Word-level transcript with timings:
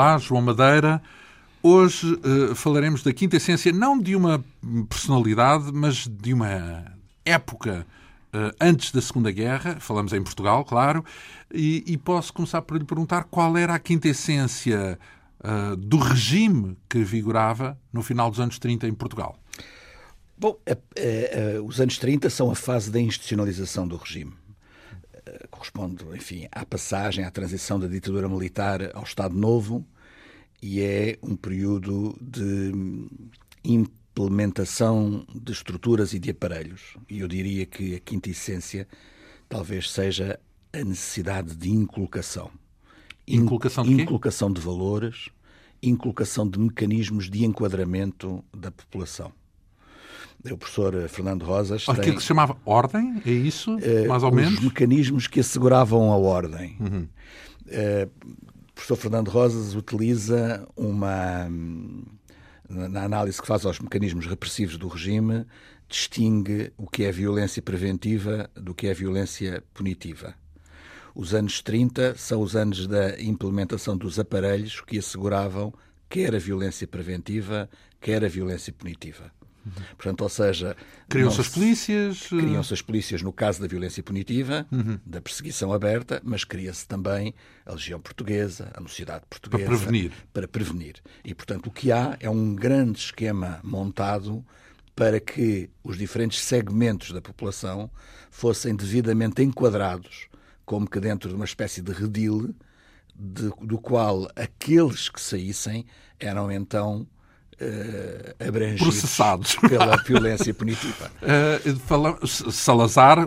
Olá, 0.00 0.16
João 0.16 0.40
Madeira. 0.40 1.02
Hoje 1.62 2.14
uh, 2.14 2.54
falaremos 2.54 3.02
da 3.02 3.12
quinta 3.12 3.36
essência, 3.36 3.70
não 3.70 3.98
de 3.98 4.16
uma 4.16 4.42
personalidade, 4.88 5.70
mas 5.74 6.08
de 6.08 6.32
uma 6.32 6.86
época 7.22 7.86
uh, 8.32 8.56
antes 8.58 8.92
da 8.92 9.02
Segunda 9.02 9.30
Guerra. 9.30 9.76
Falamos 9.78 10.14
em 10.14 10.22
Portugal, 10.22 10.64
claro. 10.64 11.04
E, 11.52 11.84
e, 11.86 11.98
posso 11.98 12.32
começar 12.32 12.62
por 12.62 12.78
lhe 12.78 12.84
perguntar 12.86 13.24
qual 13.24 13.58
era 13.58 13.74
a 13.74 13.78
quinta 13.78 14.08
essência 14.08 14.98
uh, 15.44 15.76
do 15.76 15.98
regime 15.98 16.78
que 16.88 17.04
vigorava 17.04 17.78
no 17.92 18.02
final 18.02 18.30
dos 18.30 18.40
anos 18.40 18.58
30 18.58 18.88
em 18.88 18.94
Portugal. 18.94 19.36
Bom, 20.34 20.56
os 21.66 21.78
anos 21.78 21.98
30 21.98 22.30
são 22.30 22.50
a 22.50 22.54
fase 22.54 22.90
da 22.90 22.98
institucionalização 22.98 23.86
do 23.86 23.98
regime 23.98 24.32
corresponde, 25.50 26.04
enfim, 26.14 26.46
à 26.52 26.64
passagem, 26.64 27.24
à 27.24 27.30
transição 27.30 27.78
da 27.78 27.86
ditadura 27.86 28.28
militar 28.28 28.90
ao 28.94 29.02
Estado 29.02 29.36
Novo 29.36 29.84
e 30.62 30.80
é 30.80 31.18
um 31.22 31.36
período 31.36 32.16
de 32.20 32.72
implementação 33.64 35.26
de 35.34 35.52
estruturas 35.52 36.12
e 36.12 36.18
de 36.18 36.30
aparelhos. 36.30 36.96
E 37.08 37.20
eu 37.20 37.28
diria 37.28 37.66
que 37.66 37.94
a 37.94 38.00
quinta 38.00 38.30
essência 38.30 38.86
talvez 39.48 39.90
seja 39.90 40.38
a 40.72 40.84
necessidade 40.84 41.56
de 41.56 41.70
inculcação. 41.70 42.50
Inculcação 43.26 43.84
de 43.84 43.96
quê? 43.96 44.02
Inculcação 44.02 44.52
de 44.52 44.60
valores, 44.60 45.28
inculcação 45.82 46.48
de 46.48 46.58
mecanismos 46.58 47.30
de 47.30 47.44
enquadramento 47.44 48.44
da 48.54 48.70
população 48.70 49.32
o 50.44 50.56
professor 50.56 51.08
Fernando 51.08 51.44
Rosas. 51.44 51.82
Aquilo 51.88 52.04
tem, 52.04 52.14
que 52.14 52.20
se 52.20 52.26
chamava 52.26 52.56
ordem, 52.64 53.20
é 53.26 53.30
isso? 53.30 53.76
Uh, 53.76 54.08
mais 54.08 54.22
ou 54.22 54.32
menos? 54.32 54.54
Os 54.54 54.60
mecanismos 54.60 55.26
que 55.26 55.40
asseguravam 55.40 56.12
a 56.12 56.16
ordem. 56.16 56.76
Uhum. 56.80 57.08
Uh, 57.66 58.10
o 58.24 58.72
professor 58.74 58.96
Fernando 58.96 59.28
Rosas 59.28 59.74
utiliza 59.74 60.66
uma. 60.76 61.48
Na 62.68 63.02
análise 63.02 63.40
que 63.40 63.48
faz 63.48 63.66
aos 63.66 63.80
mecanismos 63.80 64.26
repressivos 64.26 64.76
do 64.76 64.86
regime, 64.86 65.44
distingue 65.88 66.72
o 66.78 66.86
que 66.86 67.02
é 67.02 67.10
violência 67.10 67.60
preventiva 67.60 68.48
do 68.54 68.72
que 68.72 68.86
é 68.86 68.94
violência 68.94 69.64
punitiva. 69.74 70.34
Os 71.12 71.34
anos 71.34 71.60
30 71.60 72.14
são 72.16 72.40
os 72.40 72.54
anos 72.54 72.86
da 72.86 73.20
implementação 73.20 73.96
dos 73.96 74.20
aparelhos 74.20 74.80
que 74.82 74.98
asseguravam 74.98 75.74
quer 76.10 76.34
a 76.34 76.38
violência 76.38 76.88
preventiva, 76.88 77.70
quer 78.00 78.24
a 78.24 78.28
violência 78.28 78.72
punitiva. 78.72 79.32
Portanto, 79.96 80.22
ou 80.22 80.28
seja... 80.28 80.76
Criam-se 81.08 81.40
as 81.40 81.48
polícias... 81.48 82.24
Eh, 82.26 82.36
criam-se 82.36 82.74
as 82.74 82.82
polícias 82.82 83.22
no 83.22 83.32
caso 83.32 83.60
da 83.60 83.66
violência 83.66 84.02
punitiva, 84.02 84.66
uhum. 84.70 84.98
da 85.04 85.20
perseguição 85.20 85.72
aberta, 85.72 86.20
mas 86.24 86.44
cria-se 86.44 86.86
também 86.86 87.34
a 87.66 87.72
Legião 87.72 88.00
Portuguesa, 88.00 88.70
a 88.74 88.80
Mocidade 88.80 89.24
Portuguesa... 89.28 89.64
Para 89.64 89.76
prevenir. 89.76 90.12
Para 90.32 90.48
prevenir. 90.48 90.94
E, 91.24 91.34
portanto, 91.34 91.66
o 91.66 91.70
que 91.70 91.92
há 91.92 92.16
é 92.20 92.30
um 92.30 92.54
grande 92.54 92.98
esquema 92.98 93.60
montado 93.62 94.44
para 94.94 95.18
que 95.18 95.70
os 95.82 95.96
diferentes 95.96 96.40
segmentos 96.40 97.12
da 97.12 97.22
população 97.22 97.90
fossem 98.30 98.76
devidamente 98.76 99.42
enquadrados, 99.42 100.28
como 100.64 100.88
que 100.88 101.00
dentro 101.00 101.28
de 101.28 101.34
uma 101.34 101.44
espécie 101.44 101.80
de 101.80 101.92
redil, 101.92 102.54
de, 103.14 103.50
do 103.62 103.78
qual 103.78 104.30
aqueles 104.36 105.08
que 105.08 105.20
saíssem 105.20 105.86
eram 106.18 106.50
então 106.50 107.06
uh, 107.60 108.46
abrangidos 108.48 108.82
processados 108.82 109.56
pela 109.56 109.96
violência 110.04 110.52
punitiva. 110.52 111.10
Uh, 111.22 112.26
Salazar 112.26 113.26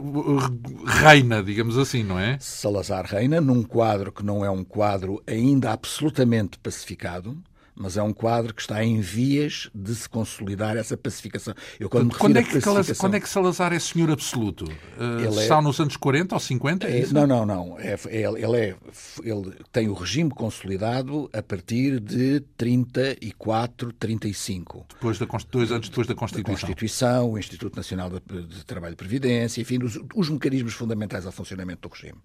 reina, 0.85 1.43
digamos 1.43 1.77
assim, 1.77 2.03
não 2.03 2.19
é? 2.19 2.37
Salazar 2.39 3.05
reina 3.05 3.39
num 3.39 3.63
quadro 3.63 4.11
que 4.11 4.23
não 4.23 4.43
é 4.43 4.49
um 4.49 4.63
quadro 4.63 5.21
ainda 5.27 5.71
absolutamente 5.71 6.57
pacificado, 6.59 7.37
mas 7.75 7.97
é 7.97 8.03
um 8.03 8.13
quadro 8.13 8.53
que 8.53 8.61
está 8.61 8.83
em 8.83 9.01
vias 9.01 9.69
de 9.73 9.93
se 9.95 10.07
consolidar 10.07 10.77
essa 10.77 10.95
pacificação. 10.95 11.53
Eu, 11.79 11.89
quando, 11.89 12.15
quando, 12.15 12.37
é, 12.37 12.43
que 12.43 12.59
pacificação... 12.59 12.95
quando 12.95 13.15
é 13.15 13.19
que 13.19 13.29
Salazar 13.29 13.73
é 13.73 13.79
senhor 13.79 14.11
absoluto? 14.11 14.65
Uh, 14.65 15.39
está 15.39 15.57
é... 15.57 15.61
nos 15.61 15.79
anos 15.79 15.97
40 15.97 16.35
ou 16.35 16.39
50? 16.39 16.87
É, 16.87 17.01
é 17.01 17.07
não, 17.07 17.27
não, 17.27 17.45
não. 17.45 17.79
É, 17.79 17.97
é, 18.07 18.21
ele, 18.21 18.57
é, 18.57 18.75
ele 19.23 19.53
tem 19.71 19.89
o 19.89 19.93
regime 19.93 20.29
consolidado 20.29 21.29
a 21.33 21.41
partir 21.41 21.99
de 21.99 22.41
34, 22.57 23.91
35. 23.93 24.85
Depois 24.89 25.17
da, 25.17 25.27
dois 25.51 25.71
anos 25.71 25.89
depois 25.89 26.07
da 26.07 26.15
Constituição. 26.15 26.53
A 26.53 26.59
Constituição, 26.59 27.31
o 27.31 27.37
Instituto 27.37 27.75
Nacional 27.75 28.09
de, 28.09 28.43
de 28.43 28.65
Trabalho 28.65 28.93
e 28.93 28.95
Previdência, 28.97 29.61
enfim, 29.61 29.81
os, 29.83 29.99
os 30.15 30.29
mecanismos 30.29 30.73
fundamentais 30.73 31.25
ao 31.25 31.31
funcionamento 31.31 31.87
do 31.87 31.93
regime 31.93 32.19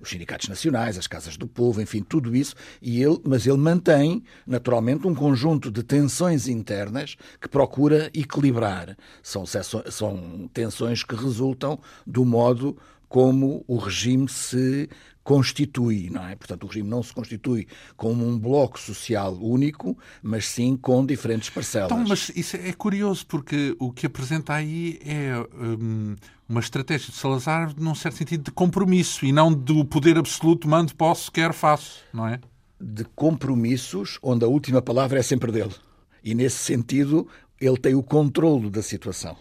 os 0.00 0.10
sindicatos 0.10 0.48
nacionais, 0.48 0.98
as 0.98 1.06
casas 1.06 1.36
do 1.36 1.46
povo, 1.46 1.80
enfim, 1.80 2.02
tudo 2.02 2.34
isso, 2.34 2.54
e 2.80 3.02
ele, 3.02 3.20
mas 3.24 3.46
ele 3.46 3.56
mantém, 3.56 4.22
naturalmente, 4.46 5.06
um 5.06 5.14
conjunto 5.14 5.70
de 5.70 5.82
tensões 5.82 6.48
internas 6.48 7.16
que 7.40 7.48
procura 7.48 8.10
equilibrar. 8.14 8.96
São, 9.22 9.44
são 9.46 10.50
tensões 10.52 11.02
que 11.02 11.14
resultam 11.14 11.78
do 12.06 12.24
modo 12.24 12.76
como 13.08 13.64
o 13.66 13.76
regime 13.76 14.28
se 14.28 14.88
constitui, 15.26 16.08
não 16.08 16.24
é? 16.24 16.36
Portanto, 16.36 16.62
o 16.62 16.66
regime 16.68 16.88
não 16.88 17.02
se 17.02 17.12
constitui 17.12 17.66
como 17.96 18.24
um 18.24 18.38
bloco 18.38 18.78
social 18.78 19.34
único, 19.34 19.98
mas 20.22 20.46
sim 20.46 20.76
com 20.76 21.04
diferentes 21.04 21.50
parcelas. 21.50 21.90
Então, 21.90 22.04
mas 22.06 22.30
isso 22.36 22.56
é 22.56 22.72
curioso, 22.72 23.26
porque 23.26 23.74
o 23.80 23.90
que 23.90 24.06
apresenta 24.06 24.54
aí 24.54 25.00
é 25.04 25.32
hum, 25.52 26.14
uma 26.48 26.60
estratégia 26.60 27.10
de 27.10 27.16
Salazar, 27.16 27.74
num 27.76 27.92
certo 27.92 28.18
sentido, 28.18 28.44
de 28.44 28.50
compromisso 28.52 29.26
e 29.26 29.32
não 29.32 29.52
do 29.52 29.84
poder 29.84 30.16
absoluto, 30.16 30.68
mando, 30.68 30.94
posso, 30.94 31.32
quero, 31.32 31.52
faço, 31.52 32.04
não 32.14 32.28
é? 32.28 32.38
De 32.80 33.04
compromissos, 33.04 34.20
onde 34.22 34.44
a 34.44 34.48
última 34.48 34.80
palavra 34.80 35.18
é 35.18 35.22
sempre 35.22 35.50
dele. 35.50 35.74
E, 36.22 36.36
nesse 36.36 36.58
sentido, 36.58 37.26
ele 37.60 37.76
tem 37.76 37.96
o 37.96 38.02
controlo 38.02 38.70
da 38.70 38.80
situação. 38.80 39.36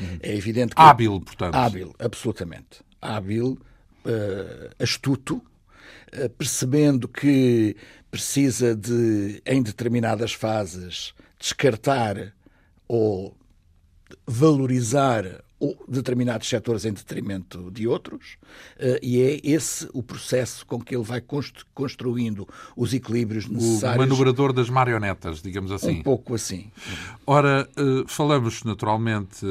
Uhum. 0.00 0.18
É 0.20 0.34
evidente 0.34 0.74
que... 0.74 0.82
Hábil, 0.82 1.20
portanto. 1.20 1.54
Hábil, 1.54 1.94
absolutamente. 2.00 2.80
Hábil, 3.00 3.56
uh, 4.04 4.82
astuto, 4.82 5.36
uh, 5.36 6.28
percebendo 6.30 7.08
que 7.08 7.76
precisa 8.10 8.74
de, 8.74 9.42
em 9.44 9.62
determinadas 9.62 10.32
fases, 10.32 11.14
descartar 11.38 12.32
ou 12.86 13.36
valorizar 14.26 15.44
determinados 15.88 16.48
setores 16.48 16.84
em 16.84 16.92
detrimento 16.92 17.68
de 17.72 17.88
outros, 17.88 18.36
uh, 18.76 18.98
e 19.02 19.20
é 19.20 19.40
esse 19.42 19.88
o 19.92 20.02
processo 20.02 20.64
com 20.64 20.80
que 20.80 20.94
ele 20.94 21.04
vai 21.04 21.22
construindo 21.74 22.48
os 22.76 22.94
equilíbrios 22.94 23.46
necessários. 23.48 23.96
O 23.96 24.08
manobrador 24.08 24.52
das 24.52 24.70
marionetas, 24.70 25.42
digamos 25.42 25.72
assim. 25.72 25.98
Um 25.98 26.02
pouco 26.02 26.34
assim. 26.34 26.70
Ora, 27.26 27.68
falamos 28.06 28.62
naturalmente 28.62 29.44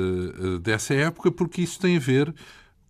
dessa 0.62 0.94
época 0.94 1.30
porque 1.30 1.62
isso 1.62 1.78
tem 1.80 1.98
a 1.98 2.00
ver 2.00 2.34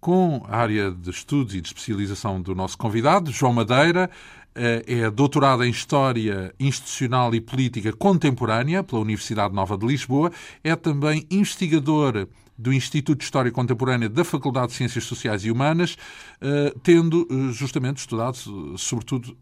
com 0.07 0.42
a 0.48 0.56
área 0.56 0.89
de 0.89 1.09
estudos 1.09 1.54
e 1.54 1.59
de 1.59 1.68
especialização 1.68 2.42
do 2.42 2.56
nosso 2.56 2.77
convidado, 2.77 3.30
João 3.30 3.51
Madeira. 3.51 4.09
Eh, 4.56 4.83
é 4.88 5.12
doutorado 5.12 5.65
em 5.65 5.69
História 5.69 6.56
Institucional 6.57 7.36
e 7.36 7.42
Política 7.42 7.92
Contemporânea 7.92 8.81
pela 8.81 9.01
Universidade 9.01 9.54
Nova 9.54 9.77
de 9.77 9.86
Lisboa. 9.86 10.31
É 10.63 10.77
também 10.77 11.27
investigador 11.30 12.25
do 12.57 12.74
Instituto 12.74 13.19
de 13.19 13.24
História 13.25 13.51
Contemporânea 13.51 14.09
da 14.09 14.24
Faculdade 14.24 14.68
de 14.68 14.74
Ciências 14.74 15.04
Sociais 15.04 15.45
e 15.45 15.51
Humanas, 15.51 15.98
eh, 16.42 16.74
tendo 16.83 17.27
eh, 17.30 17.51
justamente 17.54 17.98
estudado, 17.98 18.38
sobretudo, 18.77 19.38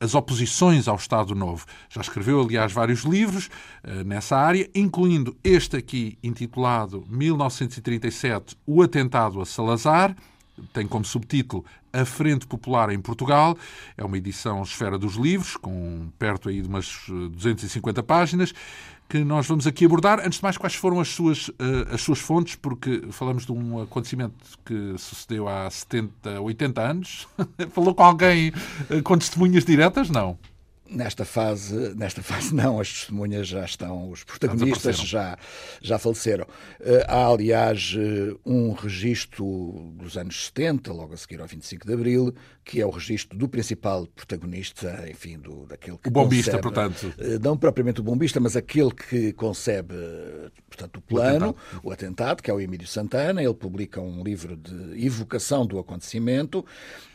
as 0.00 0.14
oposições 0.14 0.88
ao 0.88 0.96
Estado 0.96 1.34
Novo. 1.34 1.64
Já 1.88 2.00
escreveu, 2.00 2.40
aliás, 2.40 2.72
vários 2.72 3.02
livros 3.02 3.48
nessa 4.04 4.36
área, 4.36 4.68
incluindo 4.74 5.36
este 5.44 5.76
aqui, 5.76 6.18
intitulado 6.22 7.04
1937, 7.08 8.56
O 8.66 8.82
Atentado 8.82 9.40
a 9.40 9.46
Salazar 9.46 10.16
tem 10.72 10.86
como 10.86 11.04
subtítulo 11.04 11.64
A 11.92 12.04
Frente 12.04 12.46
Popular 12.46 12.90
em 12.90 13.00
Portugal. 13.00 13.56
É 13.96 14.04
uma 14.04 14.16
edição 14.16 14.62
Esfera 14.62 14.98
dos 14.98 15.14
Livros, 15.14 15.56
com 15.56 16.08
perto 16.18 16.48
aí 16.48 16.60
de 16.60 16.68
umas 16.68 17.04
250 17.08 18.00
eh, 18.00 18.02
páginas, 18.02 18.52
que 19.12 19.22
nós 19.22 19.46
vamos 19.46 19.66
aqui 19.66 19.84
abordar. 19.84 20.20
Antes 20.20 20.38
de 20.38 20.42
mais, 20.42 20.56
quais 20.56 20.74
foram 20.74 20.98
as 20.98 21.08
suas, 21.08 21.48
uh, 21.48 21.54
as 21.92 22.00
suas 22.00 22.18
fontes? 22.18 22.56
Porque 22.56 23.02
falamos 23.10 23.44
de 23.44 23.52
um 23.52 23.82
acontecimento 23.82 24.34
que 24.64 24.94
sucedeu 24.96 25.46
há 25.46 25.68
70, 25.68 26.40
80 26.40 26.80
anos. 26.80 27.28
Falou 27.72 27.94
com 27.94 28.02
alguém 28.02 28.54
uh, 28.88 29.02
com 29.02 29.18
testemunhas 29.18 29.66
diretas? 29.66 30.08
Não. 30.08 30.38
Nesta 30.92 31.24
fase, 31.24 31.94
nesta 31.94 32.22
fase 32.22 32.54
não, 32.54 32.78
as 32.78 32.92
testemunhas 32.92 33.48
já 33.48 33.64
estão, 33.64 34.10
os 34.10 34.24
protagonistas 34.24 34.96
já, 34.98 35.38
já 35.80 35.98
faleceram. 35.98 36.46
Eh, 36.80 37.04
há, 37.08 37.26
aliás, 37.26 37.96
eh, 37.98 38.34
um 38.44 38.72
registro 38.72 39.92
dos 39.96 40.16
anos 40.16 40.46
70, 40.46 40.92
logo 40.92 41.14
a 41.14 41.16
seguir 41.16 41.40
ao 41.40 41.46
25 41.46 41.86
de 41.86 41.94
Abril, 41.94 42.34
que 42.64 42.80
é 42.80 42.86
o 42.86 42.90
registro 42.90 43.38
do 43.38 43.48
principal 43.48 44.06
protagonista, 44.06 45.06
enfim, 45.10 45.38
do, 45.38 45.66
daquele 45.66 45.96
que 45.96 46.08
O 46.08 46.12
bombista, 46.12 46.58
concebe, 46.58 46.62
portanto. 46.62 47.14
Eh, 47.18 47.38
não 47.40 47.56
propriamente 47.56 48.00
o 48.00 48.04
bombista, 48.04 48.38
mas 48.38 48.54
aquele 48.54 48.90
que 48.90 49.32
concebe, 49.32 49.94
portanto, 50.68 50.98
o 50.98 51.00
plano, 51.00 51.46
o 51.46 51.48
atentado, 51.48 51.84
o 51.84 51.92
atentado 51.92 52.42
que 52.42 52.50
é 52.50 52.54
o 52.54 52.60
Emílio 52.60 52.86
Santana. 52.86 53.42
Ele 53.42 53.54
publica 53.54 54.00
um 54.00 54.22
livro 54.22 54.56
de 54.56 55.04
evocação 55.06 55.64
do 55.64 55.78
acontecimento 55.78 56.64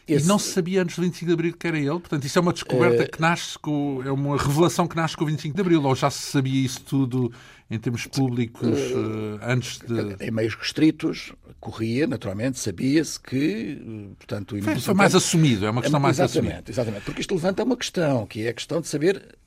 esse... 0.07 0.25
E 0.25 0.27
não 0.27 0.39
se 0.39 0.51
sabia 0.51 0.81
antes 0.81 0.95
do 0.95 1.01
25 1.01 1.25
de 1.25 1.33
Abril 1.33 1.53
que 1.57 1.67
era 1.67 1.77
ele? 1.77 1.89
Portanto, 1.89 2.25
isso 2.25 2.37
é 2.37 2.41
uma 2.41 2.53
descoberta 2.53 3.03
uh... 3.03 3.11
que 3.11 3.19
nasce 3.19 3.59
com. 3.59 4.01
É 4.05 4.11
uma 4.11 4.37
revelação 4.37 4.87
que 4.87 4.95
nasce 4.95 5.17
com 5.17 5.23
o 5.23 5.27
25 5.27 5.55
de 5.55 5.61
Abril, 5.61 5.83
ou 5.83 5.95
já 5.95 6.09
se 6.09 6.31
sabia 6.31 6.65
isso 6.65 6.81
tudo 6.81 7.31
em 7.69 7.77
termos 7.77 8.07
públicos 8.07 8.67
uh... 8.67 9.39
antes 9.41 9.79
de. 9.79 10.25
Em 10.25 10.31
meios 10.31 10.55
restritos, 10.55 11.33
corria, 11.59 12.07
naturalmente, 12.07 12.59
sabia-se 12.59 13.19
que. 13.19 14.13
Portanto, 14.17 14.55
o 14.55 14.61
foi, 14.61 14.79
foi 14.79 14.93
mais 14.93 15.13
assumido, 15.13 15.65
é 15.65 15.69
uma 15.69 15.81
questão 15.81 15.99
mais 15.99 16.17
exatamente, 16.17 16.51
assumida. 16.51 16.71
Exatamente, 16.71 17.03
porque 17.03 17.21
isto 17.21 17.33
levanta 17.35 17.63
uma 17.63 17.77
questão, 17.77 18.25
que 18.25 18.45
é 18.45 18.49
a 18.49 18.53
questão 18.53 18.79
de 18.79 18.87
saber 18.87 19.37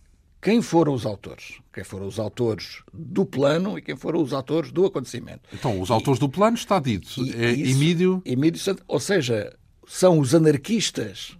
quem 0.41 0.63
foram 0.63 0.95
os 0.95 1.05
autores. 1.05 1.59
Quem 1.73 1.85
foram 1.85 2.07
os 2.07 2.19
autores 2.19 2.83
do 2.93 3.27
plano 3.27 3.79
e 3.79 3.83
quem 3.83 3.95
foram 3.95 4.23
os 4.23 4.33
autores 4.33 4.73
do 4.73 4.87
acontecimento. 4.87 5.43
Então, 5.53 5.81
os 5.81 5.91
autores 5.91 6.19
e, 6.19 6.21
do 6.21 6.29
plano 6.29 6.57
está 6.57 6.81
dito. 6.81 7.09
É 7.35 7.51
isso, 7.51 7.79
Emílio. 7.79 8.23
Emílio 8.25 8.59
Ou 8.89 8.99
seja, 8.99 9.55
são 9.91 10.21
os 10.21 10.37
anarquistas 10.37 11.37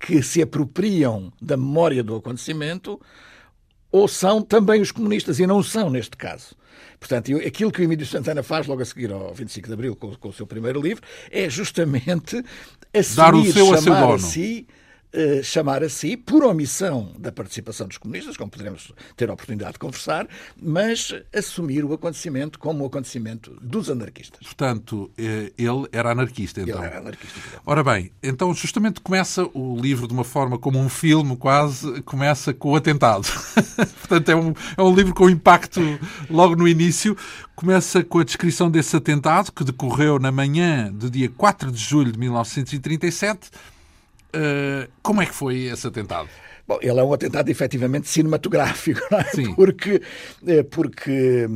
que 0.00 0.20
se 0.24 0.42
apropriam 0.42 1.32
da 1.40 1.56
memória 1.56 2.02
do 2.02 2.16
acontecimento 2.16 3.00
ou 3.92 4.08
são 4.08 4.42
também 4.42 4.80
os 4.80 4.90
comunistas, 4.90 5.38
e 5.38 5.46
não 5.46 5.62
são 5.62 5.88
neste 5.88 6.16
caso. 6.16 6.56
Portanto, 6.98 7.36
aquilo 7.36 7.70
que 7.70 7.80
o 7.80 7.84
Emílio 7.84 8.04
Santana 8.04 8.42
faz 8.42 8.66
logo 8.66 8.82
a 8.82 8.84
seguir 8.84 9.12
ao 9.12 9.32
25 9.32 9.68
de 9.68 9.72
Abril, 9.72 9.94
com, 9.94 10.16
com 10.16 10.30
o 10.30 10.32
seu 10.32 10.48
primeiro 10.48 10.82
livro, 10.82 11.04
é 11.30 11.48
justamente 11.48 12.44
assumir, 12.92 13.16
Dar 13.16 13.34
o 13.36 13.52
seu 13.52 13.80
chamar 13.80 14.10
a, 14.10 14.14
a 14.14 14.18
si 14.18 14.66
eh, 15.14 15.42
chamar 15.42 15.82
a 15.82 15.88
si, 15.90 16.16
por 16.16 16.42
omissão 16.42 17.12
da 17.18 17.30
participação 17.30 17.86
dos 17.86 17.98
comunistas, 17.98 18.34
como 18.34 18.50
poderemos 18.50 18.92
ter 19.14 19.28
a 19.28 19.34
oportunidade 19.34 19.74
de 19.74 19.78
conversar, 19.78 20.26
mas 20.56 21.14
assumir 21.34 21.84
o 21.84 21.92
acontecimento 21.92 22.58
como 22.58 22.82
o 22.82 22.86
acontecimento 22.86 23.54
dos 23.60 23.90
anarquistas. 23.90 24.40
Portanto, 24.42 25.10
eh, 25.18 25.52
ele 25.58 25.86
era 25.92 26.12
anarquista, 26.12 26.62
então. 26.62 26.78
Ele 26.78 26.86
era 26.86 26.98
anarquista. 26.98 27.38
Ora 27.66 27.84
bem, 27.84 28.10
então 28.22 28.54
justamente 28.54 29.02
começa 29.02 29.46
o 29.52 29.78
livro 29.78 30.08
de 30.08 30.14
uma 30.14 30.24
forma 30.24 30.58
como 30.58 30.78
um 30.78 30.88
filme, 30.88 31.36
quase, 31.36 32.00
começa 32.02 32.54
com 32.54 32.70
o 32.70 32.76
atentado. 32.76 33.28
Portanto, 34.00 34.28
é 34.30 34.34
um, 34.34 34.54
é 34.78 34.82
um 34.82 34.94
livro 34.94 35.12
com 35.12 35.28
impacto 35.28 35.80
logo 36.30 36.56
no 36.56 36.66
início. 36.66 37.14
Começa 37.54 38.02
com 38.02 38.18
a 38.18 38.24
descrição 38.24 38.70
desse 38.70 38.96
atentado, 38.96 39.52
que 39.52 39.62
decorreu 39.62 40.18
na 40.18 40.32
manhã 40.32 40.90
do 40.90 41.10
dia 41.10 41.28
4 41.28 41.70
de 41.70 41.78
julho 41.78 42.10
de 42.10 42.18
1937 42.18 43.50
Uh, 44.34 44.90
como 45.02 45.20
é 45.20 45.26
que 45.26 45.34
foi 45.34 45.64
esse 45.64 45.86
atentado? 45.86 46.28
Bom, 46.66 46.78
ele 46.80 46.98
é 46.98 47.02
um 47.02 47.12
atentado 47.12 47.48
efetivamente 47.50 48.08
cinematográfico, 48.08 49.00
não 49.10 49.18
é? 49.18 49.24
Sim. 49.24 49.54
Porque, 49.54 50.00
eh, 50.46 50.62
porque 50.62 51.46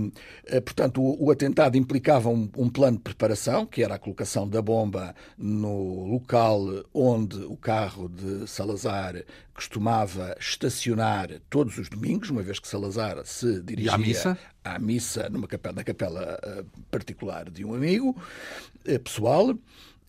eh, 0.47 0.61
portanto, 0.61 1.01
o, 1.01 1.27
o 1.27 1.31
atentado 1.31 1.77
implicava 1.77 2.29
um, 2.29 2.51
um, 2.57 2.69
plano 2.69 2.97
de 2.97 3.05
preparação, 3.05 3.65
que 3.65 3.85
era 3.85 3.95
a 3.95 3.99
colocação 3.99 4.49
da 4.49 4.61
bomba 4.61 5.15
no 5.39 6.07
local 6.07 6.61
onde 6.93 7.39
o 7.45 7.57
carro 7.57 8.09
de 8.09 8.49
Salazar 8.49 9.23
costumava 9.55 10.37
estacionar 10.41 11.29
todos 11.49 11.79
os 11.79 11.89
domingos, 11.89 12.29
uma 12.29 12.43
vez 12.43 12.59
que 12.59 12.67
Salazar 12.67 13.25
se 13.25 13.63
dirigia 13.63 13.95
à 13.95 13.99
missa, 13.99 14.39
à 14.65 14.79
missa 14.79 15.29
numa 15.31 15.47
capela, 15.47 15.77
na 15.77 15.85
capela 15.85 16.67
particular 16.91 17.49
de 17.49 17.65
um 17.65 17.73
amigo 17.73 18.21
pessoal. 19.05 19.57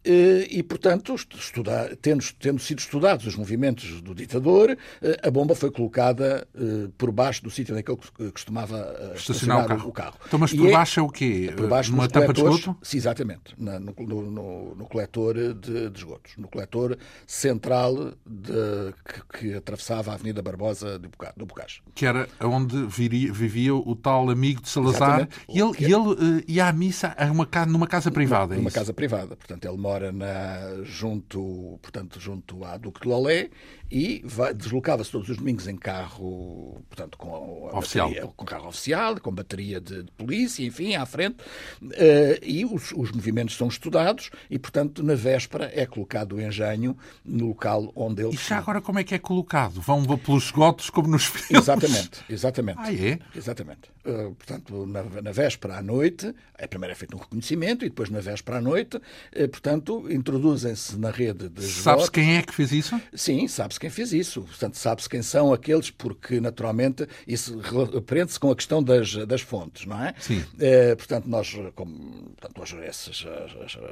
Eh, 0.10 0.48
e, 0.52 0.64
portanto, 0.64 1.14
estudar, 1.14 1.94
tendo, 1.98 2.24
tendo, 2.40 2.62
sido 2.62 2.80
estudados 2.80 3.28
os 3.28 3.36
movimentos 3.36 4.02
do 4.02 4.16
ditador, 4.16 4.78
eh, 5.02 5.20
a 5.22 5.30
bomba 5.30 5.54
foi 5.54 5.70
colocada 5.70 6.48
eh, 6.56 6.88
por 6.98 7.12
baixo 7.12 7.44
do 7.44 7.52
sítio 7.52 7.76
que 7.84 7.92
ele 7.92 8.32
costumava 8.32 9.14
estacionar, 9.14 9.66
o, 9.66 9.68
carro. 9.68 9.90
o, 9.90 9.92
carro. 9.92 10.18
Então, 10.26 10.40
mas 10.40 10.54
por 10.54 10.66
e 10.66 10.70
é 10.70 10.72
baixo 10.72 11.02
é, 11.02 11.04
é 11.04 11.06
o 11.06 11.10
quê? 11.10 11.54
Por 11.58 11.68
baixo 11.68 11.92
Numa 11.92 12.08
tampa 12.08 12.32
de 12.32 12.40
esgoto? 12.40 12.78
Sim, 12.82 12.98
exatamente. 12.98 13.54
Na, 13.58 13.82
no, 13.82 13.94
no, 13.98 14.76
no, 14.76 14.86
coletor 14.86 15.36
de, 15.54 15.90
de, 15.90 15.98
esgotos. 15.98 16.38
No 16.38 16.48
coletor 16.48 16.98
central 17.26 18.14
de, 18.26 18.94
que, 19.04 19.40
que, 19.40 19.54
atravessava 19.56 20.12
a 20.12 20.14
Avenida 20.14 20.42
Barbosa 20.42 20.98
do 20.98 21.46
Bocage. 21.46 21.82
Que 21.94 22.06
era 22.06 22.30
onde 22.42 22.86
viria, 22.86 23.34
vivia 23.34 23.76
o 23.76 23.94
tal 23.94 24.30
amigo 24.30 24.62
de 24.62 24.70
Salazar. 24.70 25.28
E 25.50 25.60
ele, 25.60 25.72
e 25.80 25.94
ele 25.94 26.46
ia 26.48 26.68
à 26.68 26.72
missa 26.72 27.14
uma, 27.30 27.48
numa 27.68 27.88
casa 27.88 28.10
privada, 28.10 28.56
é 28.56 28.58
Numa 28.58 28.72
casa 28.72 28.94
privada. 28.94 29.36
Portanto, 29.36 29.66
ele 29.66 29.78
mora 29.78 29.97
mora 29.98 30.12
na, 30.12 30.84
junto, 30.84 31.80
portanto, 31.82 32.20
junto 32.20 32.64
à 32.64 32.78
Duque 32.78 33.02
de 33.02 33.10
Lolé 33.10 33.50
e 33.90 34.24
deslocava-se 34.56 35.12
todos 35.12 35.30
os 35.30 35.38
domingos 35.38 35.68
em 35.68 35.76
carro, 35.76 36.82
portanto, 36.90 37.18
com, 37.18 37.70
oficial. 37.74 38.10
Bateria, 38.10 38.32
com 38.36 38.46
carro 38.46 38.68
oficial, 38.68 39.20
com 39.20 39.32
bateria 39.32 39.80
de, 39.80 40.04
de 40.04 40.12
polícia, 40.12 40.66
enfim, 40.66 40.96
à 40.96 41.06
frente, 41.06 41.38
uh, 41.82 41.94
e 42.42 42.66
os, 42.66 42.92
os, 42.92 43.12
movimentos 43.12 43.56
são 43.56 43.68
estudados 43.68 44.30
e, 44.50 44.60
portanto, 44.60 45.02
na 45.04 45.16
véspera 45.16 45.72
é 45.74 45.86
colocado 45.86 46.34
o 46.34 46.42
engenho 46.42 46.98
no 47.24 47.48
local 47.48 47.92
onde 47.96 48.24
ele... 48.24 48.34
E 48.34 48.38
já 48.38 48.58
agora 48.58 48.82
como 48.82 49.00
é 49.00 49.04
que 49.04 49.16
é 49.16 49.20
colocado? 49.20 49.80
Vão 49.82 50.04
pelos 50.18 50.46
esgotos 50.46 50.90
como 50.90 51.08
nos 51.08 51.26
filmes? 51.26 51.64
Exatamente, 51.64 52.24
exatamente. 52.30 52.80
Ah, 52.80 52.94
é? 52.94 53.20
Exatamente. 53.36 53.90
Uh, 54.06 54.34
portanto, 54.36 54.86
na, 54.86 55.04
na, 55.22 55.32
véspera 55.32 55.78
à 55.78 55.82
noite, 55.82 56.34
é, 56.58 56.66
primeiro 56.66 56.94
é 56.94 56.96
feito 56.96 57.16
um 57.16 57.20
reconhecimento 57.20 57.86
e 57.86 57.90
depois 57.90 58.10
na 58.10 58.20
véspera 58.20 58.58
à 58.58 58.62
noite, 58.62 58.98
uh, 58.98 59.50
portanto, 59.50 60.08
introduzem-se 60.10 60.98
na 60.98 61.12
rede 61.12 61.50
de 61.50 61.62
Sabe-se 61.64 62.12
quem 62.12 62.38
é 62.38 62.42
que 62.42 62.54
fez 62.54 62.72
isso? 62.72 63.00
Sim, 63.14 63.48
sabe-se 63.48 63.77
quem 63.80 63.90
fez 63.90 64.14
isso. 64.14 64.42
Portanto, 64.42 64.76
sabe-se 64.76 65.10
quem 65.10 65.22
são 65.22 65.54
aqueles, 65.54 65.90
porque 65.90 66.40
naturalmente 66.40 67.08
isso 67.28 67.60
prende-se 68.06 68.40
com 68.40 68.52
a 68.52 68.56
questão 68.56 68.82
das, 68.82 69.14
das 69.26 69.42
fontes, 69.42 69.86
não 69.86 70.04
é? 70.04 70.14
Sim. 70.20 70.44
É, 70.60 70.96
portanto, 70.96 71.28
nós, 71.28 71.56
como, 71.76 72.34
portanto, 72.38 72.58
nós 72.58 72.74
esses, 72.88 73.26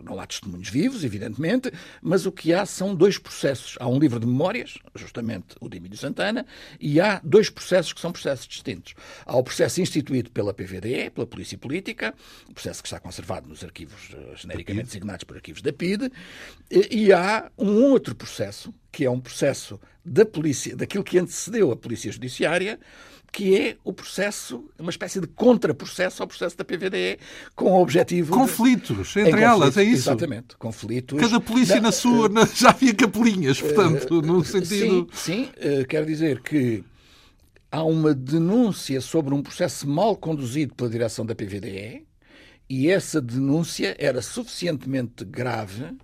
não 0.03 0.19
há 0.19 0.25
testemunhos 0.25 0.69
vivos, 0.69 1.03
evidentemente, 1.03 1.71
mas 2.01 2.25
o 2.25 2.31
que 2.31 2.53
há 2.53 2.65
são 2.65 2.95
dois 2.95 3.17
processos. 3.17 3.75
Há 3.79 3.87
um 3.87 3.99
livro 3.99 4.19
de 4.19 4.25
memórias, 4.25 4.77
justamente 4.95 5.55
o 5.59 5.69
de 5.69 5.77
Emílio 5.77 5.97
Santana, 5.97 6.45
e 6.79 6.99
há 6.99 7.21
dois 7.23 7.49
processos 7.49 7.93
que 7.93 8.01
são 8.01 8.11
processos 8.11 8.47
distintos. 8.47 8.93
Há 9.25 9.37
o 9.37 9.43
processo 9.43 9.81
instituído 9.81 10.31
pela 10.31 10.53
PVDE, 10.53 11.09
pela 11.09 11.27
Polícia 11.27 11.57
Política, 11.57 12.13
o 12.49 12.53
processo 12.53 12.81
que 12.81 12.87
está 12.87 12.99
conservado 12.99 13.47
nos 13.47 13.63
arquivos 13.63 14.09
eh, 14.13 14.35
genericamente 14.35 14.87
designados 14.87 15.23
por 15.23 15.35
arquivos 15.35 15.61
da 15.61 15.73
PIDE, 15.73 16.11
e 16.69 17.11
há 17.13 17.51
um 17.57 17.83
outro 17.83 18.15
processo, 18.15 18.73
que 18.95 19.03
é 19.03 19.11
um 19.11 19.19
processo 19.19 19.77
da 20.05 20.25
polícia, 20.25 20.73
daquilo 20.73 21.03
que 21.03 21.19
antecedeu 21.19 21.69
a 21.69 21.75
polícia 21.75 22.09
judiciária, 22.09 22.79
que 23.29 23.53
é 23.53 23.75
o 23.83 23.91
processo, 23.91 24.69
uma 24.79 24.89
espécie 24.89 25.19
de 25.19 25.27
contraprocesso 25.27 26.23
ao 26.23 26.27
processo 26.29 26.55
da 26.57 26.63
PVDE, 26.63 27.19
com 27.57 27.73
o 27.73 27.81
objetivo. 27.81 28.31
Conflitos 28.31 29.11
de... 29.11 29.19
entre 29.19 29.41
elas, 29.41 29.75
é 29.75 29.83
isso? 29.83 30.03
Exatamente, 30.03 30.55
conflitos. 30.55 31.19
Cada 31.19 31.41
polícia 31.41 31.81
na 31.81 31.91
sua. 31.91 32.29
Uh, 32.29 32.55
já 32.55 32.69
havia 32.69 32.93
capelinhas, 32.93 33.59
portanto, 33.59 34.19
uh, 34.19 34.21
no 34.21 34.45
sentido. 34.45 35.09
Sim, 35.11 35.49
sim 35.51 35.81
uh, 35.81 35.85
quero 35.85 36.05
dizer 36.05 36.41
que 36.41 36.81
há 37.69 37.83
uma 37.83 38.13
denúncia 38.13 39.01
sobre 39.01 39.33
um 39.33 39.43
processo 39.43 39.85
mal 39.85 40.15
conduzido 40.15 40.73
pela 40.73 40.89
direção 40.89 41.25
da 41.25 41.35
PVDE 41.35 42.07
e 42.69 42.89
essa 42.89 43.19
denúncia 43.19 43.93
era 43.99 44.21
suficientemente 44.21 45.25
grave 45.25 45.97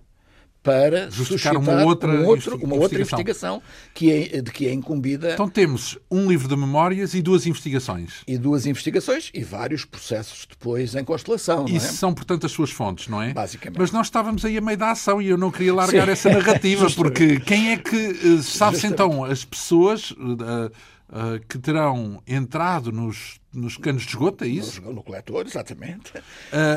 para 0.62 1.10
justificar 1.10 1.56
uma 1.56 1.84
outra, 1.84 2.10
um 2.10 2.26
outro, 2.26 2.56
uma 2.62 2.76
outra 2.76 3.00
investigação 3.00 3.60
que 3.92 4.12
é, 4.12 4.40
de 4.40 4.50
que 4.50 4.68
é 4.68 4.72
incumbida. 4.72 5.32
Então 5.32 5.48
temos 5.48 5.98
um 6.10 6.28
livro 6.28 6.48
de 6.48 6.56
memórias 6.56 7.14
e 7.14 7.22
duas 7.22 7.46
investigações. 7.46 8.22
E 8.26 8.38
duas 8.38 8.66
investigações 8.66 9.30
e 9.34 9.42
vários 9.42 9.84
processos 9.84 10.46
depois 10.48 10.94
em 10.94 11.04
constelação. 11.04 11.64
Isso 11.66 11.86
é? 11.86 11.92
são, 11.92 12.14
portanto, 12.14 12.46
as 12.46 12.52
suas 12.52 12.70
fontes, 12.70 13.08
não 13.08 13.20
é? 13.20 13.32
Basicamente. 13.32 13.78
Mas 13.78 13.90
nós 13.90 14.06
estávamos 14.06 14.44
aí 14.44 14.56
a 14.56 14.60
meio 14.60 14.78
da 14.78 14.92
ação 14.92 15.20
e 15.20 15.28
eu 15.28 15.36
não 15.36 15.50
queria 15.50 15.74
largar 15.74 16.06
Sim. 16.06 16.12
essa 16.12 16.30
narrativa, 16.30 16.88
porque 16.90 17.40
quem 17.40 17.72
é 17.72 17.76
que. 17.76 17.96
Eh, 17.96 18.42
Sabe-se 18.42 18.86
então 18.86 19.24
as 19.24 19.44
pessoas. 19.44 20.12
Uh, 20.12 20.70
uh, 21.12 21.46
que 21.48 21.58
terão 21.58 22.22
entrado 22.26 22.90
nos, 22.90 23.38
nos 23.52 23.76
canos 23.76 24.02
de 24.02 24.08
esgoto, 24.08 24.44
é 24.44 24.48
isso? 24.48 24.80
No, 24.80 24.92
no 24.92 25.02
coletor, 25.02 25.44
exatamente. 25.46 26.12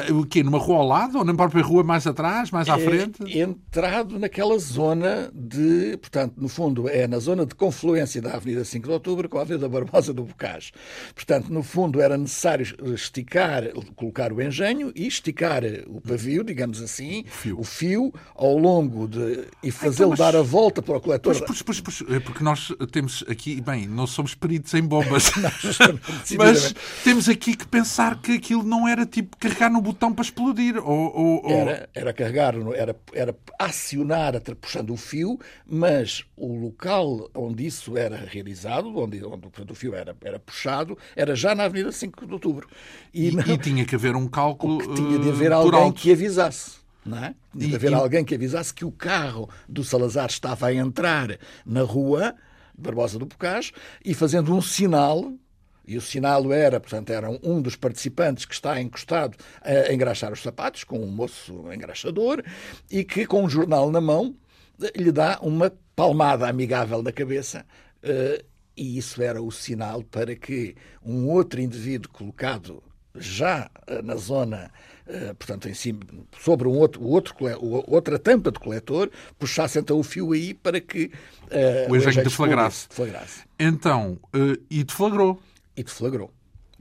Uh, 0.09 0.19
o 0.19 0.25
quê? 0.25 0.43
Numa 0.43 0.57
rua 0.57 0.77
ao 0.77 0.87
lado 0.87 1.17
ou 1.17 1.25
na 1.25 1.33
própria 1.33 1.63
rua 1.63 1.83
mais 1.83 2.05
atrás, 2.05 2.51
mais 2.51 2.67
à 2.67 2.77
é, 2.77 2.83
frente? 2.83 3.37
Entrado 3.37 4.19
naquela 4.19 4.57
zona 4.59 5.31
de, 5.33 5.97
portanto, 5.97 6.33
no 6.37 6.49
fundo, 6.49 6.89
é 6.89 7.07
na 7.07 7.19
zona 7.19 7.45
de 7.45 7.55
confluência 7.55 8.21
da 8.21 8.35
Avenida 8.35 8.65
5 8.65 8.87
de 8.87 8.93
Outubro 8.93 9.29
com 9.29 9.37
a 9.37 9.41
Avenida 9.41 9.69
Barbosa 9.69 10.13
do 10.13 10.23
Bocage. 10.23 10.73
Portanto, 11.13 11.49
no 11.49 11.63
fundo, 11.63 12.01
era 12.01 12.17
necessário 12.17 12.65
esticar, 12.93 13.63
colocar 13.95 14.33
o 14.33 14.41
engenho 14.41 14.91
e 14.95 15.07
esticar 15.07 15.63
o 15.87 16.01
pavio, 16.01 16.43
digamos 16.43 16.81
assim, 16.81 17.21
o 17.21 17.31
fio, 17.31 17.59
o 17.59 17.63
fio 17.63 18.13
ao 18.35 18.57
longo 18.57 19.07
de. 19.07 19.45
e 19.63 19.71
fazê-lo 19.71 20.13
então, 20.13 20.25
dar 20.25 20.35
a 20.35 20.41
volta 20.41 20.81
para 20.81 20.97
o 20.97 21.01
coletor. 21.01 21.33
Pois, 21.45 21.61
pois, 21.61 21.81
pois, 21.81 22.01
pois, 22.01 22.11
é 22.11 22.19
porque 22.19 22.43
nós 22.43 22.71
temos 22.91 23.23
aqui, 23.29 23.61
bem, 23.61 23.87
não 23.87 24.05
somos 24.05 24.35
peritos 24.35 24.73
em 24.73 24.81
bombas, 24.81 25.31
mas 26.37 26.64
temos 27.03 27.29
aqui 27.29 27.55
que 27.55 27.67
pensar 27.67 28.19
que 28.19 28.33
aquilo 28.33 28.63
não 28.63 28.87
era 28.87 29.05
tipo 29.05 29.37
carregar 29.37 29.69
no 29.69 29.81
botão 29.81 30.13
para 30.13 30.23
explodir. 30.23 30.77
Ou, 30.77 31.43
ou, 31.43 31.49
Era, 31.49 31.89
era 31.93 32.13
carregar, 32.13 32.55
era, 32.75 32.95
era 33.13 33.35
acionar 33.59 34.33
puxando 34.59 34.91
o 34.91 34.97
fio, 34.97 35.39
mas 35.65 36.25
o 36.35 36.55
local 36.55 37.29
onde 37.33 37.65
isso 37.65 37.97
era 37.97 38.17
realizado, 38.17 38.95
onde, 38.97 39.23
onde 39.23 39.71
o 39.71 39.75
fio 39.75 39.95
era, 39.95 40.15
era 40.23 40.39
puxado, 40.39 40.97
era 41.15 41.35
já 41.35 41.55
na 41.55 41.65
Avenida 41.65 41.91
5 41.91 42.25
de 42.25 42.33
Outubro. 42.33 42.67
E, 43.13 43.29
e, 43.29 43.31
não... 43.31 43.43
e 43.45 43.57
tinha 43.57 43.85
que 43.85 43.95
haver 43.95 44.15
um 44.15 44.27
cálculo. 44.27 44.79
Que 44.79 44.93
tinha 44.93 45.19
de 45.19 45.29
haver 45.29 45.51
uh, 45.51 45.55
alguém 45.55 45.91
que 45.91 46.11
avisasse. 46.11 46.85
Não 47.05 47.23
é? 47.23 47.35
De 47.53 47.75
haver 47.75 47.91
e- 47.91 47.93
alguém 47.93 48.25
que 48.25 48.33
avisasse 48.33 48.73
que 48.73 48.83
o 48.83 48.91
carro 48.91 49.47
do 49.69 49.83
Salazar 49.83 50.27
estava 50.27 50.67
a 50.67 50.73
entrar 50.73 51.37
na 51.65 51.83
rua 51.83 52.35
Barbosa 52.77 53.17
do 53.17 53.25
Bocage 53.25 53.71
e 54.03 54.13
fazendo 54.13 54.53
um 54.53 54.61
sinal. 54.61 55.31
E 55.87 55.97
o 55.97 56.01
sinal 56.01 56.51
era, 56.51 56.79
portanto, 56.79 57.09
era 57.11 57.29
um 57.43 57.61
dos 57.61 57.75
participantes 57.75 58.45
que 58.45 58.53
está 58.53 58.79
encostado 58.81 59.37
a 59.61 59.93
engraxar 59.93 60.31
os 60.33 60.41
sapatos, 60.41 60.83
com 60.83 60.99
um 60.99 61.07
moço 61.11 61.71
engraxador, 61.73 62.43
e 62.89 63.03
que, 63.03 63.25
com 63.25 63.43
um 63.43 63.49
jornal 63.49 63.91
na 63.91 64.01
mão, 64.01 64.35
lhe 64.95 65.11
dá 65.11 65.39
uma 65.41 65.71
palmada 65.95 66.47
amigável 66.49 67.01
na 67.03 67.11
cabeça. 67.11 67.65
eh, 68.03 68.43
E 68.77 68.97
isso 68.97 69.21
era 69.21 69.41
o 69.41 69.49
sinal 69.51 70.03
para 70.03 70.35
que 70.35 70.75
um 71.01 71.29
outro 71.29 71.61
indivíduo 71.61 72.11
colocado 72.11 72.83
já 73.15 73.69
eh, 73.87 74.01
na 74.01 74.15
zona, 74.17 74.69
eh, 75.07 75.33
portanto, 75.33 75.69
em 75.69 75.73
cima, 75.73 76.01
sobre 76.41 76.67
um 76.67 76.73
outro, 76.77 77.01
o 77.01 77.07
outro, 77.07 77.33
o- 77.61 77.83
outra 77.95 78.19
tampa 78.19 78.51
de 78.51 78.59
coletor, 78.59 79.09
puxasse 79.39 79.79
então 79.79 79.97
o 79.97 80.03
fio 80.03 80.33
aí 80.33 80.53
para 80.53 80.81
que 80.81 81.09
eh, 81.49 81.87
O 81.89 81.95
engenho 81.95 82.09
engenho 82.09 82.25
deflagrasse. 82.25 82.89
deflagrasse. 82.89 83.43
Então, 83.57 84.19
eh, 84.33 84.59
e 84.69 84.83
deflagrou. 84.83 85.39
E 85.77 85.83
deflagrou, 85.83 86.31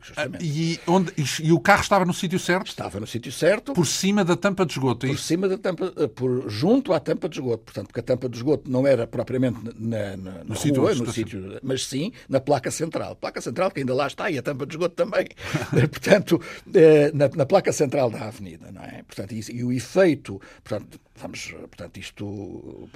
justamente. 0.03 0.45
E, 0.45 0.79
onde, 0.87 1.13
e, 1.43 1.51
o 1.53 1.59
carro 1.59 1.81
estava 1.83 2.05
no 2.05 2.13
sítio 2.15 2.39
certo? 2.39 2.67
Estava 2.69 3.01
no 3.01 3.07
sítio 3.07 3.33
certo, 3.33 3.73
Por 3.73 3.87
cima 3.87 4.25
da 4.25 4.37
tampa 4.37 4.65
de 4.65 4.73
esgoto. 4.73 5.07
é 5.07 5.09
por 5.09 5.15
isso? 5.15 5.25
cima 5.25 5.49
da 5.49 5.59
tampa, 5.59 5.93
eh, 5.97 6.07
por, 6.07 6.49
junto 6.49 6.93
à 6.93 7.01
tampa 7.01 7.29
de 7.29 7.37
esgoto. 7.41 7.65
Portanto, 7.65 7.87
porque 7.89 8.01
a 8.01 8.03
tampa 8.03 8.29
de 8.29 8.37
esgoto 8.37 8.71
não 8.71 8.87
era 8.87 9.07
propriamente 9.07 9.59
na, 9.77 10.17
na, 10.17 10.45
na 10.45 10.55
sítio 10.55 10.83
rua, 10.83 10.95
no 10.95 11.11
sítio, 11.11 11.59
mas 11.63 11.87
sim 11.87 12.13
na 12.29 12.39
placa 12.41 12.71
central. 12.71 13.17
Placa 13.17 13.41
central 13.41 13.71
que 13.71 13.81
ainda 13.81 13.95
lá 13.95 14.07
está 14.07 14.31
e 14.31 14.39
a 14.39 14.43
tampa 14.43 14.65
de 14.67 14.75
esgoto 14.75 14.95
também. 14.95 15.27
Eh, 15.77 15.87
portanto, 15.89 16.41
eh, 16.73 17.11
na, 17.13 17.29
na 17.35 17.47
placa 17.47 17.73
central 17.73 18.11
da 18.11 18.29
avenida, 18.29 18.71
não 18.71 18.83
é? 18.83 19.03
Portanto, 19.03 19.33
isso- 19.33 19.51
e 19.51 19.65
o 19.65 19.73
efeito, 19.73 20.41
portanto, 20.63 21.01
vamos, 21.17 21.51
portanto, 21.53 21.97
isto, 21.99 22.25
o, 22.25 22.89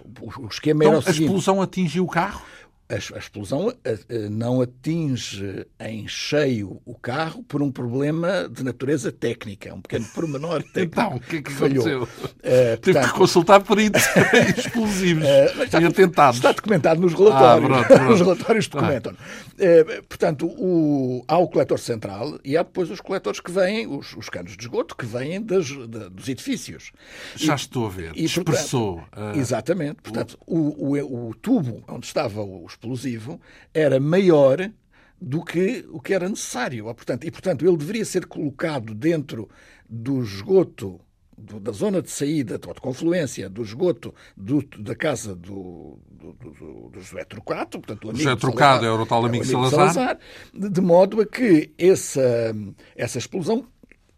esquema 0.50 0.84
Então, 0.84 0.92
era 0.92 0.98
o 0.98 1.00
a 1.00 1.02
seguinte. 1.02 1.24
explosão 1.24 1.60
atingiu 1.62 2.04
o 2.04 2.08
carro? 2.08 2.42
A, 2.90 2.94
a 2.94 3.18
explosão 3.18 3.70
eh, 3.84 3.98
não 4.30 4.62
atinge 4.62 5.66
em 5.78 6.08
cheio 6.08 6.80
o 6.86 6.94
carro 6.94 7.42
por 7.42 7.60
um 7.60 7.70
problema 7.70 8.48
de 8.48 8.64
natureza 8.64 9.12
técnica, 9.12 9.74
um 9.74 9.80
pequeno 9.82 10.06
pormenor 10.14 10.62
técnico 10.72 11.00
Então, 11.00 11.16
o 11.16 11.20
que 11.20 11.36
é 11.36 11.42
que 11.42 11.52
falhou. 11.52 11.84
aconteceu? 11.84 12.08
Eh, 12.42 12.76
Teve 12.76 12.80
que 12.80 12.92
portanto, 13.04 13.18
consultar 13.18 13.60
peritos 13.62 14.02
explosivos 14.56 15.24
Eh, 15.24 15.52
mas 15.56 15.72
e 15.74 15.84
atentados. 15.84 16.36
Está 16.38 16.52
documentado 16.52 17.00
nos 17.00 17.12
relatórios. 17.12 17.70
Ah, 17.70 17.84
pronto, 17.84 17.86
pronto. 17.94 18.12
Os 18.14 18.20
relatórios 18.20 18.68
documentam. 18.68 19.12
Eh, 19.58 20.02
portanto, 20.08 20.46
o- 20.46 21.22
há 21.28 21.36
o 21.36 21.46
coletor 21.48 21.78
central 21.78 22.38
e 22.42 22.56
há 22.56 22.62
depois 22.62 22.90
os 22.90 23.00
coletores 23.02 23.40
que 23.40 23.50
vêm, 23.50 23.86
os, 23.86 24.16
os 24.16 24.30
canos 24.30 24.56
de 24.56 24.62
esgoto, 24.62 24.96
que 24.96 25.04
vêm 25.04 25.42
das- 25.42 25.70
da- 25.88 26.08
dos 26.08 26.26
edifícios. 26.28 26.92
Já 27.36 27.54
estou 27.54 27.84
a 27.86 27.90
ver. 27.90 28.12
E, 28.16 28.22
portanto, 28.28 28.54
Expressou. 28.54 29.02
ah, 29.12 29.32
Exatamente. 29.36 29.96
Portanto, 30.02 30.38
o, 30.46 30.96
o, 30.96 31.28
o 31.28 31.34
tubo 31.34 31.84
onde 31.86 32.06
estava 32.06 32.40
o 32.40 32.64
explosivo 32.82 33.40
era 33.74 33.98
maior 33.98 34.70
do 35.20 35.42
que 35.44 35.84
o 35.90 36.00
que 36.00 36.14
era 36.14 36.28
necessário. 36.28 36.84
Portanto, 36.94 37.24
e, 37.26 37.30
portanto, 37.30 37.66
ele 37.66 37.76
deveria 37.76 38.04
ser 38.04 38.26
colocado 38.26 38.94
dentro 38.94 39.48
do 39.88 40.22
esgoto, 40.22 41.00
do- 41.36 41.58
da 41.58 41.72
zona 41.72 42.00
de 42.00 42.08
saída, 42.10 42.60
ou 42.66 42.74
de 42.74 42.80
confluência 42.80 43.48
do 43.50 43.62
esgoto 43.62 44.14
do- 44.36 44.62
da 44.78 44.94
casa 44.94 45.34
do, 45.34 45.98
do, 46.08 46.32
do, 46.34 46.90
do 46.90 47.00
José 47.00 47.24
Trocado, 47.24 47.80
portanto, 47.80 48.04
o 48.04 48.10
amigo 48.10 48.22
José 48.22 48.36
Trocado 48.36 48.80
Salazar, 48.84 48.94
era 48.94 49.02
o 49.02 49.06
tal 49.06 49.24
amigo 49.24 49.44
de 49.44 49.50
de 49.50 49.70
Salazar. 49.70 50.18
de, 50.54 50.68
de 50.70 50.80
modo 50.80 51.20
a 51.20 51.26
que 51.26 51.72
essa, 51.76 52.54
essa 52.94 53.18
explosão 53.18 53.66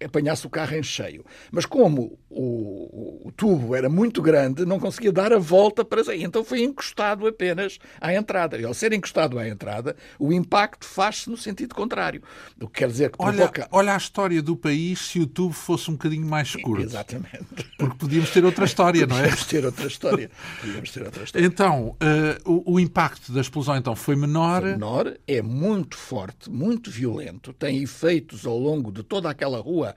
apanhasse 0.02 0.47
o 0.47 0.50
carro 0.50 0.76
em 0.76 0.83
cheio. 0.83 1.25
Mas 1.50 1.66
como 1.66 2.19
o, 2.28 3.26
o 3.28 3.33
tubo 3.33 3.75
era 3.75 3.88
muito 3.88 4.23
grande, 4.23 4.64
não 4.64 4.78
conseguia 4.78 5.12
dar 5.12 5.33
a 5.33 5.38
volta 5.38 5.85
para 5.85 6.04
sair. 6.04 6.23
Então 6.23 6.45
foi 6.45 6.62
encostado 6.62 7.26
apenas 7.26 7.78
à 8.00 8.14
entrada. 8.14 8.59
E 8.59 8.64
ao 8.64 8.75
ser 8.75 8.92
encostado 8.92 9.38
à 9.38 9.49
entrada, 9.49 9.97
o 10.19 10.33
impacto 10.33 10.85
faz-se 10.85 11.28
no 11.28 11.37
sentido 11.37 11.75
contrário. 11.75 12.23
O 12.61 12.69
que 12.69 12.80
quer 12.80 12.88
dizer 12.88 13.11
que 13.11 13.16
Olha, 13.19 13.49
provoca... 13.49 13.69
olha 13.73 13.95
a 13.95 13.97
história 13.97 14.42
do 14.42 14.57
país 14.57 14.99
se 15.00 15.21
o 15.21 15.26
tubo 15.26 15.52
fosse 15.52 15.90
um 15.90 15.95
bocadinho 15.95 16.26
mais 16.26 16.54
curto. 16.57 16.83
Exatamente. 16.83 17.71
Porque 17.78 17.97
podíamos 17.97 18.30
ter 18.30 18.45
outra 18.45 18.64
história, 18.64 19.07
não 19.07 19.16
é? 19.19 19.23
Podíamos 19.23 19.47
ter 19.47 19.64
outra 19.64 19.87
história. 19.87 20.30
Podíamos 20.61 20.90
ter 20.90 21.02
outra 21.04 21.25
história. 21.25 21.47
Então, 21.47 21.97
eh, 22.00 22.38
o, 22.45 22.75
o 22.75 22.80
impacto 22.80 23.33
da 23.33 23.40
explosão 23.40 23.76
então 23.76 23.97
foi 23.97 24.16
menor. 24.16 24.62
menor, 24.62 25.16
é 25.26 25.42
muito 25.42 25.97
forte, 25.97 26.50
muito 26.50 26.90
violento, 26.90 27.52
tem 27.52 27.83
efeitos 27.83 28.47
ao 28.47 28.59
longo 28.59 28.92
de 28.92 29.02
toda 29.02 29.30
aquela 29.30 29.61
rua, 29.61 29.90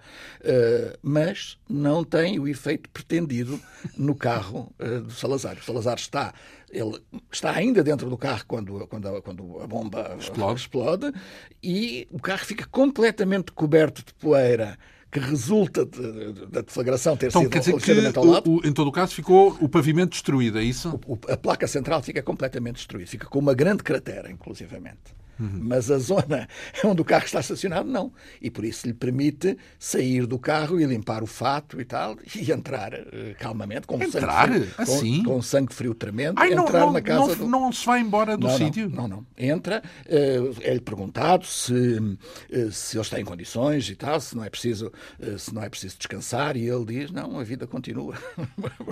eh, 0.43 0.97
mas 1.01 1.57
não 1.69 2.03
tem 2.03 2.39
o 2.39 2.47
efeito 2.47 2.89
pretendido 2.89 3.59
no 3.97 4.15
carro 4.15 4.73
eh, 4.79 4.99
do 4.99 5.11
Salazar. 5.11 5.57
O 5.57 5.63
Salazar 5.63 5.97
está, 5.97 6.33
ele 6.71 6.99
está 7.31 7.51
ainda 7.51 7.83
dentro 7.83 8.09
do 8.09 8.17
carro 8.17 8.43
quando, 8.47 8.87
quando, 8.87 9.07
a, 9.07 9.21
quando 9.21 9.59
a 9.61 9.67
bomba 9.67 10.15
Explode. 10.19 10.59
explode 10.59 11.13
e 11.61 12.07
o 12.11 12.19
carro 12.19 12.45
fica 12.45 12.65
completamente 12.67 13.51
coberto 13.51 14.03
de 14.05 14.13
poeira 14.13 14.77
que 15.11 15.19
resulta 15.19 15.85
de- 15.85 16.33
de- 16.33 16.45
da 16.47 16.61
deflagração 16.61 17.15
ter 17.15 17.27
Então, 17.27 17.43
sido 17.43 17.77
ligeiramente 17.77 18.17
ao 18.17 18.25
lado. 18.25 18.49
o- 18.49 18.55
o- 18.61 18.67
em 18.67 18.73
todo 18.73 18.87
o 18.87 18.91
caso, 18.91 19.13
ficou 19.13 19.55
o 19.61 19.69
pavimento 19.69 20.09
destruído, 20.13 20.57
é 20.57 20.63
isso? 20.63 20.99
O- 21.05 21.19
a 21.31 21.37
placa 21.37 21.67
central 21.67 22.01
fica 22.01 22.23
completamente 22.23 22.77
destruída, 22.77 23.07
fica 23.11 23.27
com 23.27 23.37
uma 23.37 23.53
grande 23.53 23.83
cratera, 23.83 24.31
inclusivamente. 24.31 25.13
Uhum. 25.43 25.59
Mas 25.61 25.91
a 25.91 25.97
zona 25.97 26.47
onde 26.83 27.01
o 27.01 27.05
carro 27.05 27.25
está 27.25 27.39
estacionado, 27.39 27.89
não. 27.89 28.13
E 28.41 28.49
por 28.49 28.63
isso 28.63 28.87
lhe 28.87 28.93
permite 28.93 29.57
sair 29.77 30.25
do 30.25 30.39
carro 30.39 30.79
e 30.79 30.85
limpar 30.85 31.23
o 31.23 31.27
fato 31.27 31.79
e 31.81 31.85
tal, 31.85 32.17
e 32.35 32.51
entrar 32.51 32.93
eh, 32.93 33.35
calmamente, 33.39 33.85
com 33.87 34.01
Entrar? 34.01 34.47
sangue 34.47 34.61
frio, 34.61 34.73
Assim? 34.77 35.23
com, 35.23 35.33
com 35.35 35.41
sangue 35.41 35.73
frio 35.73 35.93
tremendo, 35.93 36.39
Ai, 36.39 36.51
não, 36.51 36.63
entrar 36.63 36.79
não, 36.81 36.93
na 36.93 37.01
casa 37.01 37.27
não, 37.27 37.35
do... 37.35 37.47
não 37.47 37.71
se 37.71 37.85
vai 37.85 37.99
embora 37.99 38.37
do 38.37 38.47
Não, 38.47 38.57
não, 38.57 38.65
sítio? 38.65 38.89
Não, 38.89 39.07
não. 39.07 39.25
Entra, 39.37 39.83
eh, 40.07 40.39
é-lhe 40.61 40.81
perguntado 40.81 41.45
se, 41.45 42.17
eh, 42.51 42.69
se 42.71 42.97
ele 42.97 43.01
está 43.01 43.19
em 43.19 43.25
condições 43.25 43.89
e 43.89 43.95
tal, 43.95 44.19
se 44.19 44.35
não 44.35 44.43
é 44.43 44.49
preciso, 44.49 44.91
se 45.37 45.53
não 45.53 45.61
é 45.63 45.69
preciso 45.69 45.97
descansar, 45.97 46.55
e 46.55 46.67
ele 46.67 46.85
diz, 46.85 47.11
não, 47.11 47.39
a 47.39 47.43
vida 47.43 47.67
continua. 47.67 48.15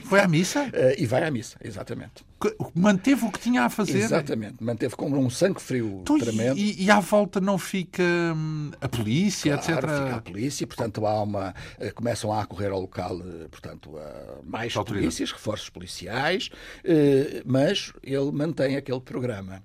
Foi 0.04 0.20
à 0.20 0.28
missa? 0.28 0.70
E 0.98 1.06
vai 1.06 1.24
à 1.24 1.32
missa, 1.32 1.58
exatamente. 1.64 2.24
Manteve 2.74 3.26
o 3.26 3.32
que 3.32 3.40
tinha 3.40 3.64
a 3.64 3.70
fazer? 3.70 4.00
Exatamente. 4.00 4.64
Manteve 4.64 4.96
com 4.96 5.10
um 5.12 5.30
sangue 5.30 5.62
frio 5.62 6.00
Então, 6.02 6.18
e- 6.18 6.22
tremendo. 6.22 6.58
e, 6.58 6.84
e 6.84 6.90
à 6.92 7.00
volta 7.00 7.40
não 7.42 7.58
fica 7.58 8.04
hum, 8.36 8.72
a 8.80 8.88
polícia, 8.90 9.58
Claro, 9.58 9.72
etc. 9.88 9.90
fica 10.04 10.16
a 10.16 10.22
polícia, 10.22 10.68
portanto 10.68 11.06
há 11.06 11.22
uma, 11.24 11.54
eh, 11.80 11.92
começam 11.92 12.32
a 12.32 12.42
acorrer 12.42 12.72
ao 12.72 12.80
local, 12.82 13.20
eh, 13.22 13.48
portanto, 13.50 13.92
mais 14.44 14.76
Autoridade. 14.76 15.06
polícias, 15.08 15.32
reforços 15.32 15.70
policiais, 15.70 16.50
eh, 16.84 17.42
mas 17.46 17.94
ele 18.04 18.32
mantém 18.32 18.76
aquele 18.76 19.02
programa. 19.02 19.64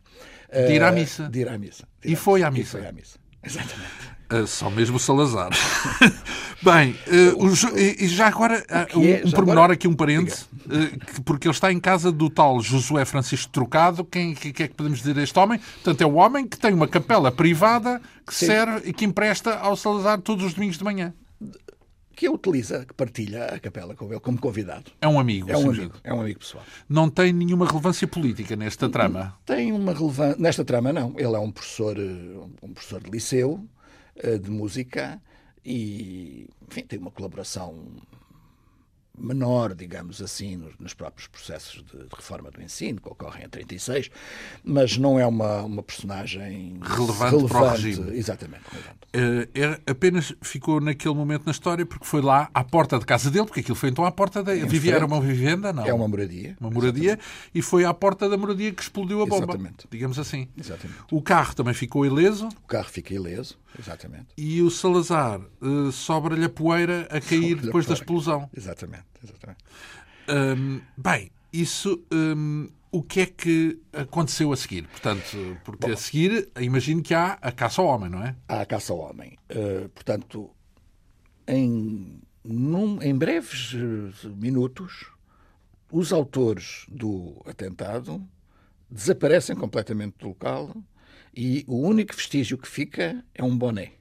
De 0.53 0.73
ir 0.75 0.83
à 0.83 0.93
missa. 0.93 1.29
De 1.29 1.41
ir 1.41 1.49
à 1.49 1.59
missa. 1.59 1.87
E 2.05 2.11
ir 2.13 2.15
à 2.15 2.17
foi 2.17 2.43
à 2.43 2.49
E 2.49 2.51
missa. 2.53 2.79
foi 2.79 2.87
à 2.87 2.93
missa. 2.93 3.19
Exatamente. 3.43 4.16
Ah, 4.29 4.47
só 4.47 4.69
mesmo 4.71 4.97
o 4.97 5.01
Salazar. 5.01 5.51
Bem, 6.63 6.97
Jo- 7.55 7.77
e, 7.77 8.09
já 8.09 8.27
agora, 8.29 8.65
ah, 8.69 8.87
um, 8.97 9.05
é? 9.05 9.23
um 9.25 9.29
Já 9.29 9.37
pormenor 9.37 9.59
agora? 9.65 9.73
aqui, 9.75 9.87
um 9.87 9.95
parêntese, 9.95 10.47
que- 11.15 11.21
porque 11.23 11.47
ele 11.47 11.55
está 11.55 11.71
em 11.73 11.79
casa 11.79 12.11
do 12.11 12.29
tal 12.29 12.61
Josué 12.61 13.05
Francisco 13.05 13.53
Trocado. 13.53 14.05
Quem 14.05 14.35
que, 14.35 14.53
que 14.53 14.63
é 14.65 14.69
que 14.69 14.75
podemos 14.75 14.99
dizer 14.99 15.19
a 15.19 15.23
este 15.23 15.39
homem? 15.39 15.59
Portanto, 15.59 16.01
é 16.01 16.07
o 16.07 16.15
homem 16.15 16.47
que 16.47 16.59
tem 16.59 16.73
uma 16.75 16.89
capela 16.89 17.31
privada 17.31 18.01
que 18.27 18.35
Sim. 18.35 18.47
serve 18.47 18.89
e 18.89 18.93
que 18.93 19.05
empresta 19.05 19.55
ao 19.59 19.77
Salazar 19.77 20.21
todos 20.21 20.45
os 20.45 20.55
domingos 20.55 20.79
de 20.79 20.85
manhã. 20.85 21.13
Que 22.17 22.31
utiliza, 22.31 22.87
que 22.87 22.95
partilha 22.95 23.45
a 23.45 23.61
capela 23.61 23.95
com 23.95 24.07
ele 24.11 24.19
como 24.21 24.39
convidado. 24.41 24.85
É 25.03 25.07
um 25.07 25.21
amigo. 25.21 25.51
É 25.51 25.57
um 25.59 25.69
amigo, 25.71 25.93
é 26.03 26.15
um 26.15 26.21
amigo 26.23 26.41
pessoal. 26.41 26.65
Não 26.89 27.11
tem 27.11 27.31
nenhuma 27.31 27.67
relevância 27.67 28.09
política 28.09 28.57
nesta 28.57 28.89
trama. 28.89 29.37
Tem 29.45 29.71
uma 29.71 29.93
relevância. 29.93 30.37
Nesta 30.39 30.65
trama, 30.65 30.95
não. 30.95 31.13
Ele 31.19 31.35
é 31.35 31.39
um 31.39 31.51
professor, 31.53 31.95
um 32.63 32.73
professor 32.73 33.03
de 33.03 33.11
liceu, 33.11 33.63
de 34.43 34.51
música, 34.51 35.21
e 35.65 36.49
enfim, 36.69 36.83
tem 36.83 36.99
uma 36.99 37.11
colaboração 37.11 37.75
menor, 39.19 39.75
digamos 39.75 40.21
assim, 40.21 40.63
nos, 40.79 40.95
próprios 40.95 41.27
processos 41.27 41.83
de, 41.83 41.99
reforma 42.15 42.51
do 42.51 42.63
ensino, 42.63 43.01
que 43.01 43.09
ocorrem 43.09 43.45
em 43.45 43.49
36, 43.49 44.11
mas 44.63 44.97
não 44.97 45.19
é 45.19 45.27
uma, 45.27 45.63
uma 45.63 45.83
personagem 45.83 46.79
Relevante 46.83 47.49
para 47.49 47.63
o 47.63 47.71
regime. 47.71 48.17
Exatamente, 48.17 48.63
relevante. 48.71 48.99
Eh, 49.13 49.81
apenas 49.87 50.35
ficou 50.43 50.81
naquele 50.81 51.15
momento 51.15 51.47
na 51.47 51.53
história 51.53 51.87
porque 51.87 52.05
foi 52.05 52.21
lá 52.21 52.51
à 52.53 52.63
porta 52.63 52.99
de 52.99 53.07
casa 53.07 53.31
dele, 53.31 53.47
porque 53.47 53.61
aquilo 53.61 53.77
foi 53.77 53.89
então 53.89 54.05
à 54.05 54.13
porta 54.13 54.43
da. 54.43 54.55
Vivia, 54.55 54.95
era 54.95 55.07
uma 55.07 55.21
vivenda, 55.21 55.73
não? 55.73 55.87
É 55.87 55.93
uma 55.93 56.07
moradia. 56.07 56.57
Uma 56.61 56.71
moradia 56.71 57.19
e 57.55 57.63
foi 57.63 57.85
à 57.85 57.95
porta 57.95 58.29
da 58.29 58.37
moradia 58.37 58.73
que 58.73 58.83
explodiu 58.83 59.23
a 59.23 59.27
bomba. 59.27 59.45
Exatamente. 59.45 59.87
Digamos 59.91 60.19
assim. 60.19 60.49
Exatamente. 60.57 61.01
O 61.11 61.23
carro 61.23 61.55
também 61.55 61.75
ficou 61.75 62.05
ileso 62.05 62.49
O 62.49 62.67
carro 62.67 62.89
fica 62.89 63.15
ileso, 63.15 63.59
exatamente. 63.79 64.29
e 64.37 64.63
o 64.63 64.71
Salazar 64.71 65.41
eh, 65.41 65.91
sobra-lhe 65.93 66.45
a 66.45 66.49
poeira 66.49 67.09
a 67.11 67.21
cair 67.21 67.59
a 67.59 67.63
depois 67.63 67.87
da 67.87 67.95
explosão. 67.95 68.49
Exatamente, 68.57 69.05
exatamente. 69.23 69.65
Hum, 70.29 70.81
bem, 70.97 71.31
isso. 71.53 72.03
hum, 72.13 72.69
o 72.91 73.03
que 73.03 73.21
é 73.21 73.27
que 73.27 73.79
aconteceu 73.93 74.53
a 74.53 74.57
seguir? 74.57 74.87
Portanto, 74.89 75.59
porque 75.65 75.91
a 75.91 75.97
seguir, 75.97 76.49
imagino 76.59 77.03
que 77.03 77.13
há 77.13 77.33
a 77.43 77.53
caça 77.53 77.83
ao 77.83 77.89
homem, 77.89 78.09
não 78.09 78.23
é? 78.23 78.35
à 78.49 78.65
caça 78.65 78.93
ao 78.93 79.01
homem. 79.01 79.37
Eh, 79.51 79.89
portanto, 79.95 80.51
em 81.47 82.23
num, 82.43 83.03
em 83.03 83.15
breves 83.17 83.75
eh, 83.75 84.29
minutos, 84.29 85.11
os 85.91 86.13
autores 86.13 86.87
do 86.89 87.43
atentado 87.45 88.27
desaparecem 88.91 89.57
completamente 89.57 90.17
do 90.19 90.29
local 90.29 90.75
e 91.37 91.65
o 91.67 91.77
único 91.77 92.15
vestígio 92.15 92.57
que 92.57 92.67
fica 92.67 93.23
é 93.35 93.45
um 93.45 93.57
boné. 93.57 93.93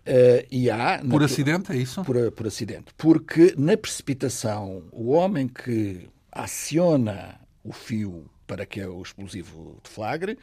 Uh, 0.00 0.46
e 0.50 0.70
há, 0.70 0.98
por 0.98 1.20
na, 1.20 1.26
acidente, 1.26 1.72
é 1.72 1.76
isso? 1.76 2.02
Por, 2.02 2.32
por 2.32 2.46
acidente. 2.46 2.86
Porque 2.96 3.54
na 3.58 3.76
precipitação, 3.76 4.82
o 4.90 5.10
homem 5.10 5.46
que 5.46 6.08
aciona 6.32 7.38
o 7.62 7.72
fio 7.72 8.24
para 8.46 8.66
que 8.66 8.82
o 8.82 9.00
explosivo 9.00 9.78
deflagre, 9.84 10.38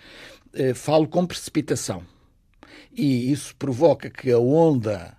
uh, 0.54 0.76
fala 0.76 1.06
com 1.08 1.26
precipitação. 1.26 2.04
E 2.94 3.32
isso 3.32 3.56
provoca 3.56 4.10
que 4.10 4.32
a 4.32 4.40
onda 4.40 5.18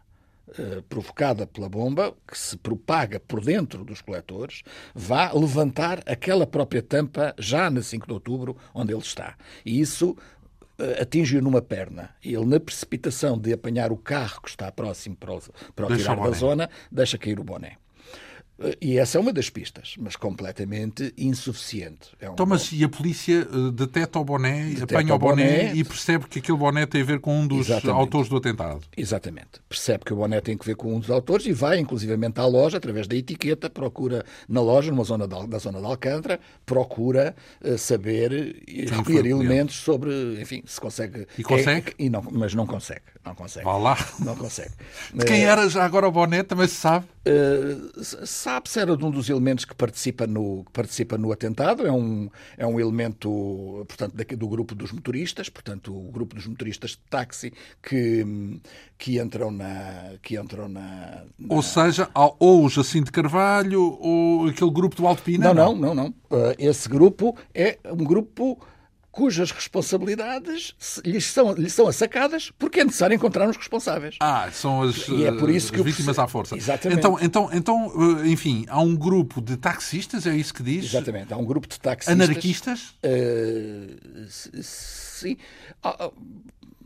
eh, 0.57 0.83
provocada 0.89 1.47
pela 1.47 1.69
bomba, 1.69 2.15
que 2.27 2.39
se 2.39 2.57
propaga 2.57 3.21
por 3.21 3.45
dentro 3.45 3.85
dos 3.85 4.01
coletores, 4.01 4.63
vá 4.95 5.31
levantar 5.33 6.03
aquela 6.07 6.47
própria 6.47 6.83
tampa 6.83 7.35
já 7.39 7.71
na 7.71 7.83
5 7.83 8.07
de 8.07 8.13
outubro, 8.13 8.57
onde 8.73 8.93
ele 8.93 9.03
está. 9.03 9.37
E 9.65 9.79
isso 9.81 10.17
uh, 10.79 11.03
atinge-o 11.03 11.43
numa 11.43 11.61
perna. 11.61 12.11
E 12.25 12.35
ele, 12.35 12.47
na 12.47 12.59
precipitação 12.59 13.39
de 13.39 13.53
apanhar 13.53 13.93
o 13.93 13.97
carro 13.97 14.41
que 14.43 14.49
está 14.49 14.73
próximo 14.73 15.17
para 15.17 15.35
o, 15.35 15.43
para 15.75 15.87
o 15.87 15.97
tirar 15.97 16.17
da 16.17 16.31
zona, 16.31 16.71
deixa 16.91 17.19
cair 17.19 17.39
o 17.39 17.45
boné. 17.45 17.77
E 18.81 18.99
essa 18.99 19.19
é 19.19 19.21
uma 19.21 19.33
das 19.33 19.49
pistas, 19.49 19.95
mas 19.99 20.17
completamente 20.17 21.15
insuficiente. 21.17 22.11
É 22.21 22.29
um 22.29 22.33
então, 22.33 22.45
mas 22.45 22.73
e 22.73 22.83
a 22.83 22.89
polícia 22.89 23.47
uh, 23.53 23.71
deteta 23.71 24.19
o 24.19 24.25
boné, 24.25 24.71
deteta 24.71 24.97
apanha 24.97 25.15
o 25.15 25.19
boné, 25.19 25.45
boné, 25.45 25.75
e 25.75 25.85
percebe 25.85 26.27
que 26.27 26.41
aquele 26.41 26.59
boné 26.59 26.85
tem 26.85 27.03
a 27.03 27.05
ver 27.05 27.21
com 27.21 27.39
um 27.39 27.47
dos 27.47 27.69
Exatamente. 27.69 28.01
autores 28.01 28.29
do 28.29 28.37
atentado? 28.37 28.81
Exatamente. 28.97 29.61
Percebe 29.69 30.05
que 30.05 30.13
o 30.13 30.17
boné 30.17 30.41
tem 30.41 30.59
a 30.61 30.65
ver 30.65 30.75
com 30.75 30.93
um 30.93 30.99
dos 30.99 31.09
autores 31.09 31.47
e 31.47 31.53
vai, 31.53 31.79
inclusivamente, 31.79 32.41
à 32.41 32.47
loja, 32.47 32.79
através 32.79 33.07
da 33.07 33.15
etiqueta, 33.15 33.71
procura 33.71 34.25
na 34.49 34.61
loja, 34.61 34.91
numa 34.91 35.05
zona 35.05 35.29
da, 35.29 35.47
da 35.47 35.59
zona 35.59 35.79
de 35.79 35.87
Alcântara, 35.87 36.41
procura 36.67 37.37
uh, 37.63 37.79
saber 37.79 38.65
e 38.67 38.87
recolher 38.87 39.27
elementos 39.27 39.77
sobre, 39.77 40.41
enfim, 40.41 40.65
se 40.67 40.81
consegue. 40.81 41.29
E 41.39 41.45
consegue? 41.45 41.91
É, 41.91 42.05
e 42.05 42.11
não, 42.11 42.25
mas 42.33 42.55
não 42.55 42.67
consegue. 42.67 43.03
Não 43.25 43.35
consegue. 43.35 43.65
Vá 43.65 43.77
lá. 43.77 43.97
Não 44.19 44.35
consegue. 44.35 44.73
De 45.15 45.25
quem 45.25 45.45
eh, 45.45 45.45
era 45.45 45.69
já 45.69 45.85
agora 45.85 46.09
o 46.09 46.11
boné, 46.11 46.43
também 46.43 46.67
se 46.67 46.77
sabe? 46.77 47.07
Uh, 47.27 48.27
sabe-se 48.49 48.81
era 48.81 48.97
de 48.97 49.05
um 49.05 49.11
dos 49.11 49.29
elementos 49.29 49.67
que 49.67 49.75
participa 49.75 50.27
no, 50.27 50.65
que 50.65 50.73
participa 50.73 51.19
no 51.19 51.31
atentado, 51.31 51.87
é 51.87 51.93
um, 51.93 52.31
é 52.57 52.67
um 52.67 52.81
elemento, 52.81 53.85
portanto, 53.87 54.17
do 54.17 54.49
grupo 54.49 54.75
dos 54.75 54.91
motoristas, 54.91 55.51
portanto, 55.51 55.95
o 55.95 56.11
grupo 56.11 56.35
dos 56.35 56.47
motoristas 56.47 56.93
de 56.93 56.99
táxi 57.11 57.53
que, 57.83 58.25
que 58.97 59.21
entram 59.21 59.51
na... 59.51 60.15
Que 60.23 60.41
entram 60.41 60.67
na, 60.67 61.25
na... 61.39 61.55
Ou 61.55 61.63
seja, 61.63 62.09
ou 62.15 62.65
o 62.65 62.71
Jacinto 62.71 63.13
Carvalho 63.13 63.99
ou 64.01 64.47
aquele 64.47 64.71
grupo 64.71 64.97
do 64.97 65.07
Alto 65.07 65.23
Pina? 65.23 65.53
Não, 65.53 65.75
não, 65.75 65.95
não, 65.95 65.95
não. 65.95 66.09
Uh, 66.31 66.55
esse 66.59 66.89
grupo 66.89 67.37
é 67.55 67.79
um 67.85 68.03
grupo 68.03 68.59
cujas 69.19 69.51
responsabilidades 69.51 70.77
lhes 71.05 71.25
são, 71.25 71.53
lhes 71.53 71.73
são 71.73 71.89
assacadas 71.89 72.53
porque 72.57 72.79
é 72.79 72.85
necessário 72.85 73.17
encontrar 73.17 73.49
os 73.49 73.57
responsáveis. 73.57 74.15
Ah, 74.21 74.49
são 74.53 74.83
as, 74.83 75.09
e 75.09 75.25
é 75.25 75.33
por 75.33 75.51
isso 75.51 75.73
que 75.73 75.83
vítimas 75.83 76.21
à 76.21 76.29
força. 76.29 76.57
Exatamente. 76.57 77.01
Então, 77.01 77.19
então, 77.21 77.51
então, 77.53 78.21
eh, 78.23 78.29
enfim, 78.29 78.65
há 78.69 78.81
um 78.81 78.95
grupo 78.95 79.41
de 79.41 79.57
taxistas, 79.57 80.25
é 80.25 80.37
isso 80.37 80.55
que 80.55 80.63
diz? 80.63 80.85
Exatamente, 80.85 81.35
há 81.35 81.37
um 81.37 81.45
grupo 81.45 81.67
de 81.67 81.81
taxistas. 81.81 82.15
Anarquistas? 82.15 82.95
Uh, 83.05 84.25
sim. 84.63 85.37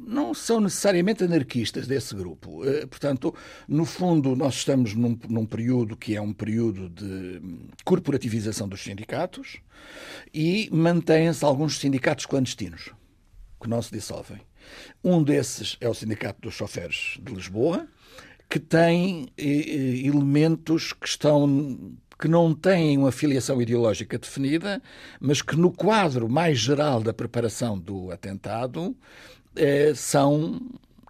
Não 0.05 0.35
são 0.35 0.61
necessariamente 0.61 1.25
anarquistas 1.25 1.87
desse 1.87 2.15
grupo. 2.15 2.65
Eh, 2.65 2.87
portanto, 2.87 3.35
no 3.69 3.85
fundo, 3.85 4.35
nós 4.35 4.55
estamos 4.55 4.95
num, 4.95 5.19
num, 5.29 5.47
período 5.47 5.97
que 5.97 6.17
é 6.17 6.21
um 6.21 6.33
período 6.33 6.89
de 6.89 7.41
corporativização 7.85 8.69
dos 8.69 8.83
sindicatos 8.83 9.59
e 10.33 10.69
mantêm-se 10.73 11.45
alguns 11.45 11.79
sindicatos 11.79 12.27
clandestinos 12.27 12.91
que 13.61 13.69
não 13.69 13.81
se 13.81 13.93
dissolvem. 13.93 14.41
Um 15.03 15.23
desses 15.23 15.77
é 15.81 15.89
o 15.89 15.95
Sindicato 15.95 16.41
dos 16.41 16.55
Choferes 16.55 17.19
de 17.21 17.33
Lisboa, 17.33 17.87
que 18.49 18.59
tem 18.59 19.29
eh, 19.39 19.45
eh, 19.45 20.07
elementos 20.07 20.93
que 20.93 21.09
estão 21.09 21.97
que 22.19 22.29
não 22.29 22.55
têm 22.55 22.97
uma 22.97 23.11
filiação 23.11 23.61
ideológica 23.61 24.17
definida, 24.17 24.81
mas 25.19 25.43
que 25.43 25.57
no 25.57 25.73
quadro 25.73 26.29
mais 26.29 26.57
geral 26.57 27.03
da 27.03 27.13
preparação 27.13 27.77
do 27.77 28.13
atentado 28.13 28.97
eh, 29.57 29.93
são 29.95 30.61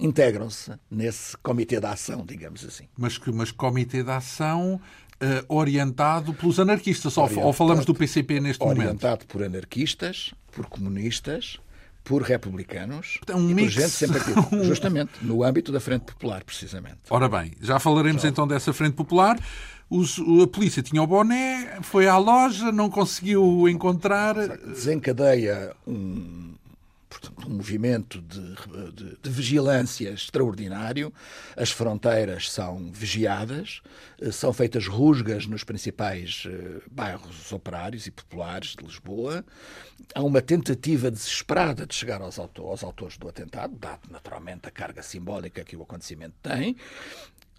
integram-se 0.00 0.72
nesse 0.90 1.37
comitê 1.38 1.78
de 1.78 1.87
ação, 1.87 2.24
digamos 2.26 2.64
assim. 2.64 2.85
Mas 2.96 3.18
que 3.18 3.31
mas 3.31 3.50
comitê 3.52 4.02
de 4.02 4.11
ação 4.11 4.81
uh, 5.22 5.55
orientado 5.55 6.35
pelos 6.35 6.59
anarquistas, 6.59 7.16
orientado, 7.16 7.46
ou 7.46 7.52
falamos 7.52 7.85
do 7.85 7.94
PCP 7.94 8.40
neste 8.40 8.62
orientado 8.62 8.81
momento? 8.81 9.05
Orientado 9.05 9.26
por 9.26 9.42
anarquistas, 9.42 10.35
por 10.50 10.66
comunistas, 10.66 11.61
por 12.02 12.22
republicanos 12.22 13.18
é 13.28 13.37
um 13.37 13.48
e 13.48 13.55
mix. 13.55 13.74
por 13.74 13.81
gente 13.81 13.92
sem 13.92 14.09
partido. 14.09 14.64
Justamente, 14.64 15.12
no 15.22 15.44
âmbito 15.44 15.70
da 15.70 15.81
Frente 15.81 16.05
Popular, 16.07 16.42
precisamente. 16.42 16.98
Ora 17.09 17.28
bem, 17.28 17.52
já 17.61 17.78
falaremos 17.78 18.22
já. 18.22 18.28
então 18.28 18.46
dessa 18.46 18.72
Frente 18.72 18.94
Popular. 18.94 19.38
Os, 19.88 20.18
a 20.42 20.46
polícia 20.46 20.83
tinha 20.83 21.02
o 21.02 21.07
boné, 21.07 21.78
foi 21.83 22.09
à 22.09 22.16
loja, 22.16 22.72
não 22.72 22.88
conseguiu 22.88 23.68
encontrar. 23.68 24.35
Desencadeia 24.66 25.76
um, 25.87 26.55
portanto, 27.12 27.46
um 27.46 27.57
movimento 27.57 28.20
de, 28.22 28.55
de, 28.92 29.18
de, 29.22 29.31
vigilância 29.31 30.11
extraordinário. 30.11 31.12
As 31.57 31.70
fronteiras 31.70 32.51
são 32.51 32.90
vigiadas, 32.90 33.83
eh, 34.20 34.31
são 34.31 34.53
feitas 34.53 34.87
rusgas 34.87 35.46
nos 35.46 35.62
principais 35.62 36.44
eh, 36.46 36.81
bairros 36.90 37.53
operários 37.53 38.07
e 38.07 38.11
populares 38.11 38.75
de 38.77 38.85
Lisboa. 38.85 39.44
Há 40.14 40.22
uma 40.22 40.40
tentativa 40.40 41.11
desesperada 41.11 41.87
de 41.87 41.94
chegar 41.94 42.22
aos, 42.22 42.38
aos 42.38 42.83
autores 42.83 43.16
do 43.18 43.29
atentado, 43.29 43.77
dado 43.77 44.11
naturalmente 44.11 44.66
a 44.66 44.70
carga 44.70 45.03
simbólica 45.03 45.64
que 45.64 45.77
o 45.77 45.83
acontecimento 45.83 46.35
tem. 46.42 46.77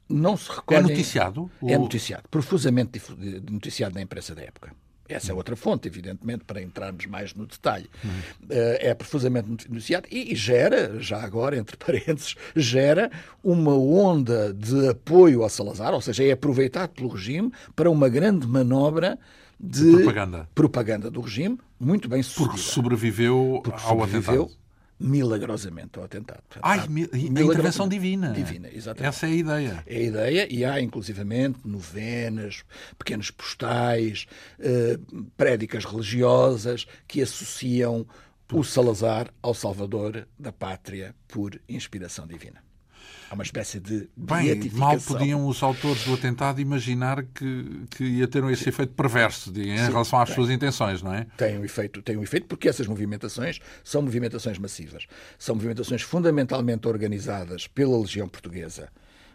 Não 0.10 0.36
se 0.36 0.50
recolhem... 0.50 0.80
É 0.80 0.84
noticiado? 0.84 1.52
É 1.66 1.78
noticiado, 1.78 2.28
profusamente 2.30 3.02
noticiado 3.50 3.96
na 3.96 4.02
imprensa 4.02 4.36
da 4.36 4.42
época. 4.42 4.76
Essa 5.14 5.32
é 5.32 5.36
outra 5.36 5.56
fonte, 5.56 5.88
evidentemente, 5.88 6.44
para 6.44 6.62
entrarmos 6.62 7.06
mais 7.06 7.34
no 7.34 7.46
detalhe. 7.46 7.90
Uhum. 8.04 8.12
É 8.50 8.94
profusamente 8.94 9.68
denunciado 9.68 10.08
e 10.12 10.36
gera, 10.36 11.00
já 11.00 11.22
agora, 11.22 11.58
entre 11.58 11.78
parênteses, 11.78 12.36
gera 12.56 13.12
uma 13.44 13.76
onda 13.76 14.54
de 14.54 14.90
apoio 14.90 15.44
ao 15.44 15.50
Salazar, 15.50 15.94
ou 15.94 16.02
seja, 16.02 16.24
é 16.24 16.32
aproveitado 16.32 16.90
pelo 16.90 17.10
regime 17.10 17.52
para 17.76 17.90
uma 17.90 18.10
grande 18.10 18.48
manobra 18.48 19.18
de 19.60 19.92
propaganda, 19.92 20.50
propaganda 20.54 21.12
do 21.12 21.22
regime, 21.22 21.58
muito 21.80 22.10
bem 22.10 22.22
sucedida. 22.22 22.52
Porque 22.52 22.62
sobreviveu 22.62 23.62
Porque 23.64 23.82
ao 23.84 23.90
sobreviveu 23.90 24.44
atentado 24.44 24.63
milagrosamente 25.04 26.00
ao 26.00 26.06
atentado. 26.06 26.42
Portanto, 26.48 26.64
Ai, 26.64 26.80
a 26.80 27.42
intervenção 27.42 27.88
divina. 27.88 28.32
Divina, 28.32 28.70
exatamente. 28.72 29.10
Essa 29.10 29.28
é 29.28 29.30
a 29.30 29.34
ideia. 29.34 29.84
É 29.86 29.98
a 29.98 30.02
ideia 30.02 30.48
e 30.50 30.64
há, 30.64 30.80
inclusivamente, 30.80 31.60
novenas, 31.66 32.64
pequenos 32.98 33.30
postais, 33.30 34.26
eh, 34.60 34.98
prédicas 35.36 35.84
religiosas 35.84 36.88
que 37.06 37.22
associam 37.22 38.08
o 38.52 38.64
Salazar 38.64 39.34
ao 39.42 39.54
Salvador 39.54 40.28
da 40.38 40.54
pátria 40.54 41.16
por 41.28 41.60
inspiração 41.68 42.26
divina. 42.26 42.64
Há 43.34 43.36
uma 43.36 43.44
espécie 43.44 43.80
de 43.80 44.08
Bem, 44.16 44.70
mal 44.74 44.96
podiam 45.00 45.48
os 45.48 45.64
autores 45.64 46.06
do 46.06 46.14
atentado 46.14 46.62
imaginar 46.62 47.24
que, 47.24 47.86
que 47.90 48.04
ia 48.04 48.28
ter 48.28 48.44
esse 48.44 48.70
efeito 48.70 48.94
perverso 48.94 49.52
de, 49.52 49.72
em 49.72 49.76
Sim, 49.76 49.86
relação 49.86 50.22
às 50.22 50.30
tem. 50.30 50.36
suas 50.36 50.52
intenções, 50.52 51.02
não 51.02 51.12
é? 51.12 51.26
Tem 51.36 51.58
um, 51.58 51.66
efeito, 51.66 52.04
tem 52.04 52.16
um 52.16 52.22
efeito 52.22 52.46
porque 52.46 52.70
essas 52.70 52.86
movimentações 52.86 53.60
são 53.84 54.04
movimentações 54.04 54.60
massivas. 54.60 55.08
São 55.40 55.56
movimentações 55.56 56.04
fundamentalmente 56.04 56.88
organizadas 56.88 57.66
pela 57.66 57.98
Legião 57.98 58.30
Portuguesa, 58.30 58.90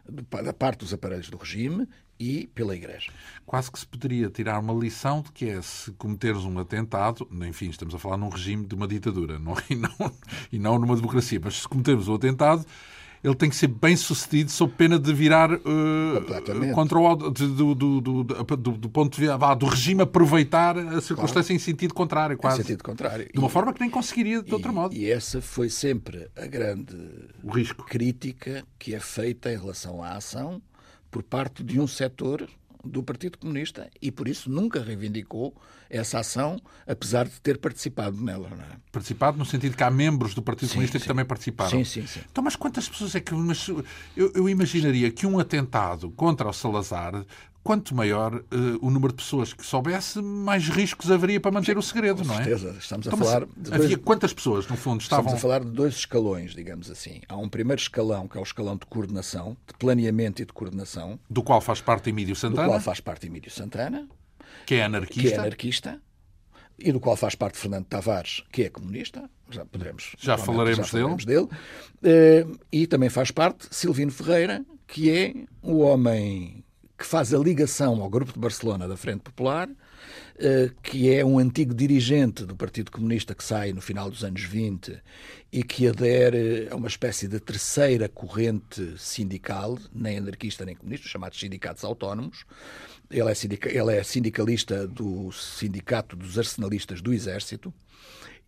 da 0.09 0.53
parte 0.53 0.79
dos 0.79 0.95
aparelhos 0.95 1.29
do 1.29 1.37
regime 1.37 1.89
e 2.21 2.47
pela 2.55 2.77
Igreja. 2.77 3.11
Quase 3.45 3.69
que 3.69 3.81
se 3.81 3.87
poderia 3.87 4.31
tirar 4.31 4.61
uma 4.61 4.75
lição 4.75 5.23
de 5.23 5.33
que 5.33 5.49
é 5.49 5.61
se 5.61 5.91
cometeres 5.93 6.45
um 6.45 6.57
atentado, 6.61 7.29
enfim, 7.49 7.69
estamos 7.69 7.97
a 7.97 7.99
falar 7.99 8.17
num 8.17 8.29
regime 8.29 8.65
de 8.65 8.77
uma 8.77 8.87
ditadura 8.87 9.41
não, 9.41 9.57
e, 9.69 9.75
não, 9.75 10.13
e 10.53 10.59
não 10.61 10.79
numa 10.79 10.95
democracia, 10.95 11.41
mas 11.43 11.63
se 11.63 11.69
cometermos 11.69 12.07
o 12.07 12.13
um 12.13 12.15
atentado 12.15 12.65
ele 13.23 13.35
tem 13.35 13.49
que 13.51 13.57
ser 13.57 13.69
bem 13.69 13.97
sucedido 13.97 14.51
sob 14.51 14.73
pena 14.77 14.99
de 14.99 15.13
virar 15.13 15.53
uh, 15.53 16.75
contra 16.75 16.99
o 16.99 17.17
do, 17.17 17.75
do, 17.75 18.01
do, 18.01 18.25
do, 18.25 18.89
ponto 18.89 19.15
de 19.15 19.27
vista 19.27 19.55
do 19.55 19.67
regime 19.67 20.03
aproveitar 20.03 20.79
a 20.79 21.01
circunstância 21.01 21.43
claro. 21.43 21.53
em 21.53 21.59
sentido 21.59 21.95
contrário, 21.95 22.37
quase. 22.37 22.61
Em 22.61 22.65
sentido 22.65 22.85
contrário. 22.85 23.29
De 23.33 23.39
uma 23.39 23.49
e, 23.49 23.51
forma 23.51 23.73
que 23.73 23.81
nem 23.81 23.91
conseguiria 23.91 24.43
de 24.43 24.53
outro 24.55 24.73
modo. 24.73 24.95
E 24.95 25.11
essa 25.11 25.41
foi 25.41 25.69
sempre 25.69 26.29
a 26.37 26.47
grande 26.47 26.97
o 27.43 27.51
risco. 27.51 27.85
crítica 27.85 28.65
que 28.79 28.95
é 28.95 29.01
feita 29.01 29.53
em 29.53 29.57
relação 29.57 30.03
à 30.03 30.13
ação 30.13 30.63
por 31.11 31.23
parte 31.23 31.63
de 31.63 31.81
um 31.81 31.87
setor 31.87 32.49
do 32.89 33.03
Partido 33.03 33.39
Comunista 33.39 33.89
e 34.01 34.11
por 34.11 34.27
isso 34.27 34.51
nunca 34.51 34.83
reivindicou 34.83 35.55
essa 35.91 36.19
ação, 36.19 36.61
apesar 36.87 37.27
de 37.27 37.41
ter 37.41 37.59
participado 37.59 38.21
nela. 38.21 38.49
É? 38.49 38.77
Participado 38.93 39.39
no 39.39 39.45
sentido 39.45 39.77
que 39.77 39.83
há 39.83 39.91
membros 39.91 40.35
do 40.35 40.43
Partido 40.43 40.69
sim, 40.69 40.75
Comunista 40.75 40.99
sim. 40.99 41.03
que 41.03 41.09
também 41.09 41.25
participaram. 41.25 41.71
Sim, 41.71 41.85
sim, 41.85 42.07
sim. 42.07 42.21
Então, 42.31 42.43
mas 42.43 42.57
quantas 42.57 42.89
pessoas 42.89 43.15
é 43.15 43.21
que. 43.21 43.33
Mas 43.33 43.69
eu, 43.69 43.85
eu 44.17 44.49
imaginaria 44.49 45.11
que 45.11 45.27
um 45.27 45.39
atentado 45.39 46.11
contra 46.11 46.49
o 46.49 46.53
Salazar 46.53 47.25
quanto 47.63 47.95
maior 47.95 48.35
uh, 48.35 48.45
o 48.81 48.91
número 48.91 49.13
de 49.13 49.23
pessoas 49.23 49.53
que 49.53 49.65
soubesse, 49.65 50.23
mais 50.23 50.69
riscos 50.69 51.11
haveria 51.11 51.41
para 51.41 51.51
manter 51.51 51.77
o 51.77 51.83
segredo, 51.83 52.23
Com 52.23 52.29
não 52.29 52.35
é? 52.35 52.45
certeza. 52.45 52.77
Estamos 52.79 53.07
a 53.07 53.11
então, 53.11 53.27
falar. 53.27 53.47
Dois... 53.57 53.85
Havia 53.85 53.99
quantas 53.99 54.33
pessoas, 54.33 54.67
no 54.67 54.77
fundo, 54.77 55.01
estavam. 55.01 55.27
Estamos 55.27 55.39
a 55.39 55.43
falar 55.43 55.65
de 55.65 55.71
dois 55.71 55.95
escalões, 55.95 56.55
digamos 56.55 56.91
assim. 56.91 57.21
Há 57.29 57.37
um 57.37 57.49
primeiro 57.49 57.81
escalão, 57.81 58.27
que 58.27 58.37
é 58.37 58.41
o 58.41 58.45
escalão 58.45 58.77
de 58.77 58.87
coordenação, 58.87 59.57
de 59.67 59.75
planeamento 59.79 60.43
e 60.43 60.45
de 60.45 60.53
coordenação. 60.53 61.19
Do 61.29 61.43
qual 61.43 61.61
faz 61.61 61.81
parte 61.81 62.11
Emílio 62.11 62.35
Santana. 62.35 62.63
Do 62.63 62.71
qual 62.71 62.81
faz 62.81 63.01
parte 63.01 63.27
Emílio 63.27 63.51
Santana. 63.51 64.09
Que 64.65 64.77
é 64.77 64.85
anarquista. 64.85 65.29
Que 65.29 65.35
é 65.35 65.39
anarquista. 65.39 66.03
E 66.79 66.93
do 66.93 67.01
qual 67.01 67.17
faz 67.17 67.35
parte 67.35 67.59
Fernando 67.59 67.87
Tavares, 67.87 68.45
que 68.53 68.63
é 68.63 68.71
comunista. 68.71 69.29
Já 69.51 69.65
poderemos. 69.65 70.15
Já 70.19 70.39
falaremos, 70.39 70.77
já 70.79 70.85
falaremos 70.85 71.25
dele. 71.25 71.49
dele. 72.03 72.53
Uh, 72.53 72.59
e 72.71 72.87
também 72.87 73.09
faz 73.09 73.31
parte 73.31 73.67
Silvino 73.71 74.13
Ferreira, 74.13 74.65
que 74.87 75.11
é 75.11 75.35
o 75.63 75.79
homem 75.79 76.65
que 76.99 77.07
faz 77.07 77.33
a 77.33 77.39
ligação 77.39 78.03
ao 78.03 78.11
Grupo 78.11 78.33
de 78.33 78.41
Barcelona 78.41 78.89
da 78.89 78.97
Frente 78.97 79.21
Popular, 79.21 79.69
eh, 80.37 80.73
que 80.83 81.15
é 81.15 81.25
um 81.25 81.39
antigo 81.39 81.73
dirigente 81.73 82.45
do 82.45 82.57
Partido 82.57 82.91
Comunista 82.91 83.37
que 83.37 83.45
sai 83.45 83.73
no 83.73 83.81
final 83.81 84.11
dos 84.11 84.25
anos 84.25 84.43
20 84.43 85.01
e 85.53 85.63
que 85.63 85.87
adere 85.87 86.69
a 86.69 86.75
uma 86.75 86.89
espécie 86.89 87.29
de 87.29 87.39
terceira 87.39 88.09
corrente 88.09 88.95
sindical, 88.99 89.79
nem 89.95 90.19
anarquista 90.19 90.65
nem 90.65 90.75
comunista, 90.75 91.09
chamados 91.09 91.39
sindicatos 91.39 91.85
autónomos. 91.85 92.45
Ele 93.09 93.31
é, 93.31 93.35
sindica, 93.35 93.69
ele 93.69 93.97
é 93.97 94.03
sindicalista 94.03 94.87
do 94.87 95.31
Sindicato 95.31 96.17
dos 96.17 96.37
Arsenalistas 96.37 97.01
do 97.01 97.15
Exército 97.15 97.73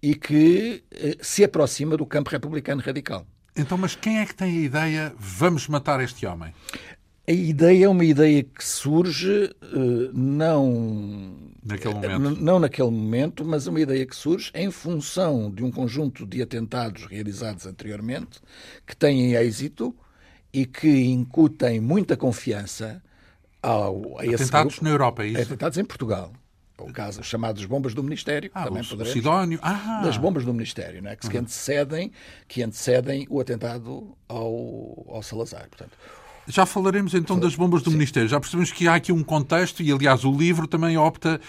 e 0.03 0.17
que 0.17 0.83
eh, 0.91 1.17
se 1.23 1.45
aproxima 1.45 1.97
do 1.97 2.05
campo 2.05 2.31
republicano 2.31 2.83
radical. 2.83 3.25
Então, 3.57 3.77
mas 3.77 3.95
quem 3.95 4.19
é 4.19 4.27
que 4.27 4.35
tem 4.35 4.59
a 4.59 4.61
ideia 4.61 5.15
vamos 5.19 5.69
matar 5.69 6.01
este 6.01 6.27
homem? 6.27 6.53
A 7.31 7.33
ideia 7.33 7.85
é 7.85 7.89
uma 7.89 8.05
ideia 8.05 8.43
que 8.43 8.65
surge 8.65 9.55
uh, 9.63 10.11
não 10.13 11.37
naquele 11.65 11.95
momento. 11.95 12.43
não 12.43 12.59
naquele 12.59 12.91
momento, 12.91 13.45
mas 13.45 13.69
uma 13.69 13.81
ideia 13.81 14.05
que 14.05 14.17
surge 14.17 14.51
em 14.53 14.69
função 14.73 15.49
de 15.49 15.63
um 15.63 15.71
conjunto 15.71 16.27
de 16.27 16.43
atentados 16.43 17.05
realizados 17.05 17.67
anteriormente 17.67 18.41
que 18.85 18.97
têm 18.97 19.35
êxito 19.35 19.95
e 20.53 20.67
que 20.67 20.89
incutem 20.89 21.81
muita 21.81 22.17
confiança 22.17 23.01
ao, 23.63 24.19
a 24.19 24.27
esse 24.27 24.43
Atentados 24.43 24.75
grupo. 24.75 24.85
na 24.87 24.91
Europa, 24.91 25.23
é 25.23 25.29
isso? 25.29 25.43
Atentados 25.43 25.79
em 25.79 25.85
Portugal. 25.85 26.33
O 26.79 26.93
caso 26.93 27.23
chamados 27.23 27.65
bombas 27.65 27.95
do 27.95 28.03
Ministério, 28.03 28.51
ah, 28.53 28.65
também 28.65 28.83
poderemos. 28.83 29.13
Sidónio. 29.13 29.61
Ah. 29.63 30.01
Das 30.03 30.17
bombas 30.17 30.45
do 30.45 30.53
Ministério, 30.53 31.01
não 31.01 31.11
é? 31.11 31.15
que, 31.15 31.29
uhum. 31.29 31.43
antecedem, 31.43 32.11
que 32.49 32.61
antecedem 32.61 33.25
o 33.31 33.39
atentado 33.39 34.17
ao, 34.27 35.07
ao 35.09 35.23
Salazar. 35.23 35.69
Portanto, 35.69 35.93
já 36.51 36.67
falaremos 36.67 37.15
então 37.15 37.39
das 37.39 37.55
bombas 37.55 37.83
do 37.83 37.91
Sim. 37.91 37.97
Ministério. 37.97 38.29
Já 38.29 38.39
percebemos 38.41 38.73
que 38.73 38.89
há 38.89 38.95
aqui 38.95 39.13
um 39.13 39.23
contexto 39.23 39.83
e, 39.83 39.93
aliás, 39.93 40.25
o 40.25 40.33
livro 40.37 40.67
também 40.67 40.97
opta 40.99 41.41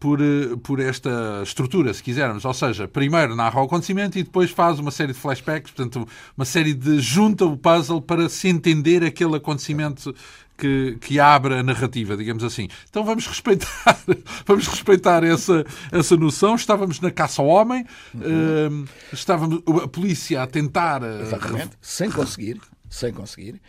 por, 0.00 0.20
eh, 0.20 0.56
por 0.62 0.80
esta 0.80 1.42
estrutura, 1.42 1.92
se 1.92 2.02
quisermos. 2.02 2.44
Ou 2.44 2.54
seja, 2.54 2.88
primeiro 2.88 3.36
narra 3.36 3.60
o 3.60 3.64
acontecimento 3.64 4.18
e 4.18 4.22
depois 4.22 4.50
faz 4.50 4.78
uma 4.78 4.90
série 4.90 5.12
de 5.12 5.18
flashbacks, 5.18 5.70
portanto, 5.72 6.08
uma 6.36 6.46
série 6.46 6.72
de. 6.72 6.98
junta 6.98 7.44
o 7.44 7.56
puzzle 7.56 8.00
para 8.00 8.28
se 8.28 8.48
entender 8.48 9.04
aquele 9.04 9.36
acontecimento 9.36 10.14
que, 10.56 10.96
que 11.00 11.20
abre 11.20 11.54
a 11.54 11.62
narrativa, 11.62 12.16
digamos 12.16 12.42
assim. 12.42 12.68
Então 12.88 13.04
vamos 13.04 13.26
respeitar, 13.26 13.98
vamos 14.46 14.66
respeitar 14.66 15.22
essa, 15.22 15.64
essa 15.92 16.16
noção. 16.16 16.54
Estávamos 16.54 17.00
na 17.00 17.10
caça 17.10 17.42
ao 17.42 17.48
homem, 17.48 17.84
uhum. 18.14 18.84
uh, 18.84 18.88
estávamos 19.12 19.62
a 19.82 19.88
polícia 19.88 20.42
a 20.42 20.46
tentar. 20.46 21.02
Eh, 21.02 21.22
Exatamente, 21.22 21.70
sem 21.80 22.10
conseguir 22.10 22.60
sem 22.90 23.12
conseguir, 23.12 23.62